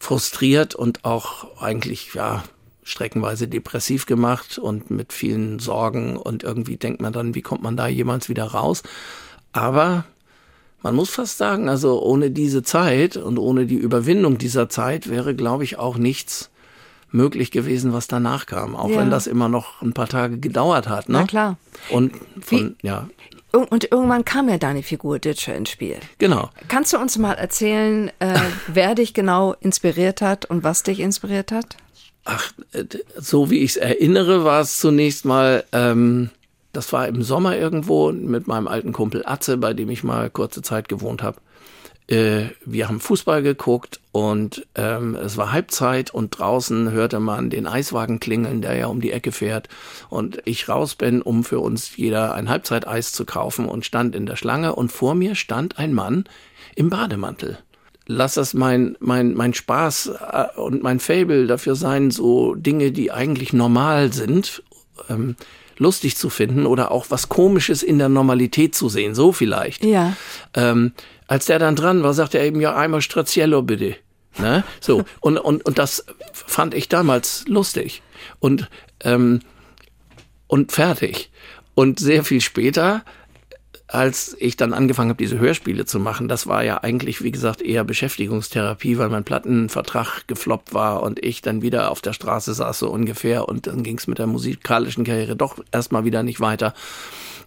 frustriert 0.00 0.74
und 0.74 1.04
auch 1.04 1.62
eigentlich, 1.62 2.14
ja, 2.14 2.44
streckenweise 2.84 3.48
depressiv 3.48 4.06
gemacht 4.06 4.58
und 4.58 4.90
mit 4.90 5.12
vielen 5.12 5.58
Sorgen 5.58 6.16
und 6.16 6.42
irgendwie 6.42 6.76
denkt 6.76 7.00
man 7.00 7.12
dann, 7.12 7.34
wie 7.34 7.42
kommt 7.42 7.62
man 7.62 7.76
da 7.76 7.88
jemals 7.88 8.28
wieder 8.28 8.44
raus? 8.44 8.82
Aber 9.52 10.04
man 10.82 10.94
muss 10.94 11.10
fast 11.10 11.38
sagen, 11.38 11.68
also 11.68 12.02
ohne 12.02 12.30
diese 12.30 12.62
Zeit 12.62 13.16
und 13.16 13.38
ohne 13.38 13.66
die 13.66 13.76
Überwindung 13.76 14.36
dieser 14.36 14.68
Zeit 14.68 15.08
wäre, 15.08 15.34
glaube 15.34 15.64
ich, 15.64 15.78
auch 15.78 15.96
nichts 15.96 16.50
möglich 17.10 17.50
gewesen, 17.50 17.92
was 17.92 18.06
danach 18.06 18.44
kam. 18.46 18.76
Auch 18.76 18.90
ja. 18.90 18.98
wenn 18.98 19.10
das 19.10 19.26
immer 19.26 19.48
noch 19.48 19.80
ein 19.80 19.94
paar 19.94 20.08
Tage 20.08 20.38
gedauert 20.38 20.88
hat. 20.88 21.08
Ne? 21.08 21.20
Na 21.20 21.26
klar. 21.26 21.56
Und 21.88 22.12
von, 22.40 22.76
Wie, 22.82 22.86
ja. 22.86 23.08
Und 23.52 23.90
irgendwann 23.90 24.24
kam 24.24 24.48
ja 24.48 24.58
deine 24.58 24.82
Figur 24.82 25.20
Ditcher 25.20 25.54
ins 25.54 25.70
Spiel. 25.70 25.96
Genau. 26.18 26.50
Kannst 26.66 26.92
du 26.92 26.98
uns 26.98 27.16
mal 27.16 27.34
erzählen, 27.34 28.10
äh, 28.18 28.38
wer 28.66 28.96
dich 28.96 29.14
genau 29.14 29.54
inspiriert 29.60 30.20
hat 30.20 30.44
und 30.44 30.64
was 30.64 30.82
dich 30.82 30.98
inspiriert 30.98 31.52
hat? 31.52 31.76
Ach, 32.24 32.52
äh, 32.72 32.84
so 33.16 33.50
wie 33.50 33.58
ich 33.58 33.72
es 33.72 33.76
erinnere, 33.76 34.44
war 34.44 34.60
es 34.60 34.78
zunächst 34.80 35.24
mal, 35.24 35.64
ähm, 35.72 36.30
das 36.72 36.92
war 36.92 37.06
im 37.06 37.22
Sommer 37.22 37.56
irgendwo 37.56 38.10
mit 38.12 38.46
meinem 38.46 38.66
alten 38.66 38.92
Kumpel 38.92 39.22
Atze, 39.24 39.56
bei 39.58 39.74
dem 39.74 39.90
ich 39.90 40.02
mal 40.02 40.30
kurze 40.30 40.62
Zeit 40.62 40.88
gewohnt 40.88 41.22
habe. 41.22 41.38
Äh, 42.06 42.46
wir 42.64 42.88
haben 42.88 43.00
Fußball 43.00 43.42
geguckt 43.42 44.00
und 44.12 44.66
ähm, 44.74 45.14
es 45.14 45.36
war 45.36 45.52
Halbzeit 45.52 46.12
und 46.12 46.38
draußen 46.38 46.90
hörte 46.90 47.18
man 47.18 47.48
den 47.48 47.66
Eiswagen 47.66 48.20
klingeln, 48.20 48.60
der 48.60 48.74
ja 48.76 48.86
um 48.86 49.00
die 49.00 49.12
Ecke 49.12 49.32
fährt. 49.32 49.68
Und 50.10 50.42
ich 50.44 50.68
raus 50.68 50.94
bin, 50.96 51.22
um 51.22 51.44
für 51.44 51.60
uns 51.60 51.96
jeder 51.96 52.34
ein 52.34 52.48
Halbzeiteis 52.48 53.12
zu 53.12 53.24
kaufen 53.24 53.66
und 53.66 53.86
stand 53.86 54.14
in 54.14 54.26
der 54.26 54.36
Schlange 54.36 54.74
und 54.74 54.92
vor 54.92 55.14
mir 55.14 55.34
stand 55.34 55.78
ein 55.78 55.94
Mann 55.94 56.24
im 56.74 56.90
Bademantel 56.90 57.58
lass 58.06 58.34
das 58.34 58.54
mein, 58.54 58.96
mein, 59.00 59.34
mein 59.34 59.54
Spaß 59.54 60.12
äh, 60.32 60.60
und 60.60 60.82
mein 60.82 61.00
Fable 61.00 61.46
dafür 61.46 61.74
sein, 61.74 62.10
so 62.10 62.54
Dinge, 62.54 62.92
die 62.92 63.10
eigentlich 63.10 63.52
normal 63.52 64.12
sind, 64.12 64.62
ähm, 65.08 65.36
lustig 65.76 66.16
zu 66.16 66.30
finden 66.30 66.66
oder 66.66 66.90
auch 66.90 67.06
was 67.08 67.28
Komisches 67.28 67.82
in 67.82 67.98
der 67.98 68.08
Normalität 68.08 68.74
zu 68.74 68.88
sehen, 68.88 69.14
so 69.14 69.32
vielleicht. 69.32 69.84
Ja. 69.84 70.16
Ähm, 70.54 70.92
als 71.26 71.46
der 71.46 71.58
dann 71.58 71.76
dran 71.76 72.02
war, 72.02 72.14
sagte 72.14 72.38
er 72.38 72.44
eben, 72.44 72.60
ja, 72.60 72.76
einmal 72.76 73.00
Straziello 73.00 73.62
bitte. 73.62 73.96
Ne? 74.38 74.64
So, 74.80 75.04
und, 75.20 75.38
und, 75.38 75.64
und 75.64 75.78
das 75.78 76.04
fand 76.32 76.74
ich 76.74 76.88
damals 76.88 77.44
lustig. 77.46 78.02
Und, 78.40 78.68
ähm, 79.02 79.40
und 80.46 80.72
fertig. 80.72 81.30
Und 81.74 81.98
sehr 81.98 82.24
viel 82.24 82.40
später 82.40 83.04
als 83.86 84.34
ich 84.38 84.56
dann 84.56 84.72
angefangen 84.72 85.10
habe, 85.10 85.22
diese 85.22 85.38
Hörspiele 85.38 85.84
zu 85.84 86.00
machen, 86.00 86.26
das 86.26 86.46
war 86.46 86.64
ja 86.64 86.82
eigentlich, 86.82 87.22
wie 87.22 87.30
gesagt, 87.30 87.60
eher 87.60 87.84
Beschäftigungstherapie, 87.84 88.96
weil 88.98 89.10
mein 89.10 89.24
Plattenvertrag 89.24 90.26
gefloppt 90.26 90.72
war 90.72 91.02
und 91.02 91.22
ich 91.22 91.42
dann 91.42 91.60
wieder 91.60 91.90
auf 91.90 92.00
der 92.00 92.14
Straße 92.14 92.54
saß 92.54 92.78
so 92.78 92.90
ungefähr 92.90 93.48
und 93.48 93.66
dann 93.66 93.82
ging 93.82 93.98
es 93.98 94.06
mit 94.06 94.18
der 94.18 94.26
musikalischen 94.26 95.04
Karriere 95.04 95.36
doch 95.36 95.62
erstmal 95.70 96.04
wieder 96.04 96.22
nicht 96.22 96.40
weiter. 96.40 96.72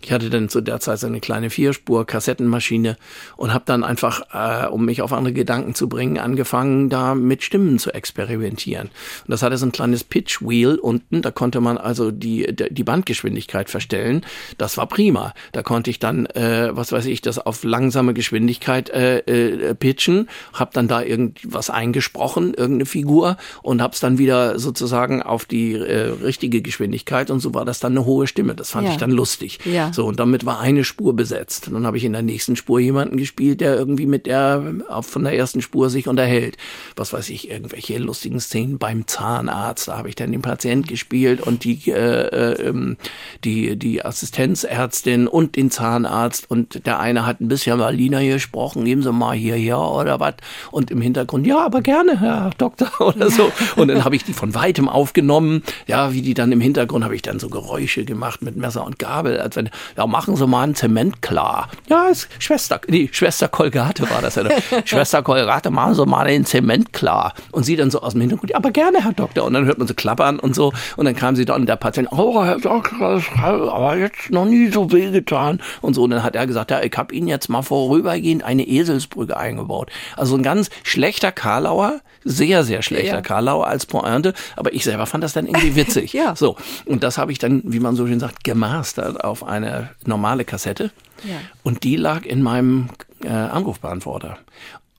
Ich 0.02 0.12
hatte 0.12 0.30
dann 0.30 0.50
zu 0.50 0.62
der 0.62 0.80
Zeit 0.80 1.00
so 1.00 1.08
eine 1.08 1.20
kleine 1.20 1.50
Vierspur-Kassettenmaschine 1.50 2.98
und 3.36 3.54
habe 3.54 3.64
dann 3.66 3.84
einfach, 3.84 4.22
äh, 4.34 4.68
um 4.68 4.86
mich 4.86 5.02
auf 5.02 5.14
andere 5.14 5.34
Gedanken 5.34 5.76
zu 5.76 5.90
bringen, 5.90 6.18
angefangen, 6.18 6.90
da 6.90 7.16
mit 7.16 7.44
Stimmen 7.44 7.80
zu 7.80 7.94
experimentieren. 7.94 8.88
Und 8.88 9.32
das 9.32 9.42
hatte 9.42 9.58
so 9.58 9.66
ein 9.66 9.72
kleines 9.72 10.04
Pitch-Wheel 10.04 10.76
unten, 10.76 11.22
da 11.22 11.32
konnte 11.32 11.62
man 11.62 11.78
also 11.78 12.12
die, 12.12 12.56
die 12.56 12.84
Bandgeschwindigkeit 12.84 13.70
verstellen. 13.70 14.26
Das 14.58 14.78
war 14.78 14.88
prima. 14.88 15.34
Da 15.52 15.64
konnte 15.64 15.90
ich 15.90 16.00
dann, 16.00 16.26
äh, 16.28 16.70
was 16.72 16.92
weiß 16.92 17.06
ich, 17.06 17.22
das 17.22 17.40
auf 17.40 17.64
langsame 17.64 18.14
Geschwindigkeit 18.14 18.90
äh, 18.90 19.20
äh, 19.20 19.76
pitchen, 19.76 20.30
habe 20.54 20.72
dann 20.74 20.88
da 20.88 21.02
irgendwas 21.02 21.70
eingesprochen, 21.70 22.54
irgendeine 22.54 22.86
Figur 22.86 23.38
und 23.64 23.82
habe 23.82 23.94
es 23.94 24.00
dann 24.00 24.18
wieder 24.18 24.60
sozusagen 24.60 25.22
auf 25.22 25.46
die 25.46 25.74
äh, 25.74 26.10
richtige 26.10 26.62
Geschwindigkeit 26.62 27.32
und 27.32 27.40
so 27.40 27.54
war 27.54 27.66
das 27.66 27.80
dann 27.80 27.94
eine 27.94 28.06
hohe 28.06 28.28
Stimme. 28.28 28.56
Das 28.56 28.72
fand 28.72 28.88
ja. 28.88 28.94
ich 28.94 28.98
dann 28.98 29.12
lustig. 29.12 29.60
Ja. 29.66 29.87
So 29.92 30.06
und 30.06 30.20
damit 30.20 30.46
war 30.46 30.60
eine 30.60 30.84
Spur 30.84 31.16
besetzt. 31.16 31.70
dann 31.72 31.86
habe 31.86 31.98
ich 31.98 32.04
in 32.04 32.14
der 32.14 32.22
nächsten 32.22 32.56
Spur 32.56 32.80
jemanden 32.80 33.18
gespielt, 33.18 33.62
der 33.62 33.76
irgendwie 33.76 34.06
mit 34.06 34.26
der 34.26 34.76
von 35.02 35.24
der 35.24 35.38
ersten 35.38 35.62
Spur 35.62 35.90
sich 35.90 36.08
unterhält. 36.08 36.58
Was 36.96 37.14
weiß 37.14 37.30
ich, 37.30 37.50
irgendwelche 37.50 37.98
lustigen 37.98 38.40
Szenen 38.40 38.78
beim 38.78 39.08
Zahnarzt. 39.08 39.88
Da 39.88 39.98
habe 39.98 40.10
ich 40.10 40.16
dann 40.16 40.32
den 40.32 40.42
Patient 40.42 40.88
gespielt 40.88 41.42
und 41.42 41.64
die 41.64 41.90
äh, 41.90 42.28
äh, 42.28 42.68
ähm, 42.68 42.98
die 43.44 43.78
die 43.78 44.04
Assistenzärztin 44.04 45.28
und 45.28 45.56
den 45.56 45.72
Zahnarzt 45.72 46.50
und 46.50 46.86
der 46.86 47.00
eine 47.00 47.26
hat 47.26 47.42
ein 47.42 47.48
bisschen 47.48 47.78
Berliner 47.78 48.24
gesprochen. 48.24 48.86
Geben 48.86 49.04
Sie 49.04 49.12
mal 49.12 49.36
hier 49.36 49.58
ja 49.58 49.78
oder 49.78 50.20
was 50.20 50.36
und 50.72 50.92
im 50.92 51.02
Hintergrund 51.02 51.48
ja, 51.48 51.66
aber 51.66 51.82
gerne 51.82 52.20
Herr 52.20 52.52
Doktor 52.58 52.90
oder 53.00 53.30
so. 53.30 53.52
Und 53.76 53.88
dann 53.88 54.04
habe 54.04 54.16
ich 54.16 54.24
die 54.24 54.34
von 54.34 54.54
weitem 54.56 54.90
aufgenommen. 54.90 55.64
Ja, 55.86 56.14
wie 56.14 56.22
die 56.22 56.34
dann 56.34 56.52
im 56.52 56.62
Hintergrund 56.62 57.04
habe 57.04 57.16
ich 57.16 57.22
dann 57.22 57.40
so 57.40 57.50
Geräusche 57.50 58.06
gemacht 58.06 58.42
mit 58.42 58.56
Messer 58.56 58.86
und 58.86 59.00
Gabel, 59.00 59.40
als 59.40 59.56
wenn 59.56 59.70
ja 59.96 60.08
machen 60.08 60.36
Sie 60.36 60.48
mal 60.48 60.64
ein 60.64 60.76
Zement 60.76 61.22
klar. 61.22 61.70
Ja, 61.90 62.08
Schwester, 62.40 62.80
die 62.88 63.10
Schwester 63.12 63.48
Kolgate 63.48 64.10
war 64.10 64.22
das 64.22 64.36
ja. 64.36 64.44
Schwester 64.86 65.24
Kolgate, 65.24 65.70
machen 65.70 65.96
Sie 65.96 66.06
mal 66.06 66.28
den 66.28 66.46
Zement 66.46 66.94
klar. 66.94 67.34
Und 67.52 67.64
sie 67.64 67.76
dann 67.76 67.92
so 67.92 68.02
aus 68.02 68.14
dem 68.14 68.22
Hintergrund, 68.22 68.52
ja, 68.52 68.58
aber 68.58 68.72
gerne, 68.72 69.04
Herr 69.04 69.14
Doktor. 69.14 69.46
Und 69.46 69.54
dann 69.54 69.66
hört 69.66 69.78
man 69.78 69.88
so 69.88 69.94
klappern 69.94 70.40
und 70.40 70.56
so. 70.56 70.74
Und 70.96 71.06
dann 71.06 71.16
kam 71.16 71.36
sie 71.36 71.46
dann 71.46 71.62
und 71.62 71.70
der 71.70 71.76
Patient, 71.76 72.10
oh, 72.12 72.44
Herr 72.44 72.60
Doktor, 72.60 73.22
aber 73.42 73.98
jetzt 73.98 74.30
noch 74.30 74.46
nie 74.46 74.70
so 74.72 74.92
wehgetan. 74.92 75.60
Und 75.82 75.94
so. 75.94 76.04
Und 76.04 76.12
dann 76.12 76.24
hat 76.24 76.36
er 76.36 76.48
gesagt, 76.48 76.72
ja, 76.72 76.82
ich 76.82 76.96
habe 76.98 77.14
Ihnen 77.14 77.28
jetzt 77.28 77.50
mal 77.50 77.62
vorübergehend 77.62 78.44
eine 78.44 78.64
Eselsbrücke 78.68 79.38
eingebaut. 79.38 79.90
Also 80.16 80.36
ein 80.36 80.44
ganz 80.44 80.70
schlechter 80.84 81.32
Karlauer, 81.32 82.02
sehr, 82.24 82.64
sehr 82.64 82.82
schlechter 82.82 83.16
ja. 83.16 83.22
Karlauer 83.22 83.68
als 83.68 83.86
Pointe. 83.86 84.34
Aber 84.56 84.74
ich 84.74 84.84
selber 84.84 85.06
fand 85.06 85.24
das 85.24 85.34
dann 85.34 85.48
irgendwie 85.48 85.76
witzig. 85.76 86.14
ja. 86.14 86.36
So. 86.36 86.56
Und 86.86 87.04
das 87.04 87.18
habe 87.18 87.32
ich 87.32 87.40
dann, 87.40 87.62
wie 87.66 87.80
man 87.80 87.96
so 87.96 88.08
schön 88.08 88.20
sagt, 88.20 88.44
gemastert 88.44 89.24
auf 89.24 89.44
eine 89.44 89.67
normale 90.06 90.46
Kassette. 90.46 90.92
Ja. 91.24 91.38
Und 91.64 91.84
die 91.84 91.96
lag 91.96 92.26
in 92.26 92.42
meinem 92.42 92.90
äh, 93.24 93.30
Anrufbeantworter. 93.30 94.38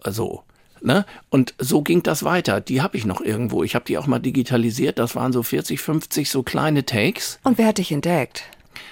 Also, 0.03 0.43
Ne? 0.81 1.05
Und 1.29 1.55
so 1.59 1.83
ging 1.83 2.05
das 2.05 2.23
weiter. 2.23 2.61
Die 2.61 2.83
habe 2.83 2.97
ich 2.97 3.05
noch 3.05 3.21
irgendwo. 3.21 3.65
Ich 3.65 3.75
habe 3.75 3.85
die 3.85 3.99
auch 3.99 4.07
mal 4.07 4.21
digitalisiert. 4.21 5.01
Das 5.01 5.17
waren 5.17 5.33
so 5.33 5.43
40, 5.43 5.81
50 5.81 6.31
so 6.31 6.45
kleine 6.45 6.87
Takes. 6.87 7.41
Und 7.43 7.59
wer 7.59 7.67
hat 7.67 7.79
dich 7.79 7.91
entdeckt? 7.91 8.45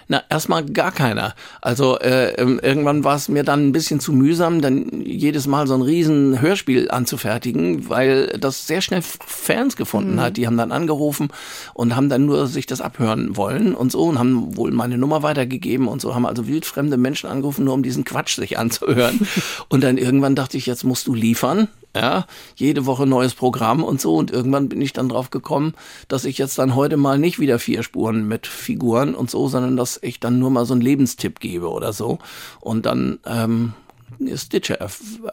Na, 0.09 0.23
erstmal 0.29 0.65
gar 0.65 0.93
keiner. 0.93 1.35
Also 1.61 1.99
äh, 1.99 2.35
ähm, 2.35 2.61
irgendwann 2.63 3.03
war 3.03 3.17
es 3.17 3.29
mir 3.29 3.43
dann 3.43 3.67
ein 3.67 3.73
bisschen 3.73 3.99
zu 3.99 4.13
mühsam, 4.13 4.61
dann 4.61 5.03
jedes 5.05 5.49
Mal 5.49 5.67
so 5.67 5.75
ein 5.75 5.83
riesen 5.83 6.41
Hörspiel 6.41 6.91
anzufertigen, 6.91 7.89
weil 7.89 8.29
das 8.39 8.69
sehr 8.69 8.83
schnell 8.83 9.03
Fans 9.03 9.77
gefunden 9.77 10.15
mhm. 10.15 10.21
hat. 10.21 10.37
Die 10.37 10.47
haben 10.47 10.57
dann 10.57 10.71
angerufen 10.71 11.29
und 11.75 11.97
haben 11.97 12.09
dann 12.09 12.25
nur 12.25 12.47
sich 12.47 12.67
das 12.67 12.81
abhören 12.81 13.37
wollen 13.37 13.75
und 13.75 13.91
so 13.91 14.05
und 14.05 14.19
haben 14.19 14.57
wohl 14.57 14.71
meine 14.71 14.97
Nummer 14.97 15.25
weitergegeben 15.25 15.89
und 15.89 16.01
so, 16.01 16.15
haben 16.15 16.27
also 16.27 16.47
wildfremde 16.47 16.97
Menschen 16.97 17.29
angerufen, 17.29 17.65
nur 17.65 17.75
um 17.75 17.83
diesen 17.83 18.05
Quatsch 18.05 18.37
sich 18.37 18.59
anzuhören. 18.59 19.27
und 19.69 19.83
dann 19.83 19.99
irgendwann 19.99 20.37
dachte 20.37 20.57
ich, 20.57 20.67
jetzt 20.67 20.85
musst 20.85 21.09
du 21.09 21.15
liefern 21.15 21.69
ja, 21.97 22.27
jede 22.55 22.87
Woche 22.87 23.07
neues 23.07 23.35
Programm 23.35 23.83
und 23.83 24.01
so. 24.01 24.15
Und 24.15 24.31
irgendwann 24.31 24.69
bin 24.69 24.81
ich 24.81 24.93
dann 24.93 25.09
drauf 25.09 25.31
gekommen, 25.31 25.75
dass 26.09 26.25
ich 26.25 26.39
jetzt 26.39 26.59
dann 26.59 26.75
heute 26.75 26.97
mal 26.97 27.19
nicht 27.19 27.39
wieder 27.39 27.59
vier 27.59 27.83
Spuren 27.83 28.29
mit 28.29 28.47
Figuren 28.47 29.15
und 29.15 29.31
so, 29.31 29.49
sondern 29.49 29.77
dass 29.77 29.99
ich 30.03 30.21
dann 30.21 30.39
nur 30.39 30.51
mal 30.51 30.67
so 30.67 30.75
einen 30.75 30.83
Lebenstipp 30.83 31.41
gebe 31.41 31.71
oder 31.71 31.93
so. 31.93 32.19
Und 32.61 32.87
dann 32.87 33.19
ähm, 33.25 33.73
ist 34.19 34.53
Ditcher 34.53 34.79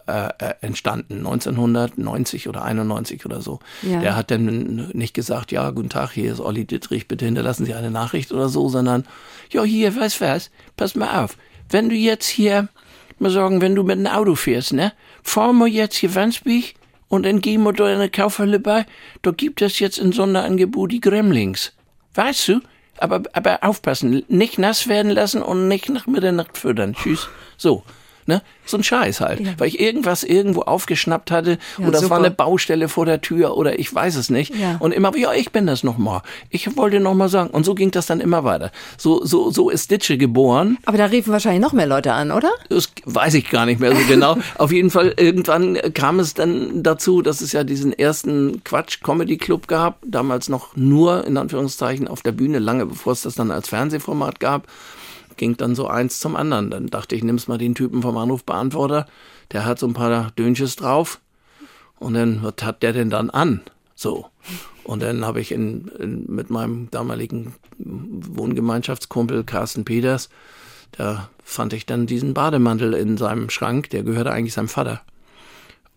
äh, 0.08 0.30
äh, 0.40 0.54
entstanden, 0.62 1.18
1990 1.18 2.48
oder 2.50 2.64
91 2.64 3.26
oder 3.26 3.42
so. 3.42 3.60
Ja. 3.82 4.00
Der 4.00 4.16
hat 4.16 4.32
dann 4.32 4.90
nicht 4.94 5.14
gesagt, 5.14 5.52
ja, 5.52 5.70
guten 5.72 5.90
Tag, 5.90 6.12
hier 6.12 6.32
ist 6.32 6.40
Olli 6.40 6.66
Dittrich, 6.66 7.08
bitte 7.08 7.26
hinterlassen 7.26 7.66
Sie 7.66 7.74
eine 7.74 7.92
Nachricht 7.92 8.32
oder 8.32 8.50
so, 8.50 8.70
sondern, 8.70 9.06
ja, 9.52 9.64
hier, 9.64 9.96
weißt 9.96 10.22
was, 10.22 10.52
pass 10.76 10.96
mal 10.96 11.24
auf, 11.24 11.38
wenn 11.70 11.90
du 11.90 11.96
jetzt 11.96 12.28
hier, 12.28 12.70
mal 13.20 13.32
sagen, 13.32 13.62
wenn 13.62 13.76
du 13.76 13.84
mit 13.84 13.98
einem 13.98 14.08
Auto 14.08 14.36
fährst, 14.36 14.74
ne, 14.74 14.94
fahren 15.24 15.58
wir 15.58 15.68
jetzt 15.68 15.96
hier 15.96 16.14
Wandsbech 16.16 16.76
und 17.08 17.26
dann 17.26 17.42
gehen 17.42 17.64
wir 17.64 17.74
da 17.74 17.88
in 17.90 17.96
eine 17.96 18.10
Kaufhalle 18.10 18.60
bei, 18.60 18.86
da 19.22 19.32
gibt 19.32 19.62
es 19.62 19.80
jetzt 19.80 20.00
ein 20.00 20.12
Sonderangebot 20.12 20.92
die 20.92 21.02
Gremlings. 21.02 21.74
Weißt 22.14 22.48
du? 22.50 22.62
Aber, 22.98 23.24
aber 23.34 23.64
aufpassen, 23.64 24.24
nicht 24.28 24.60
nass 24.60 24.88
werden 24.88 25.12
lassen 25.12 25.42
und 25.42 25.68
nicht 25.68 25.90
nach 25.90 26.06
Mitternacht 26.06 26.58
füttern. 26.58 26.94
Tschüss. 26.94 27.28
So. 27.58 27.84
Ne? 28.26 28.42
So 28.66 28.78
ein 28.78 28.84
Scheiß 28.84 29.22
halt. 29.22 29.42
Ja. 29.42 29.54
Weil 29.58 29.68
ich 29.68 29.80
irgendwas 29.80 30.24
irgendwo 30.24 30.62
aufgeschnappt 30.62 31.32
hatte 31.32 31.58
ja, 31.78 31.88
oder 31.88 32.00
es 32.00 32.10
war 32.10 32.18
eine 32.18 32.32
Baustelle 32.32 32.88
vor 32.88 33.06
der 33.06 33.22
Tür 33.22 33.58
oder 33.58 33.78
ich 33.80 33.94
weiß 33.94 34.16
es 34.16 34.30
nicht. 34.30 34.56
Ja. 34.56 34.78
Und 34.80 34.94
immer, 34.94 35.16
ja, 35.18 35.34
ich 35.34 35.52
bin 35.52 35.68
das 35.68 35.84
nochmal. 35.84 36.22
Ich 36.50 36.78
wollte 36.78 37.00
nochmal 37.00 37.30
sagen. 37.30 37.50
Und 37.50 37.66
so 37.66 37.76
ging 37.76 37.92
das 37.92 38.06
dann 38.06 38.22
immer 38.22 38.44
weiter. 38.44 38.72
So, 38.98 39.26
so, 39.26 39.52
so 39.52 39.70
ist 39.70 39.92
Ditsche 39.92 40.18
geboren. 40.18 40.78
Aber 40.86 40.98
da 40.98 41.06
riefen 41.06 41.34
wahrscheinlich 41.34 41.62
noch 41.62 41.74
mehr 41.74 41.88
Leute 41.88 42.14
an, 42.14 42.32
oder? 42.32 42.52
Das 42.70 42.90
weiß 43.06 43.34
ich 43.34 43.50
gar 43.50 43.66
nicht 43.66 43.80
mehr 43.80 43.94
so 43.94 44.02
genau. 44.08 44.38
Auf 44.58 44.72
jeden 44.72 44.90
Fall, 44.90 45.14
irgendwann 45.18 45.78
kam 45.94 46.20
es 46.20 46.34
dann 46.34 46.84
dazu, 46.84 47.22
dass 47.22 47.42
es 47.42 47.52
ja 47.52 47.64
diesen 47.64 47.92
ersten 47.92 48.64
Quatsch-Comedy-Club 48.64 49.68
gab. 49.68 49.98
Damals 50.06 50.48
noch 50.48 50.76
nur, 50.76 51.26
in 51.26 51.38
Anführungszeichen, 51.38 52.08
auf 52.08 52.22
der 52.22 52.32
Bühne, 52.32 52.60
lange 52.60 52.86
bevor 52.86 53.14
es 53.14 53.24
das 53.24 53.36
dann 53.36 53.52
als 53.52 53.70
Fernsehformat 53.70 54.40
gab 54.40 54.68
ging 55.38 55.58
dann 55.58 55.76
so 55.76 55.88
eins 55.88 56.20
zum 56.20 56.36
anderen. 56.36 56.70
Dann 56.70 56.88
dachte 56.88 57.16
ich, 57.16 57.24
nimm's 57.24 57.48
mal 57.48 57.58
den 57.58 57.76
Typen 57.76 58.02
vom 58.02 58.18
Anrufbeantworter, 58.18 59.06
der 59.52 59.66
hat 59.66 59.80
so 59.80 59.88
ein 59.88 59.94
paar 59.94 60.32
Dönches 60.32 60.76
drauf 60.76 61.20
und 62.00 62.14
dann, 62.14 62.44
was 62.44 62.56
hat 62.62 62.84
der 62.84 62.94
denn 62.94 63.10
dann 63.10 63.30
an? 63.30 63.62
So. 63.96 64.28
Und 64.84 65.02
dann 65.02 65.26
habe 65.26 65.40
ich 65.40 65.52
in, 65.52 65.88
in, 66.00 66.26
mit 66.28 66.50
meinem 66.50 66.90
damaligen 66.92 67.56
Wohngemeinschaftskumpel 67.78 69.44
Carsten 69.46 69.86
Peters, 69.86 70.30
da 70.92 71.30
fand 71.44 71.74
ich 71.74 71.86
dann 71.86 72.06
diesen 72.06 72.34
Bademantel 72.34 72.94
in 72.94 73.18
seinem 73.18 73.50
Schrank, 73.50 73.90
der 73.90 74.04
gehörte 74.04 74.32
eigentlich 74.32 74.54
seinem 74.54 74.68
Vater. 74.68 75.02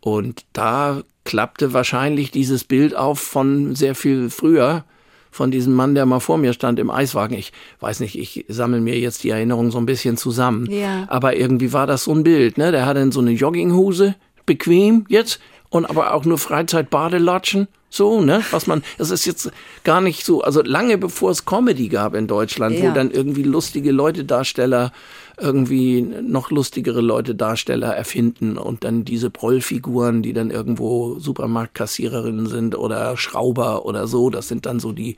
Und 0.01 0.45
da 0.53 1.03
klappte 1.25 1.73
wahrscheinlich 1.73 2.31
dieses 2.31 2.65
Bild 2.65 2.95
auf 2.95 3.19
von 3.19 3.75
sehr 3.75 3.95
viel 3.95 4.31
früher, 4.31 4.85
von 5.31 5.51
diesem 5.51 5.75
Mann, 5.75 5.95
der 5.95 6.07
mal 6.07 6.21
vor 6.21 6.39
mir 6.39 6.53
stand 6.53 6.79
im 6.79 6.91
Eiswagen. 6.91 7.37
Ich 7.37 7.53
weiß 7.81 8.01
nicht, 8.01 8.19
ich 8.19 8.45
sammle 8.49 8.81
mir 8.81 8.99
jetzt 8.99 9.25
die 9.25 9.31
Erinnerungen 9.31 9.71
so 9.71 9.79
ein 9.79 9.87
bisschen 9.87 10.17
zusammen. 10.17 10.71
Ja. 10.71 11.05
Aber 11.09 11.37
irgendwie 11.37 11.73
war 11.73 11.87
das 11.87 12.05
so 12.05 12.13
ein 12.13 12.23
Bild, 12.23 12.59
ne? 12.59 12.73
Der 12.73 12.87
hatte 12.87 13.11
so 13.13 13.21
eine 13.21 13.33
Jogginghose, 13.33 14.15
bequem 14.47 15.05
jetzt, 15.09 15.41
und 15.69 15.85
aber 15.87 16.15
auch 16.15 16.25
nur 16.25 16.39
Freizeit-Badelatschen. 16.39 17.69
So, 17.97 18.21
ne? 18.21 18.43
Was 18.51 18.67
man, 18.67 18.83
es 18.99 19.11
ist 19.11 19.25
jetzt 19.25 19.51
gar 19.83 20.03
nicht 20.03 20.25
so, 20.25 20.43
also 20.43 20.61
lange 20.63 20.99
bevor 20.99 21.31
es 21.31 21.47
Comedy 21.47 21.89
gab 21.89 22.15
in 22.15 22.27
Deutschland, 22.27 22.79
ja. 22.79 22.85
wo 22.85 22.95
dann 22.95 23.11
irgendwie 23.11 23.43
lustige 23.43 23.91
Leute, 23.91 24.25
Darsteller, 24.25 24.93
irgendwie 25.39 26.03
noch 26.03 26.51
lustigere 26.51 27.01
Leute, 27.01 27.35
Darsteller 27.35 27.95
erfinden 27.95 28.59
und 28.59 28.85
dann 28.85 29.05
diese 29.07 29.31
Prollfiguren, 29.31 30.23
die 30.23 30.35
dann 30.35 30.51
irgendwo 30.51 31.19
Supermarktkassiererinnen 31.19 32.47
sind 32.47 32.77
oder 32.77 33.17
Schrauber 33.17 33.87
oder 33.87 34.07
so, 34.07 34.29
das 34.29 34.49
sind 34.49 34.67
dann 34.67 34.79
so 34.79 34.93
die, 34.93 35.17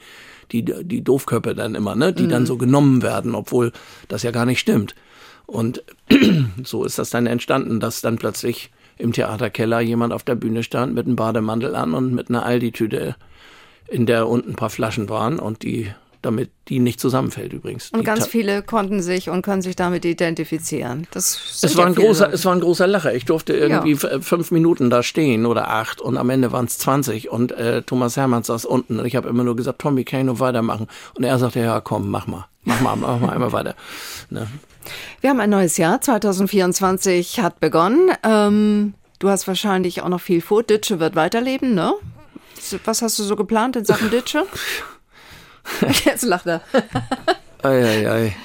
die, 0.52 0.64
die 0.64 1.02
Doofköpfe 1.02 1.56
dann 1.56 1.74
immer, 1.74 1.96
ne? 1.96 2.12
Die 2.12 2.24
mhm. 2.24 2.30
dann 2.30 2.46
so 2.46 2.56
genommen 2.56 3.02
werden, 3.02 3.34
obwohl 3.34 3.72
das 4.06 4.22
ja 4.22 4.30
gar 4.30 4.46
nicht 4.46 4.60
stimmt. 4.60 4.94
Und 5.46 5.82
so 6.62 6.84
ist 6.84 6.98
das 6.98 7.10
dann 7.10 7.26
entstanden, 7.26 7.80
dass 7.80 8.02
dann 8.02 8.18
plötzlich 8.18 8.70
im 8.98 9.12
Theaterkeller 9.12 9.80
jemand 9.80 10.12
auf 10.12 10.22
der 10.22 10.34
Bühne 10.34 10.62
stand 10.62 10.94
mit 10.94 11.06
einem 11.06 11.16
Bademantel 11.16 11.74
an 11.74 11.94
und 11.94 12.14
mit 12.14 12.28
einer 12.28 12.44
Aldi-Tüte, 12.44 13.16
in 13.86 14.06
der 14.06 14.28
unten 14.28 14.50
ein 14.50 14.56
paar 14.56 14.70
Flaschen 14.70 15.08
waren 15.08 15.38
und 15.38 15.62
die 15.62 15.90
damit 16.22 16.50
die 16.68 16.80
nicht 16.80 17.00
zusammenfällt 17.00 17.52
übrigens. 17.52 17.90
Und 17.90 18.04
ganz 18.04 18.26
viele 18.26 18.62
konnten 18.62 19.02
sich 19.02 19.30
und 19.30 19.42
können 19.42 19.62
sich 19.62 19.76
damit 19.76 20.04
identifizieren. 20.04 21.06
Das 21.12 21.60
es 21.62 21.76
war 21.76 21.86
ein 21.86 21.94
großer, 21.94 22.26
Leute. 22.26 22.34
es 22.34 22.44
war 22.44 22.54
ein 22.54 22.60
großer 22.60 22.86
Lacher. 22.86 23.14
Ich 23.14 23.24
durfte 23.24 23.54
irgendwie 23.54 23.92
ja. 23.92 24.20
fünf 24.20 24.50
Minuten 24.50 24.90
da 24.90 25.02
stehen 25.02 25.46
oder 25.46 25.70
acht 25.70 26.00
und 26.00 26.16
am 26.16 26.30
Ende 26.30 26.52
waren 26.52 26.66
es 26.66 26.78
20 26.78 27.30
und 27.30 27.52
äh, 27.52 27.82
Thomas 27.82 28.16
Hermanns 28.16 28.48
saß 28.48 28.64
unten 28.64 28.98
und 28.98 29.06
ich 29.06 29.16
habe 29.16 29.28
immer 29.28 29.44
nur 29.44 29.56
gesagt, 29.56 29.80
Tommy, 29.80 30.04
kann 30.04 30.20
ich 30.20 30.26
nur 30.26 30.40
weitermachen? 30.40 30.88
Und 31.14 31.24
er 31.24 31.38
sagte, 31.38 31.60
ja, 31.60 31.80
komm, 31.80 32.10
mach 32.10 32.26
mal, 32.26 32.46
mach 32.64 32.80
mal, 32.80 32.96
mach 32.96 33.20
mal 33.20 33.30
einmal 33.30 33.52
weiter. 33.52 33.74
Ne? 34.30 34.46
Wir 35.20 35.30
haben 35.30 35.40
ein 35.40 35.50
neues 35.50 35.78
Jahr, 35.78 36.00
2024 36.00 37.40
hat 37.40 37.60
begonnen. 37.60 38.10
Ähm, 38.22 38.94
du 39.18 39.30
hast 39.30 39.46
wahrscheinlich 39.48 40.02
auch 40.02 40.08
noch 40.08 40.20
viel 40.20 40.42
vor. 40.42 40.62
Ditsche 40.62 41.00
wird 41.00 41.14
weiterleben, 41.16 41.74
ne? 41.74 41.94
Was 42.84 43.00
hast 43.02 43.18
du 43.18 43.22
so 43.22 43.36
geplant 43.36 43.76
in 43.76 43.84
Sachen 43.84 44.10
Ditsche? 44.10 44.44
Jetzt 46.04 46.24
lacht 46.24 46.46
er. 46.46 46.62
ei, 47.62 47.84
ei, 47.84 48.10
ei. 48.10 48.36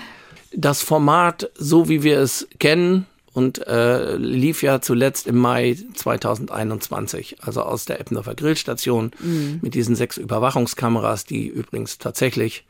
das 0.52 0.82
Format, 0.82 1.50
so 1.56 1.90
wie 1.90 2.04
wir 2.04 2.20
es 2.20 2.48
kennen, 2.60 3.06
und 3.34 3.66
äh, 3.68 4.16
lief 4.16 4.62
ja 4.62 4.80
zuletzt 4.80 5.26
im 5.26 5.38
Mai 5.38 5.76
2021, 5.96 7.38
also 7.42 7.64
aus 7.64 7.86
der 7.86 8.00
Eppendorfer 8.00 8.36
Grillstation 8.36 9.12
mhm. 9.20 9.60
mit 9.62 9.74
diesen 9.74 9.96
sechs 9.96 10.18
Überwachungskameras, 10.18 11.26
die 11.26 11.48
übrigens 11.48 11.98
tatsächlich 11.98 12.64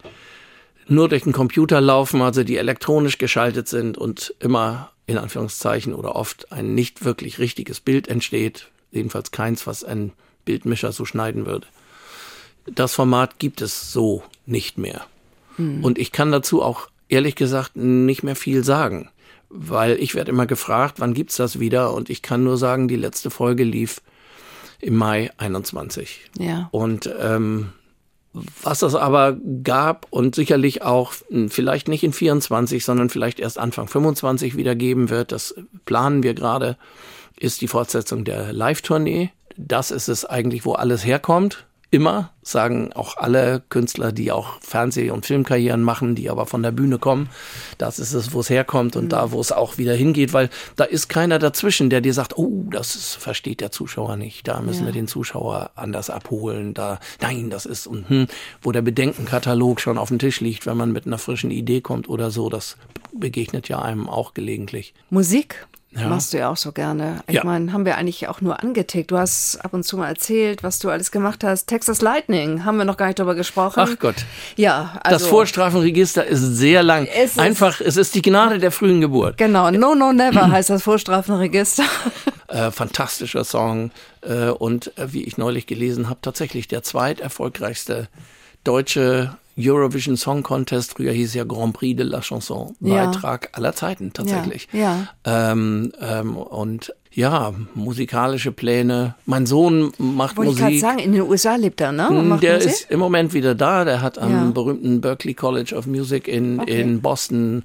nur 0.88 1.10
durch 1.10 1.24
den 1.24 1.34
Computer 1.34 1.82
laufen, 1.82 2.22
also 2.22 2.44
die 2.44 2.58
elektronisch 2.58 3.18
geschaltet 3.18 3.68
sind 3.68 3.98
und 3.98 4.34
immer 4.40 4.92
in 5.06 5.18
Anführungszeichen 5.18 5.94
oder 5.94 6.16
oft 6.16 6.52
ein 6.52 6.74
nicht 6.76 7.04
wirklich 7.04 7.40
richtiges 7.40 7.82
Bild 7.82 8.08
entsteht, 8.08 8.70
jedenfalls 8.92 9.32
keins, 9.32 9.68
was 9.68 9.84
ein 9.84 10.14
Bildmischer 10.46 10.94
so 10.94 11.04
schneiden 11.04 11.46
würde. 11.46 11.68
Das 12.66 12.94
Format 12.94 13.40
gibt 13.40 13.62
es 13.62 13.92
so 13.92 14.24
nicht 14.46 14.78
mehr. 14.78 15.06
Mhm. 15.58 15.84
Und 15.84 15.98
ich 15.98 16.12
kann 16.12 16.32
dazu 16.32 16.62
auch 16.62 16.90
ehrlich 17.10 17.36
gesagt 17.36 17.76
nicht 17.76 18.24
mehr 18.24 18.36
viel 18.36 18.64
sagen 18.64 19.10
weil 19.54 20.00
ich 20.00 20.16
werde 20.16 20.32
immer 20.32 20.48
gefragt, 20.48 20.96
wann 20.98 21.14
gibt's 21.14 21.38
das 21.38 21.60
wieder? 21.60 21.94
Und 21.94 22.10
ich 22.10 22.24
kann 22.24 22.44
nur 22.44 22.58
sagen, 22.58 22.88
die 22.88 22.96
letzte 22.96 23.30
Folge 23.30 23.64
lief 23.64 24.02
im 24.82 24.96
Mai 24.96 25.32
21. 25.38 26.32
Ja. 26.40 26.70
Und 26.72 27.10
ähm, 27.20 27.70
was 28.34 28.82
es 28.82 28.96
aber 28.96 29.38
gab 29.62 30.08
und 30.10 30.34
sicherlich 30.34 30.82
auch 30.82 31.14
vielleicht 31.50 31.88
nicht 31.88 32.04
in 32.04 32.14
24, 32.14 32.84
sondern 32.84 33.12
vielleicht 33.12 33.40
erst 33.40 33.60
Anfang 33.60 33.88
25 33.88 34.58
wieder 34.58 34.76
geben 34.76 35.12
wird, 35.12 35.32
das 35.32 35.54
planen 35.86 36.24
wir 36.24 36.34
gerade, 36.34 36.76
ist 37.38 37.62
die 37.62 37.68
Fortsetzung 37.68 38.26
der 38.26 38.52
Live-Tournee. 38.52 39.30
Das 39.56 39.92
ist 39.92 40.08
es 40.08 40.26
eigentlich, 40.26 40.66
wo 40.66 40.74
alles 40.74 41.06
herkommt 41.06 41.68
immer, 41.94 42.32
sagen 42.42 42.92
auch 42.94 43.18
alle 43.18 43.62
Künstler, 43.70 44.12
die 44.12 44.32
auch 44.32 44.60
Fernseh- 44.62 45.12
und 45.12 45.26
Filmkarrieren 45.26 45.84
machen, 45.84 46.16
die 46.16 46.30
aber 46.30 46.48
von 46.48 46.64
der 46.64 46.72
Bühne 46.72 46.98
kommen. 46.98 47.30
Das 47.78 48.00
ist 48.00 48.14
es, 48.14 48.34
wo 48.34 48.40
es 48.40 48.50
herkommt 48.50 48.96
und 48.96 49.06
mhm. 49.06 49.10
da, 49.10 49.32
wo 49.32 49.40
es 49.40 49.52
auch 49.52 49.78
wieder 49.78 49.94
hingeht, 49.94 50.34
weil 50.34 50.50
da 50.76 50.86
ist 50.86 51.08
keiner 51.08 51.38
dazwischen, 51.38 51.92
der 51.92 52.02
dir 52.02 52.14
sagt, 52.14 52.38
oh, 52.38 52.66
das 52.72 52.96
ist, 52.96 53.16
versteht 53.16 53.62
der 53.62 53.72
Zuschauer 53.72 54.18
nicht, 54.18 54.48
da 54.48 54.60
müssen 54.62 54.82
ja. 54.82 54.86
wir 54.88 54.94
den 54.94 55.08
Zuschauer 55.08 55.72
anders 55.76 56.10
abholen, 56.10 56.74
da, 56.74 57.00
nein, 57.22 57.52
das 57.52 57.68
ist, 57.68 57.86
und, 57.86 58.10
hm, 58.10 58.28
wo 58.62 58.72
der 58.72 58.82
Bedenkenkatalog 58.82 59.80
schon 59.80 60.00
auf 60.00 60.10
dem 60.10 60.20
Tisch 60.20 60.42
liegt, 60.42 60.66
wenn 60.66 60.78
man 60.78 60.92
mit 60.92 61.06
einer 61.06 61.20
frischen 61.20 61.52
Idee 61.52 61.82
kommt 61.82 62.10
oder 62.10 62.32
so, 62.32 62.50
das 62.50 62.78
begegnet 63.14 63.70
ja 63.70 63.82
einem 63.82 64.10
auch 64.10 64.34
gelegentlich. 64.34 64.96
Musik 65.12 65.68
ja. 65.96 66.08
Machst 66.08 66.34
du 66.34 66.38
ja 66.40 66.50
auch 66.50 66.58
so 66.58 66.72
gerne. 66.72 67.22
Ich 67.28 67.36
ja. 67.36 67.44
meine, 67.44 67.72
haben 67.72 67.86
wir 67.86 67.98
eigentlich 67.98 68.28
auch 68.28 68.42
nur 68.42 68.62
angetickt. 68.62 69.12
Du 69.12 69.18
hast 69.18 69.58
ab 69.64 69.74
und 69.74 69.84
zu 69.84 69.98
mal 69.98 70.08
erzählt, 70.08 70.64
was 70.64 70.80
du 70.80 70.90
alles 70.90 71.12
gemacht 71.12 71.44
hast. 71.44 71.68
Texas 71.68 72.02
Lightning, 72.02 72.66
haben 72.66 72.78
wir 72.78 72.86
noch 72.86 72.98
gar 72.98 73.08
nicht 73.08 73.20
drüber 73.20 73.36
gesprochen. 73.36 73.80
Ach 73.80 74.00
Gott. 74.00 74.16
Ja, 74.56 75.00
also. 75.04 75.20
Das 75.20 75.28
Vorstrafenregister 75.28 76.26
ist 76.26 76.42
sehr 76.42 76.82
lang. 76.82 77.08
Es 77.14 77.38
Einfach, 77.38 77.80
es 77.80 77.98
ist 77.98 78.16
die 78.16 78.24
Gnade 78.24 78.58
der 78.58 78.72
frühen 78.72 79.02
Geburt. 79.02 79.38
Genau. 79.38 79.70
No, 79.70 79.94
no, 79.94 80.12
never 80.14 80.50
heißt 80.50 80.72
das 80.72 80.84
Vorstrafenregister. 80.84 81.84
Äh, 82.48 82.72
fantastischer 82.72 83.44
Song. 83.44 83.92
Äh, 84.22 84.50
und 84.50 84.96
äh, 84.98 85.12
wie 85.12 85.24
ich 85.24 85.38
neulich 85.38 85.66
gelesen 85.66 86.10
habe, 86.10 86.20
tatsächlich 86.22 86.68
der 86.68 86.84
zweiterfolgreichste 86.84 88.10
deutsche 88.64 89.36
Eurovision 89.58 90.18
Song 90.18 90.44
Contest, 90.44 90.94
früher 90.94 91.12
hieß 91.12 91.34
ja 91.36 91.44
Grand 91.44 91.74
Prix 91.74 91.98
de 91.98 92.06
la 92.06 92.22
Chanson, 92.22 92.76
ja. 92.80 93.06
Beitrag 93.06 93.50
aller 93.54 93.74
Zeiten 93.74 94.14
tatsächlich. 94.14 94.68
Ja. 94.72 95.08
ja. 95.26 95.52
Ähm, 95.52 95.92
ähm, 96.02 96.36
und 96.38 96.94
ja, 97.12 97.54
musikalische 97.76 98.52
Pläne. 98.52 99.14
Mein 99.28 99.46
Sohn 99.46 99.92
macht 100.00 100.36
Wollte 100.38 100.52
Musik. 100.52 100.70
Ich 100.70 100.82
sagen, 100.82 100.98
in 100.98 101.12
den 101.12 101.22
USA 101.22 101.56
lebt 101.56 101.80
er, 101.80 101.92
ne? 101.92 102.10
Macht 102.10 102.42
der 102.42 102.56
Musik? 102.56 102.72
ist 102.72 102.90
im 102.90 103.00
Moment 103.00 103.34
wieder 103.34 103.54
da. 103.54 103.86
Der 103.86 104.02
hat 104.02 104.18
am 104.18 104.32
ja. 104.32 104.52
berühmten 104.52 105.00
Berklee 105.00 105.36
College 105.36 105.76
of 105.76 105.86
Music 105.86 106.28
in, 106.28 106.60
okay. 106.60 106.82
in 106.82 107.02
Boston 107.02 107.64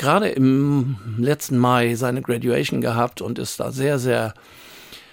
gerade 0.00 0.30
im 0.30 0.96
letzten 1.18 1.58
Mai 1.58 1.94
seine 1.94 2.22
Graduation 2.22 2.80
gehabt 2.80 3.20
und 3.20 3.38
ist 3.38 3.60
da 3.60 3.70
sehr, 3.70 3.98
sehr 3.98 4.34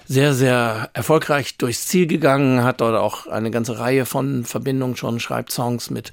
sehr, 0.08 0.34
sehr 0.34 0.90
erfolgreich 0.94 1.58
durchs 1.58 1.88
Ziel 1.88 2.08
gegangen, 2.08 2.64
hat 2.64 2.82
dort 2.82 2.96
auch 2.96 3.28
eine 3.28 3.52
ganze 3.52 3.80
Reihe 3.80 4.06
von 4.06 4.46
Verbindungen 4.46 4.96
schon, 4.96 5.20
schreibt 5.20 5.52
Songs 5.52 5.90
mit, 5.90 6.12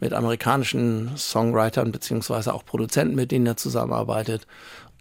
mit 0.00 0.12
amerikanischen 0.12 1.10
Songwritern 1.16 1.90
beziehungsweise 1.90 2.54
auch 2.54 2.64
Produzenten, 2.64 3.16
mit 3.16 3.32
denen 3.32 3.46
er 3.46 3.56
zusammenarbeitet 3.56 4.46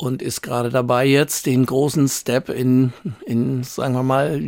und 0.01 0.23
ist 0.23 0.41
gerade 0.41 0.71
dabei 0.71 1.05
jetzt 1.05 1.45
den 1.45 1.65
großen 1.65 2.07
Step 2.07 2.49
in, 2.49 2.91
in, 3.25 3.63
sagen 3.63 3.93
wir 3.93 4.03
mal, 4.03 4.39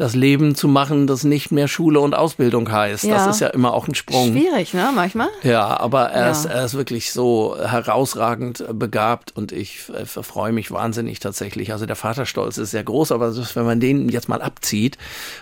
das 0.00 0.14
Leben 0.14 0.54
zu 0.54 0.66
machen, 0.66 1.06
das 1.06 1.24
nicht 1.24 1.52
mehr 1.52 1.68
Schule 1.68 2.00
und 2.00 2.14
Ausbildung 2.14 2.72
heißt. 2.72 3.04
Ja. 3.04 3.16
Das 3.16 3.26
ist 3.26 3.40
ja 3.40 3.48
immer 3.48 3.74
auch 3.74 3.86
ein 3.86 3.94
Sprung. 3.94 4.32
Schwierig, 4.32 4.72
ne, 4.72 4.88
manchmal. 4.94 5.28
Ja, 5.42 5.78
aber 5.78 6.06
er, 6.06 6.24
ja. 6.24 6.30
Ist, 6.30 6.46
er 6.46 6.64
ist 6.64 6.72
wirklich 6.72 7.12
so 7.12 7.54
herausragend 7.60 8.64
begabt 8.72 9.36
und 9.36 9.52
ich 9.52 9.90
äh, 9.90 10.06
freue 10.06 10.52
mich 10.52 10.70
wahnsinnig 10.70 11.20
tatsächlich. 11.20 11.72
Also 11.72 11.84
der 11.84 11.96
Vaterstolz 11.96 12.56
ist 12.56 12.70
sehr 12.70 12.82
groß, 12.82 13.12
aber 13.12 13.36
wenn 13.36 13.66
man 13.66 13.78
den 13.78 14.08
jetzt 14.08 14.30
mal 14.30 14.40
abzieht, 14.40 14.96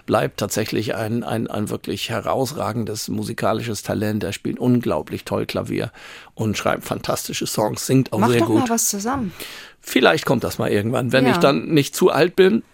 bleibt 0.06 0.40
tatsächlich 0.40 0.96
ein, 0.96 1.22
ein, 1.22 1.46
ein 1.46 1.70
wirklich 1.70 2.10
herausragendes 2.10 3.06
musikalisches 3.06 3.84
Talent. 3.84 4.24
Er 4.24 4.32
spielt 4.32 4.58
unglaublich 4.58 5.24
toll 5.24 5.46
Klavier 5.46 5.92
und 6.34 6.58
schreibt 6.58 6.84
fantastische 6.84 7.46
Songs, 7.46 7.86
singt 7.86 8.12
auch 8.12 8.18
Mach 8.18 8.30
sehr 8.30 8.40
doch 8.40 8.48
gut. 8.48 8.62
Mal 8.62 8.70
was 8.70 8.88
zusammen. 8.88 9.32
Vielleicht 9.80 10.26
kommt 10.26 10.42
das 10.42 10.58
mal 10.58 10.68
irgendwann. 10.68 11.12
Wenn 11.12 11.26
ja. 11.26 11.30
ich 11.30 11.36
dann 11.36 11.68
nicht 11.68 11.94
zu 11.94 12.10
alt 12.10 12.34
bin 12.34 12.64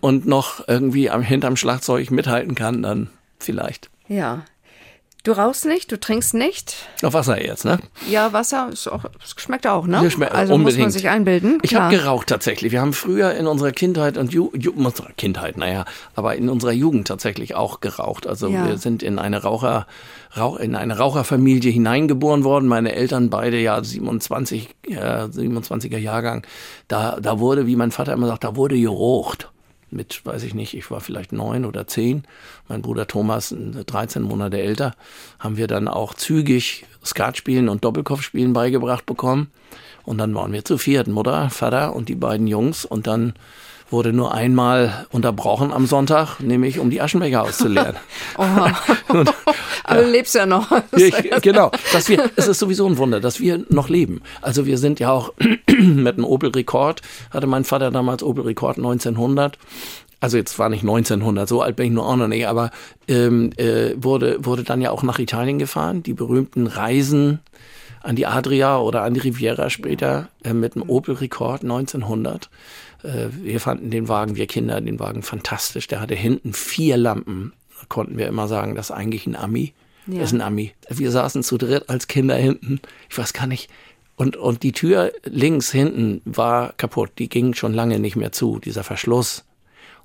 und 0.00 0.26
noch 0.26 0.66
irgendwie 0.68 1.10
am, 1.10 1.22
hinterm 1.22 1.56
Schlagzeug 1.56 2.10
mithalten 2.10 2.54
kann, 2.54 2.82
dann 2.82 3.10
vielleicht. 3.38 3.90
Ja, 4.08 4.44
Du 5.24 5.32
rauchst 5.32 5.64
nicht, 5.64 5.90
du 5.90 5.98
trinkst 5.98 6.34
nicht. 6.34 6.86
Auf 7.02 7.14
Wasser 7.14 7.42
jetzt, 7.42 7.64
ne? 7.64 7.78
Ja, 8.10 8.34
Wasser 8.34 8.68
ist 8.70 8.86
auch, 8.88 9.06
schmeckt 9.24 9.66
auch, 9.66 9.86
ne? 9.86 10.10
Schmeckt, 10.10 10.34
also 10.34 10.52
unbedingt. 10.52 10.80
muss 10.80 10.84
man 10.84 10.90
sich 10.90 11.08
einbilden. 11.08 11.60
Ich 11.62 11.74
habe 11.74 11.96
geraucht 11.96 12.26
tatsächlich. 12.26 12.72
Wir 12.72 12.82
haben 12.82 12.92
früher 12.92 13.32
in 13.32 13.46
unserer 13.46 13.72
Kindheit 13.72 14.18
und 14.18 14.34
Ju, 14.34 14.50
Ju 14.54 14.72
unserer 14.72 15.12
Kindheit, 15.16 15.56
naja, 15.56 15.86
aber 16.14 16.36
in 16.36 16.50
unserer 16.50 16.72
Jugend 16.72 17.08
tatsächlich 17.08 17.54
auch 17.54 17.80
geraucht. 17.80 18.26
Also 18.26 18.48
ja. 18.48 18.66
wir 18.66 18.76
sind 18.76 19.02
in 19.02 19.18
eine 19.18 19.40
Raucher, 19.42 19.86
Rauch, 20.36 20.58
in 20.58 20.74
eine 20.74 20.98
Raucherfamilie 20.98 21.72
hineingeboren 21.72 22.44
worden. 22.44 22.68
Meine 22.68 22.94
Eltern 22.94 23.30
beide 23.30 23.56
ja 23.58 23.82
27, 23.82 24.76
äh, 24.88 24.94
27er 24.94 25.96
Jahrgang. 25.96 26.46
Da, 26.86 27.18
da 27.18 27.38
wurde, 27.38 27.66
wie 27.66 27.76
mein 27.76 27.92
Vater 27.92 28.12
immer 28.12 28.26
sagt, 28.26 28.44
da 28.44 28.56
wurde 28.56 28.78
gerucht 28.78 29.53
mit, 29.94 30.24
weiß 30.24 30.42
ich 30.42 30.54
nicht, 30.54 30.74
ich 30.74 30.90
war 30.90 31.00
vielleicht 31.00 31.32
neun 31.32 31.64
oder 31.64 31.86
zehn, 31.86 32.24
mein 32.68 32.82
Bruder 32.82 33.06
Thomas 33.06 33.54
13 33.56 34.22
Monate 34.22 34.60
älter, 34.60 34.94
haben 35.38 35.56
wir 35.56 35.66
dann 35.66 35.88
auch 35.88 36.14
zügig 36.14 36.84
Skatspielen 37.04 37.68
und 37.68 37.84
Doppelkopfspielen 37.84 38.52
beigebracht 38.52 39.06
bekommen. 39.06 39.50
Und 40.04 40.18
dann 40.18 40.34
waren 40.34 40.52
wir 40.52 40.64
zu 40.64 40.76
viert, 40.76 41.06
Mutter, 41.06 41.48
Vater 41.50 41.96
und 41.96 42.08
die 42.08 42.14
beiden 42.14 42.46
Jungs. 42.46 42.84
Und 42.84 43.06
dann 43.06 43.34
wurde 43.90 44.12
nur 44.12 44.34
einmal 44.34 45.06
unterbrochen 45.10 45.72
am 45.72 45.86
Sonntag, 45.86 46.40
nämlich 46.40 46.78
um 46.78 46.90
die 46.90 47.00
Aschenbecher 47.00 47.42
auszuleeren. 47.42 47.96
und, 49.08 49.32
Aber 49.84 50.02
du 50.02 50.10
lebst 50.10 50.34
ja 50.34 50.46
noch. 50.46 50.70
Ich, 50.96 51.14
genau. 51.42 51.70
Dass 51.92 52.08
wir, 52.08 52.30
es 52.36 52.48
ist 52.48 52.58
sowieso 52.58 52.86
ein 52.86 52.96
Wunder, 52.96 53.20
dass 53.20 53.40
wir 53.40 53.64
noch 53.68 53.88
leben. 53.88 54.22
Also 54.40 54.66
wir 54.66 54.78
sind 54.78 54.98
ja 55.00 55.10
auch 55.10 55.32
mit 55.78 56.16
einem 56.16 56.24
Opel 56.24 56.50
Rekord, 56.50 57.02
hatte 57.30 57.46
mein 57.46 57.64
Vater 57.64 57.90
damals 57.90 58.22
Opel 58.22 58.44
Rekord 58.44 58.78
1900 58.78 59.58
also 60.24 60.38
jetzt 60.38 60.58
war 60.58 60.70
nicht 60.70 60.80
1900, 60.80 61.46
so 61.46 61.60
alt 61.60 61.76
bin 61.76 61.84
ich 61.84 61.92
nur 61.92 62.08
auch 62.08 62.16
noch 62.16 62.28
nicht, 62.28 62.48
aber 62.48 62.70
ähm, 63.08 63.50
äh, 63.58 63.92
wurde, 63.94 64.42
wurde 64.42 64.64
dann 64.64 64.80
ja 64.80 64.90
auch 64.90 65.02
nach 65.02 65.18
Italien 65.18 65.58
gefahren, 65.58 66.02
die 66.02 66.14
berühmten 66.14 66.66
Reisen 66.66 67.40
an 68.00 68.16
die 68.16 68.24
Adria 68.24 68.78
oder 68.78 69.02
an 69.02 69.12
die 69.12 69.20
Riviera 69.20 69.68
später 69.68 70.30
äh, 70.42 70.54
mit 70.54 70.76
dem 70.76 70.88
Opel 70.88 71.16
Rekord 71.16 71.62
1900. 71.62 72.48
Äh, 73.02 73.26
wir 73.42 73.60
fanden 73.60 73.90
den 73.90 74.08
Wagen, 74.08 74.34
wir 74.34 74.46
Kinder, 74.46 74.80
den 74.80 74.98
Wagen 74.98 75.22
fantastisch. 75.22 75.88
Der 75.88 76.00
hatte 76.00 76.14
hinten 76.14 76.54
vier 76.54 76.96
Lampen. 76.96 77.52
Da 77.78 77.84
konnten 77.90 78.16
wir 78.16 78.26
immer 78.26 78.48
sagen, 78.48 78.74
das 78.74 78.88
ist 78.88 78.96
eigentlich 78.96 79.26
ein 79.26 79.36
Ami. 79.36 79.74
Ja. 80.06 80.20
Das 80.20 80.30
ist 80.30 80.38
ein 80.38 80.40
Ami. 80.40 80.72
Wir 80.88 81.10
saßen 81.10 81.42
zu 81.42 81.58
dritt 81.58 81.90
als 81.90 82.08
Kinder 82.08 82.36
hinten. 82.36 82.80
Ich 83.10 83.18
weiß 83.18 83.34
gar 83.34 83.46
nicht. 83.46 83.68
Und, 84.16 84.38
und 84.38 84.62
die 84.62 84.72
Tür 84.72 85.12
links 85.24 85.70
hinten 85.70 86.22
war 86.24 86.72
kaputt. 86.78 87.10
Die 87.18 87.28
ging 87.28 87.52
schon 87.52 87.74
lange 87.74 87.98
nicht 87.98 88.16
mehr 88.16 88.32
zu, 88.32 88.58
dieser 88.58 88.84
Verschluss. 88.84 89.44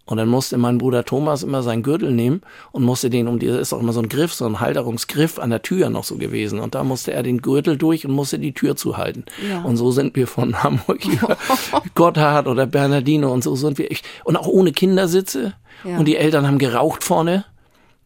Und 0.09 0.17
dann 0.17 0.27
musste 0.27 0.57
mein 0.57 0.79
Bruder 0.79 1.05
Thomas 1.05 1.43
immer 1.43 1.61
seinen 1.61 1.83
Gürtel 1.83 2.11
nehmen 2.11 2.41
und 2.71 2.81
musste 2.81 3.11
den 3.11 3.27
um 3.27 3.37
die, 3.37 3.45
ist 3.45 3.73
auch 3.73 3.79
immer 3.79 3.93
so 3.93 4.01
ein 4.01 4.09
Griff, 4.09 4.33
so 4.33 4.43
ein 4.47 4.59
Halterungsgriff 4.59 5.37
an 5.37 5.51
der 5.51 5.61
Tür 5.61 5.91
noch 5.91 6.03
so 6.03 6.17
gewesen. 6.17 6.59
Und 6.59 6.73
da 6.73 6.83
musste 6.83 7.13
er 7.13 7.21
den 7.21 7.43
Gürtel 7.43 7.77
durch 7.77 8.07
und 8.07 8.13
musste 8.13 8.39
die 8.39 8.53
Tür 8.53 8.75
zuhalten. 8.75 9.25
Ja. 9.47 9.61
Und 9.61 9.77
so 9.77 9.91
sind 9.91 10.15
wir 10.15 10.25
von 10.25 10.63
Hamburg 10.63 11.05
über 11.05 11.37
Gotthard 11.93 12.47
oder 12.47 12.65
Bernardino 12.65 13.31
und 13.31 13.43
so 13.43 13.55
sind 13.55 13.77
wir. 13.77 13.87
Und 14.23 14.35
auch 14.35 14.47
ohne 14.47 14.71
Kindersitze. 14.71 15.53
Ja. 15.83 15.99
Und 15.99 16.05
die 16.05 16.17
Eltern 16.17 16.47
haben 16.47 16.57
geraucht 16.57 17.03
vorne. 17.03 17.45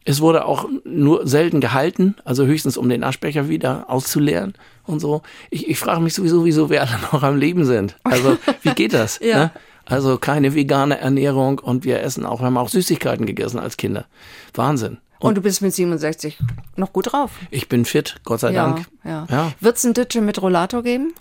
Es 0.04 0.20
wurde 0.20 0.44
auch 0.44 0.68
nur 0.84 1.26
selten 1.26 1.62
gehalten, 1.62 2.16
also 2.26 2.44
höchstens 2.44 2.76
um 2.76 2.90
den 2.90 3.02
Aschbecher 3.02 3.48
wieder 3.48 3.86
auszuleeren 3.88 4.52
und 4.84 5.00
so. 5.00 5.22
Ich, 5.48 5.70
ich 5.70 5.78
frage 5.78 6.02
mich 6.02 6.12
sowieso, 6.12 6.44
wieso 6.44 6.68
wir 6.68 6.82
alle 6.82 6.98
noch 7.10 7.22
am 7.22 7.38
Leben 7.38 7.64
sind. 7.64 7.96
Also 8.04 8.36
wie 8.60 8.74
geht 8.74 8.92
das? 8.92 9.18
ja. 9.22 9.44
Ne? 9.44 9.50
Also 9.86 10.18
keine 10.18 10.54
vegane 10.54 10.98
Ernährung 10.98 11.58
und 11.58 11.84
wir 11.84 12.00
essen 12.02 12.24
auch, 12.24 12.40
wir 12.40 12.46
haben 12.46 12.56
auch 12.56 12.68
Süßigkeiten 12.68 13.26
gegessen 13.26 13.58
als 13.58 13.76
Kinder. 13.76 14.06
Wahnsinn. 14.54 14.98
Und, 15.18 15.28
und, 15.28 15.34
du 15.36 15.42
bist 15.42 15.62
mit 15.62 15.74
67 15.74 16.38
noch 16.76 16.92
gut 16.92 17.12
drauf. 17.12 17.30
Ich 17.50 17.68
bin 17.68 17.84
fit, 17.84 18.16
Gott 18.24 18.40
sei 18.40 18.52
ja, 18.52 18.64
Dank. 18.64 18.86
Ja. 19.04 19.26
ja. 19.30 19.52
Wird 19.60 19.76
es 19.76 19.84
ein 19.84 19.94
Ditsche 19.94 20.20
mit 20.20 20.40
Rollator 20.40 20.82
geben? 20.82 21.14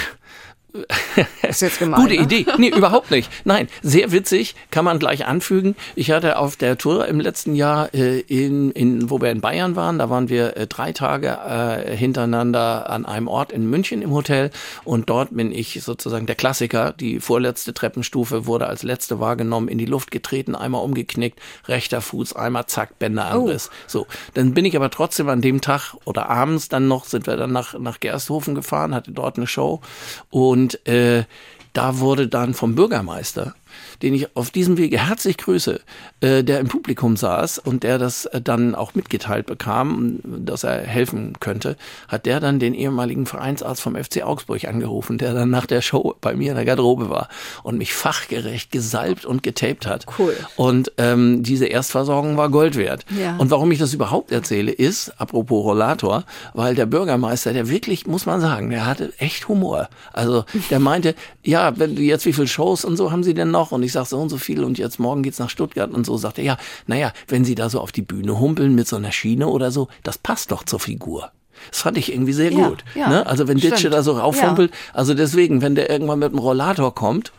ist 1.48 1.62
jetzt 1.62 1.80
gemein, 1.80 2.02
Gute 2.02 2.16
ne? 2.16 2.22
Idee. 2.22 2.46
Nee, 2.58 2.70
überhaupt 2.70 3.12
nicht. 3.12 3.30
Nein, 3.44 3.68
sehr 3.82 4.12
witzig, 4.12 4.56
kann 4.72 4.86
man 4.86 5.00
gleich 5.00 5.26
anfügen. 5.26 5.76
Ich 5.96 6.12
hatte 6.12 6.38
auf 6.38 6.56
der 6.56 6.78
Tour 6.78 7.08
im 7.08 7.20
letzten 7.20 7.56
Jahr, 7.56 7.94
äh, 7.94 8.20
in, 8.22 8.72
in, 8.72 9.10
wo 9.10 9.22
wir 9.22 9.32
in 9.32 9.42
Bayern 9.42 9.76
waren, 9.76 10.00
da 10.00 10.10
waren 10.10 10.30
wir 10.30 10.58
äh, 10.58 10.68
drei 10.68 10.92
Tage 10.92 11.28
äh, 11.28 11.96
hintereinander 11.96 12.90
an 12.90 13.06
einem 13.06 13.28
Ort 13.28 13.52
in 13.52 13.70
München 13.70 14.02
im 14.02 14.12
Hotel 14.12 14.52
und 14.84 15.10
dort 15.10 15.36
bin 15.36 15.52
ich 15.52 15.82
sozusagen 15.84 16.26
der 16.26 16.36
Klassiker. 16.36 16.94
Die 16.94 17.20
vorletzte 17.20 17.74
Treppenstufe 17.74 18.46
wurde 18.46 18.68
als 18.68 18.84
letzte 18.84 19.20
wahrgenommen, 19.20 19.68
in 19.68 19.78
die 19.78 19.86
Luft 19.86 20.12
getreten, 20.12 20.56
einmal 20.56 20.84
umgeknickt, 20.84 21.40
rechter 21.68 22.02
Fuß, 22.02 22.36
einmal 22.36 22.66
zack, 22.68 23.00
Bänderanriss. 23.00 23.70
Oh. 23.72 23.76
So, 23.88 24.08
dann 24.34 24.54
bin 24.54 24.66
ich 24.66 24.76
aber 24.76 24.90
trotzdem 24.90 25.30
an 25.30 25.42
dem 25.42 25.62
Tag 25.62 25.96
oder 26.06 26.30
abends 26.30 26.70
dann 26.70 26.88
noch, 26.88 27.06
sind 27.06 27.28
wir 27.28 27.38
dann 27.38 27.52
nach, 27.52 27.78
nach 27.80 28.00
Gersthofen 28.00 28.56
gefahren, 28.56 28.94
hatte 28.94 29.12
dort 29.12 29.38
eine 29.38 29.48
Show 29.48 29.82
und 30.30 30.65
äh, 30.88 31.26
da 31.74 32.00
wurde 32.00 32.28
dann 32.28 32.54
vom 32.54 32.76
Bürgermeister 32.76 33.54
den 34.02 34.14
ich 34.14 34.36
auf 34.36 34.52
diesem 34.52 34.78
Wege 34.78 35.00
herzlich 35.00 35.38
grüße, 35.38 35.82
äh, 36.22 36.44
der 36.44 36.60
im 36.60 36.68
Publikum 36.68 37.18
saß 37.18 37.60
und 37.60 37.84
der 37.84 37.98
das 37.98 38.26
äh, 38.28 38.42
dann 38.42 38.76
auch 38.76 38.96
mitgeteilt 38.96 39.46
bekam, 39.46 40.20
dass 40.24 40.64
er 40.64 40.82
helfen 40.82 41.34
könnte, 41.40 41.78
hat 42.08 42.26
der 42.26 42.40
dann 42.40 42.60
den 42.60 42.74
ehemaligen 42.74 43.26
Vereinsarzt 43.26 43.82
vom 43.82 43.96
FC 43.96 44.24
Augsburg 44.24 44.66
angerufen, 44.66 45.18
der 45.18 45.34
dann 45.34 45.50
nach 45.50 45.66
der 45.66 45.82
Show 45.82 46.16
bei 46.22 46.36
mir 46.36 46.52
in 46.52 46.56
der 46.56 46.66
Garderobe 46.66 47.10
war 47.10 47.30
und 47.64 47.78
mich 47.78 47.94
fachgerecht 47.94 48.72
gesalbt 48.72 49.26
und 49.26 49.44
getaped 49.44 49.88
hat. 49.88 50.06
Cool. 50.20 50.36
Und 50.56 50.92
ähm, 50.98 51.44
diese 51.44 51.66
Erstversorgung 51.66 52.38
war 52.38 52.50
Gold 52.50 52.76
wert. 52.76 53.06
Ja. 53.20 53.38
Und 53.38 53.52
warum 53.52 53.72
ich 53.72 53.80
das 53.80 53.94
überhaupt 53.94 54.32
erzähle, 54.32 54.72
ist, 54.72 55.10
apropos 55.20 55.64
Rollator, 55.64 56.24
weil 56.54 56.76
der 56.76 56.86
Bürgermeister, 56.86 57.54
der 57.54 57.70
wirklich, 57.70 58.08
muss 58.08 58.26
man 58.26 58.42
sagen, 58.42 58.70
der 58.70 58.86
hatte 58.86 59.14
echt 59.18 59.48
Humor. 59.48 59.90
Also 60.14 60.46
der 60.70 60.80
meinte, 60.80 61.16
ja, 61.44 61.78
wenn 61.78 61.96
jetzt 61.98 62.26
wie 62.26 62.34
viele 62.34 62.48
Shows 62.48 62.86
und 62.86 62.98
so 62.98 63.12
haben 63.12 63.24
Sie 63.24 63.34
denn 63.34 63.52
noch? 63.52 63.72
Und 63.72 63.84
ich 63.86 63.94
sage 63.94 64.08
so 64.08 64.20
und 64.20 64.30
so 64.30 64.38
viel 64.38 64.64
und 64.64 64.78
jetzt 64.78 65.00
morgen 65.00 65.24
geht's 65.24 65.40
nach 65.40 65.50
Stuttgart 65.50 65.92
und 65.92 66.06
so, 66.06 66.18
sagt 66.18 66.38
er, 66.38 66.44
ja, 66.44 66.58
naja, 66.88 67.14
wenn 67.28 67.46
Sie 67.46 67.56
da 67.56 67.70
so 67.70 67.80
auf 67.80 67.92
die 67.92 68.02
Bühne 68.02 68.40
humpeln 68.40 68.76
mit 68.76 68.88
so 68.88 68.96
einer 68.96 69.12
Schiene 69.12 69.48
oder 69.48 69.72
so, 69.72 69.88
das 70.04 70.18
passt 70.18 70.52
doch 70.52 70.64
zur 70.64 70.80
Figur. 70.80 71.32
Das 71.72 71.82
fand 71.82 71.98
ich 71.98 72.12
irgendwie 72.12 72.34
sehr 72.34 72.52
ja, 72.52 72.68
gut. 72.68 72.84
Ja, 72.96 73.10
ne? 73.10 73.26
Also 73.26 73.48
wenn 73.48 73.58
Ditsche 73.58 73.90
da 73.90 74.04
so 74.04 74.14
raufhumpelt, 74.14 74.72
ja. 74.72 74.78
also 74.94 75.14
deswegen, 75.14 75.62
wenn 75.62 75.76
der 75.76 75.90
irgendwann 75.90 76.20
mit 76.20 76.32
dem 76.32 76.40
Rollator 76.40 76.94
kommt, 76.94 77.32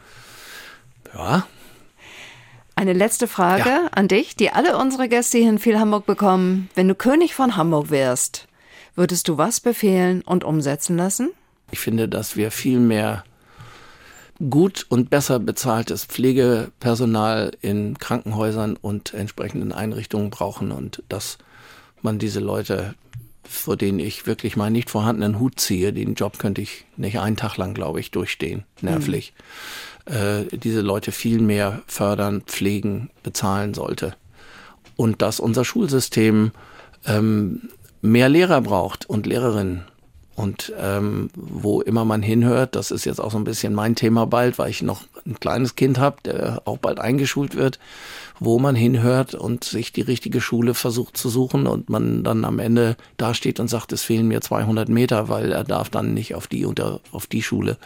ja. 1.14 1.46
Eine 2.74 2.92
letzte 2.92 3.26
Frage 3.26 3.70
an 3.92 4.06
dich, 4.06 4.36
die 4.36 4.50
alle 4.50 4.76
unsere 4.76 5.08
Gäste 5.08 5.38
hier 5.38 5.48
in 5.48 5.58
viel 5.58 5.78
Hamburg 5.78 6.04
bekommen. 6.04 6.68
Wenn 6.74 6.88
du 6.88 6.94
König 6.94 7.34
von 7.34 7.56
Hamburg 7.56 7.90
wärst, 7.90 8.48
würdest 8.94 9.28
du 9.28 9.38
was 9.38 9.60
befehlen 9.60 10.22
und 10.22 10.44
umsetzen 10.44 10.96
lassen? 10.96 11.30
Ich 11.70 11.78
finde, 11.78 12.08
dass 12.08 12.36
wir 12.36 12.50
viel 12.50 12.78
mehr 12.78 13.24
gut 14.50 14.86
und 14.88 15.10
besser 15.10 15.38
bezahltes 15.38 16.04
Pflegepersonal 16.04 17.52
in 17.60 17.98
Krankenhäusern 17.98 18.76
und 18.76 19.14
entsprechenden 19.14 19.72
Einrichtungen 19.72 20.30
brauchen 20.30 20.72
und 20.72 21.02
dass 21.08 21.38
man 22.02 22.18
diese 22.18 22.40
Leute, 22.40 22.94
vor 23.44 23.76
denen 23.76 23.98
ich 23.98 24.26
wirklich 24.26 24.56
meinen 24.56 24.72
nicht 24.72 24.90
vorhandenen 24.90 25.38
Hut 25.38 25.58
ziehe, 25.58 25.92
den 25.92 26.14
Job 26.14 26.38
könnte 26.38 26.60
ich 26.60 26.84
nicht 26.96 27.18
einen 27.18 27.36
Tag 27.36 27.56
lang, 27.56 27.74
glaube 27.74 28.00
ich, 28.00 28.10
durchstehen, 28.10 28.64
nervlich, 28.80 29.32
mhm. 30.08 30.14
äh, 30.14 30.44
diese 30.56 30.82
Leute 30.82 31.12
viel 31.12 31.40
mehr 31.40 31.82
fördern, 31.86 32.42
pflegen, 32.42 33.10
bezahlen 33.22 33.74
sollte. 33.74 34.14
Und 34.96 35.22
dass 35.22 35.40
unser 35.40 35.64
Schulsystem 35.64 36.52
ähm, 37.06 37.68
mehr 38.02 38.28
Lehrer 38.28 38.60
braucht 38.60 39.08
und 39.08 39.26
Lehrerinnen 39.26 39.84
und 40.36 40.72
ähm, 40.78 41.30
wo 41.34 41.80
immer 41.80 42.04
man 42.04 42.22
hinhört, 42.22 42.76
das 42.76 42.90
ist 42.90 43.06
jetzt 43.06 43.20
auch 43.20 43.30
so 43.30 43.38
ein 43.38 43.44
bisschen 43.44 43.72
mein 43.72 43.94
Thema 43.94 44.26
bald, 44.26 44.58
weil 44.58 44.70
ich 44.70 44.82
noch 44.82 45.04
ein 45.24 45.40
kleines 45.40 45.76
Kind 45.76 45.98
habe, 45.98 46.18
der 46.24 46.62
auch 46.66 46.76
bald 46.76 47.00
eingeschult 47.00 47.56
wird, 47.56 47.78
wo 48.38 48.58
man 48.58 48.76
hinhört 48.76 49.34
und 49.34 49.64
sich 49.64 49.92
die 49.92 50.02
richtige 50.02 50.42
Schule 50.42 50.74
versucht 50.74 51.16
zu 51.16 51.30
suchen 51.30 51.66
und 51.66 51.88
man 51.88 52.22
dann 52.22 52.44
am 52.44 52.58
Ende 52.58 52.96
dasteht 53.16 53.58
und 53.60 53.68
sagt, 53.68 53.92
es 53.92 54.02
fehlen 54.02 54.28
mir 54.28 54.42
200 54.42 54.90
Meter, 54.90 55.30
weil 55.30 55.52
er 55.52 55.64
darf 55.64 55.88
dann 55.88 56.12
nicht 56.12 56.34
auf 56.34 56.46
die 56.46 56.66
und 56.66 56.80
auf 56.80 57.26
die 57.26 57.42
Schule. 57.42 57.78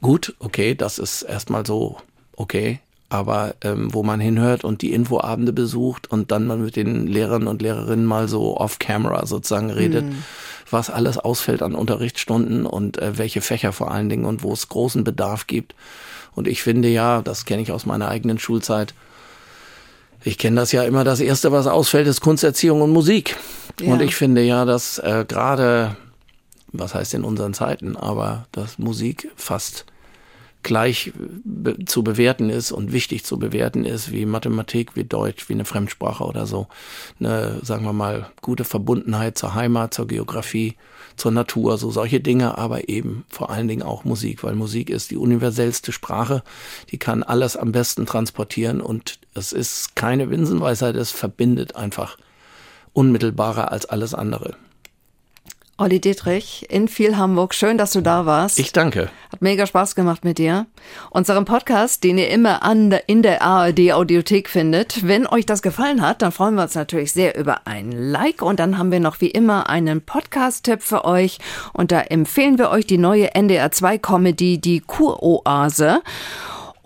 Gut, 0.00 0.34
okay, 0.40 0.74
das 0.74 0.98
ist 0.98 1.22
erstmal 1.22 1.64
so 1.64 1.96
okay, 2.38 2.80
aber 3.08 3.54
ähm, 3.62 3.92
wo 3.92 4.02
man 4.02 4.20
hinhört 4.20 4.64
und 4.64 4.82
die 4.82 4.92
Infoabende 4.92 5.52
besucht 5.52 6.10
und 6.10 6.30
dann 6.30 6.46
mal 6.46 6.58
mit 6.58 6.76
den 6.76 7.06
Lehrern 7.06 7.46
und 7.46 7.62
Lehrerinnen 7.62 8.04
mal 8.04 8.28
so 8.28 8.56
off-camera 8.56 9.26
sozusagen 9.26 9.70
redet. 9.70 10.04
Mm 10.04 10.22
was 10.70 10.90
alles 10.90 11.18
ausfällt 11.18 11.62
an 11.62 11.74
Unterrichtsstunden 11.74 12.66
und 12.66 12.98
äh, 12.98 13.18
welche 13.18 13.40
Fächer 13.40 13.72
vor 13.72 13.90
allen 13.90 14.08
Dingen 14.08 14.24
und 14.24 14.42
wo 14.42 14.52
es 14.52 14.68
großen 14.68 15.04
Bedarf 15.04 15.46
gibt. 15.46 15.74
Und 16.34 16.46
ich 16.46 16.62
finde 16.62 16.88
ja, 16.88 17.22
das 17.22 17.44
kenne 17.44 17.62
ich 17.62 17.72
aus 17.72 17.86
meiner 17.86 18.08
eigenen 18.08 18.38
Schulzeit, 18.38 18.94
ich 20.24 20.36
kenne 20.36 20.56
das 20.56 20.72
ja 20.72 20.82
immer, 20.82 21.04
das 21.04 21.20
Erste, 21.20 21.52
was 21.52 21.68
ausfällt, 21.68 22.08
ist 22.08 22.20
Kunsterziehung 22.20 22.82
und 22.82 22.90
Musik. 22.90 23.36
Ja. 23.80 23.92
Und 23.92 24.02
ich 24.02 24.16
finde 24.16 24.42
ja, 24.42 24.64
dass 24.64 24.98
äh, 24.98 25.24
gerade, 25.26 25.96
was 26.72 26.94
heißt 26.94 27.14
in 27.14 27.22
unseren 27.22 27.54
Zeiten, 27.54 27.96
aber 27.96 28.46
dass 28.50 28.78
Musik 28.78 29.30
fast 29.36 29.86
gleich 30.62 31.12
be 31.44 31.84
zu 31.84 32.02
bewerten 32.02 32.50
ist 32.50 32.72
und 32.72 32.92
wichtig 32.92 33.24
zu 33.24 33.38
bewerten 33.38 33.84
ist, 33.84 34.12
wie 34.12 34.26
Mathematik, 34.26 34.96
wie 34.96 35.04
Deutsch, 35.04 35.48
wie 35.48 35.54
eine 35.54 35.64
Fremdsprache 35.64 36.24
oder 36.24 36.46
so. 36.46 36.66
Eine, 37.20 37.60
sagen 37.62 37.84
wir 37.84 37.92
mal, 37.92 38.30
gute 38.42 38.64
Verbundenheit 38.64 39.38
zur 39.38 39.54
Heimat, 39.54 39.94
zur 39.94 40.06
Geografie, 40.06 40.76
zur 41.16 41.32
Natur, 41.32 41.78
so 41.78 41.90
solche 41.90 42.20
Dinge, 42.20 42.58
aber 42.58 42.88
eben 42.88 43.24
vor 43.28 43.50
allen 43.50 43.68
Dingen 43.68 43.82
auch 43.82 44.04
Musik, 44.04 44.44
weil 44.44 44.54
Musik 44.54 44.90
ist 44.90 45.10
die 45.10 45.16
universellste 45.16 45.92
Sprache, 45.92 46.42
die 46.90 46.98
kann 46.98 47.22
alles 47.22 47.56
am 47.56 47.72
besten 47.72 48.06
transportieren 48.06 48.80
und 48.80 49.18
es 49.34 49.52
ist 49.52 49.96
keine 49.96 50.30
Winsenweisheit, 50.30 50.96
es 50.96 51.10
verbindet 51.10 51.76
einfach 51.76 52.18
unmittelbarer 52.92 53.70
als 53.70 53.86
alles 53.86 54.14
andere. 54.14 54.56
Olli 55.80 56.00
Dietrich 56.00 56.66
in 56.68 56.88
viel 56.88 57.16
Hamburg. 57.16 57.54
Schön, 57.54 57.78
dass 57.78 57.92
du 57.92 58.00
da 58.00 58.26
warst. 58.26 58.58
Ich 58.58 58.72
danke. 58.72 59.10
Hat 59.30 59.42
mega 59.42 59.64
Spaß 59.64 59.94
gemacht 59.94 60.24
mit 60.24 60.38
dir. 60.38 60.66
Unseren 61.10 61.44
Podcast, 61.44 62.02
den 62.02 62.18
ihr 62.18 62.30
immer 62.30 62.64
an, 62.64 62.98
in 63.06 63.22
der 63.22 63.42
ARD 63.42 63.92
Audiothek 63.92 64.48
findet. 64.48 65.06
Wenn 65.06 65.24
euch 65.24 65.46
das 65.46 65.62
gefallen 65.62 66.02
hat, 66.02 66.20
dann 66.20 66.32
freuen 66.32 66.56
wir 66.56 66.64
uns 66.64 66.74
natürlich 66.74 67.12
sehr 67.12 67.38
über 67.38 67.68
ein 67.68 67.92
Like. 67.92 68.42
Und 68.42 68.58
dann 68.58 68.76
haben 68.76 68.90
wir 68.90 68.98
noch 68.98 69.20
wie 69.20 69.30
immer 69.30 69.68
einen 69.68 70.00
Podcast-Tipp 70.02 70.82
für 70.82 71.04
euch. 71.04 71.38
Und 71.72 71.92
da 71.92 72.00
empfehlen 72.00 72.58
wir 72.58 72.70
euch 72.70 72.84
die 72.84 72.98
neue 72.98 73.36
NDR 73.36 73.70
2 73.70 73.98
Comedy, 73.98 74.58
die 74.58 74.80
Kuroase. 74.80 76.02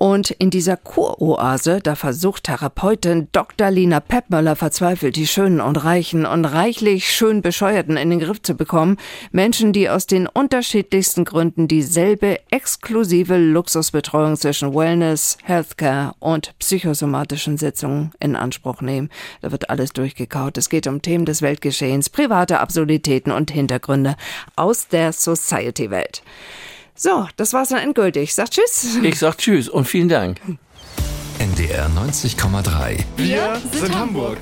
Und 0.03 0.33
in 0.33 0.51
dieser 0.51 0.77
Kuroase, 0.77 1.79
da 1.81 1.95
versucht 1.95 2.43
Therapeutin 2.43 3.29
Dr. 3.31 3.71
Lina 3.71 4.01
Peppmöller 4.01 4.57
verzweifelt, 4.57 5.15
die 5.15 5.29
Schönen 5.29 5.61
und 5.61 5.77
Reichen 5.77 6.27
und 6.27 6.45
reichlich 6.45 7.13
schön 7.13 7.41
Bescheuerten 7.41 7.97
in 7.97 8.11
den 8.11 8.19
Griff 8.19 8.43
zu 8.43 8.57
bekommen. 8.57 8.97
Menschen, 9.31 9.73
die 9.73 9.89
aus 9.89 10.09
den 10.09 10.27
unterschiedlichsten 10.27 11.25
Gründen 11.25 11.69
dieselbe 11.69 12.41
exklusive 12.51 13.37
Luxusbetreuung 13.37 14.37
zwischen 14.37 14.75
Wellness, 14.75 15.39
Healthcare 15.45 16.17
und 16.19 16.53
psychosomatischen 16.59 17.57
Sitzungen 17.57 18.11
in 18.19 18.35
Anspruch 18.35 18.81
nehmen. 18.81 19.09
Da 19.41 19.53
wird 19.53 19.71
alles 19.71 19.93
durchgekaut. 19.93 20.59
Es 20.59 20.69
geht 20.69 20.89
um 20.89 21.01
Themen 21.01 21.27
des 21.27 21.43
Weltgeschehens, 21.43 22.11
private 22.11 22.59
Absurditäten 22.59 23.31
und 23.31 23.53
Hintergründe 23.53 24.17
aus 24.57 24.89
der 24.89 25.13
Society-Welt. 25.13 26.25
So, 26.95 27.27
das 27.37 27.53
war's 27.53 27.71
dann 27.71 27.79
endgültig. 27.79 28.35
Sag 28.35 28.51
Tschüss. 28.51 28.99
Ich 29.03 29.19
sag 29.19 29.39
Tschüss 29.39 29.69
und 29.69 29.87
vielen 29.87 30.09
Dank. 30.09 30.41
NDR 31.39 31.89
90,3. 31.89 32.99
Wir 33.17 33.61
sind 33.73 33.97
Hamburg. 33.99 34.39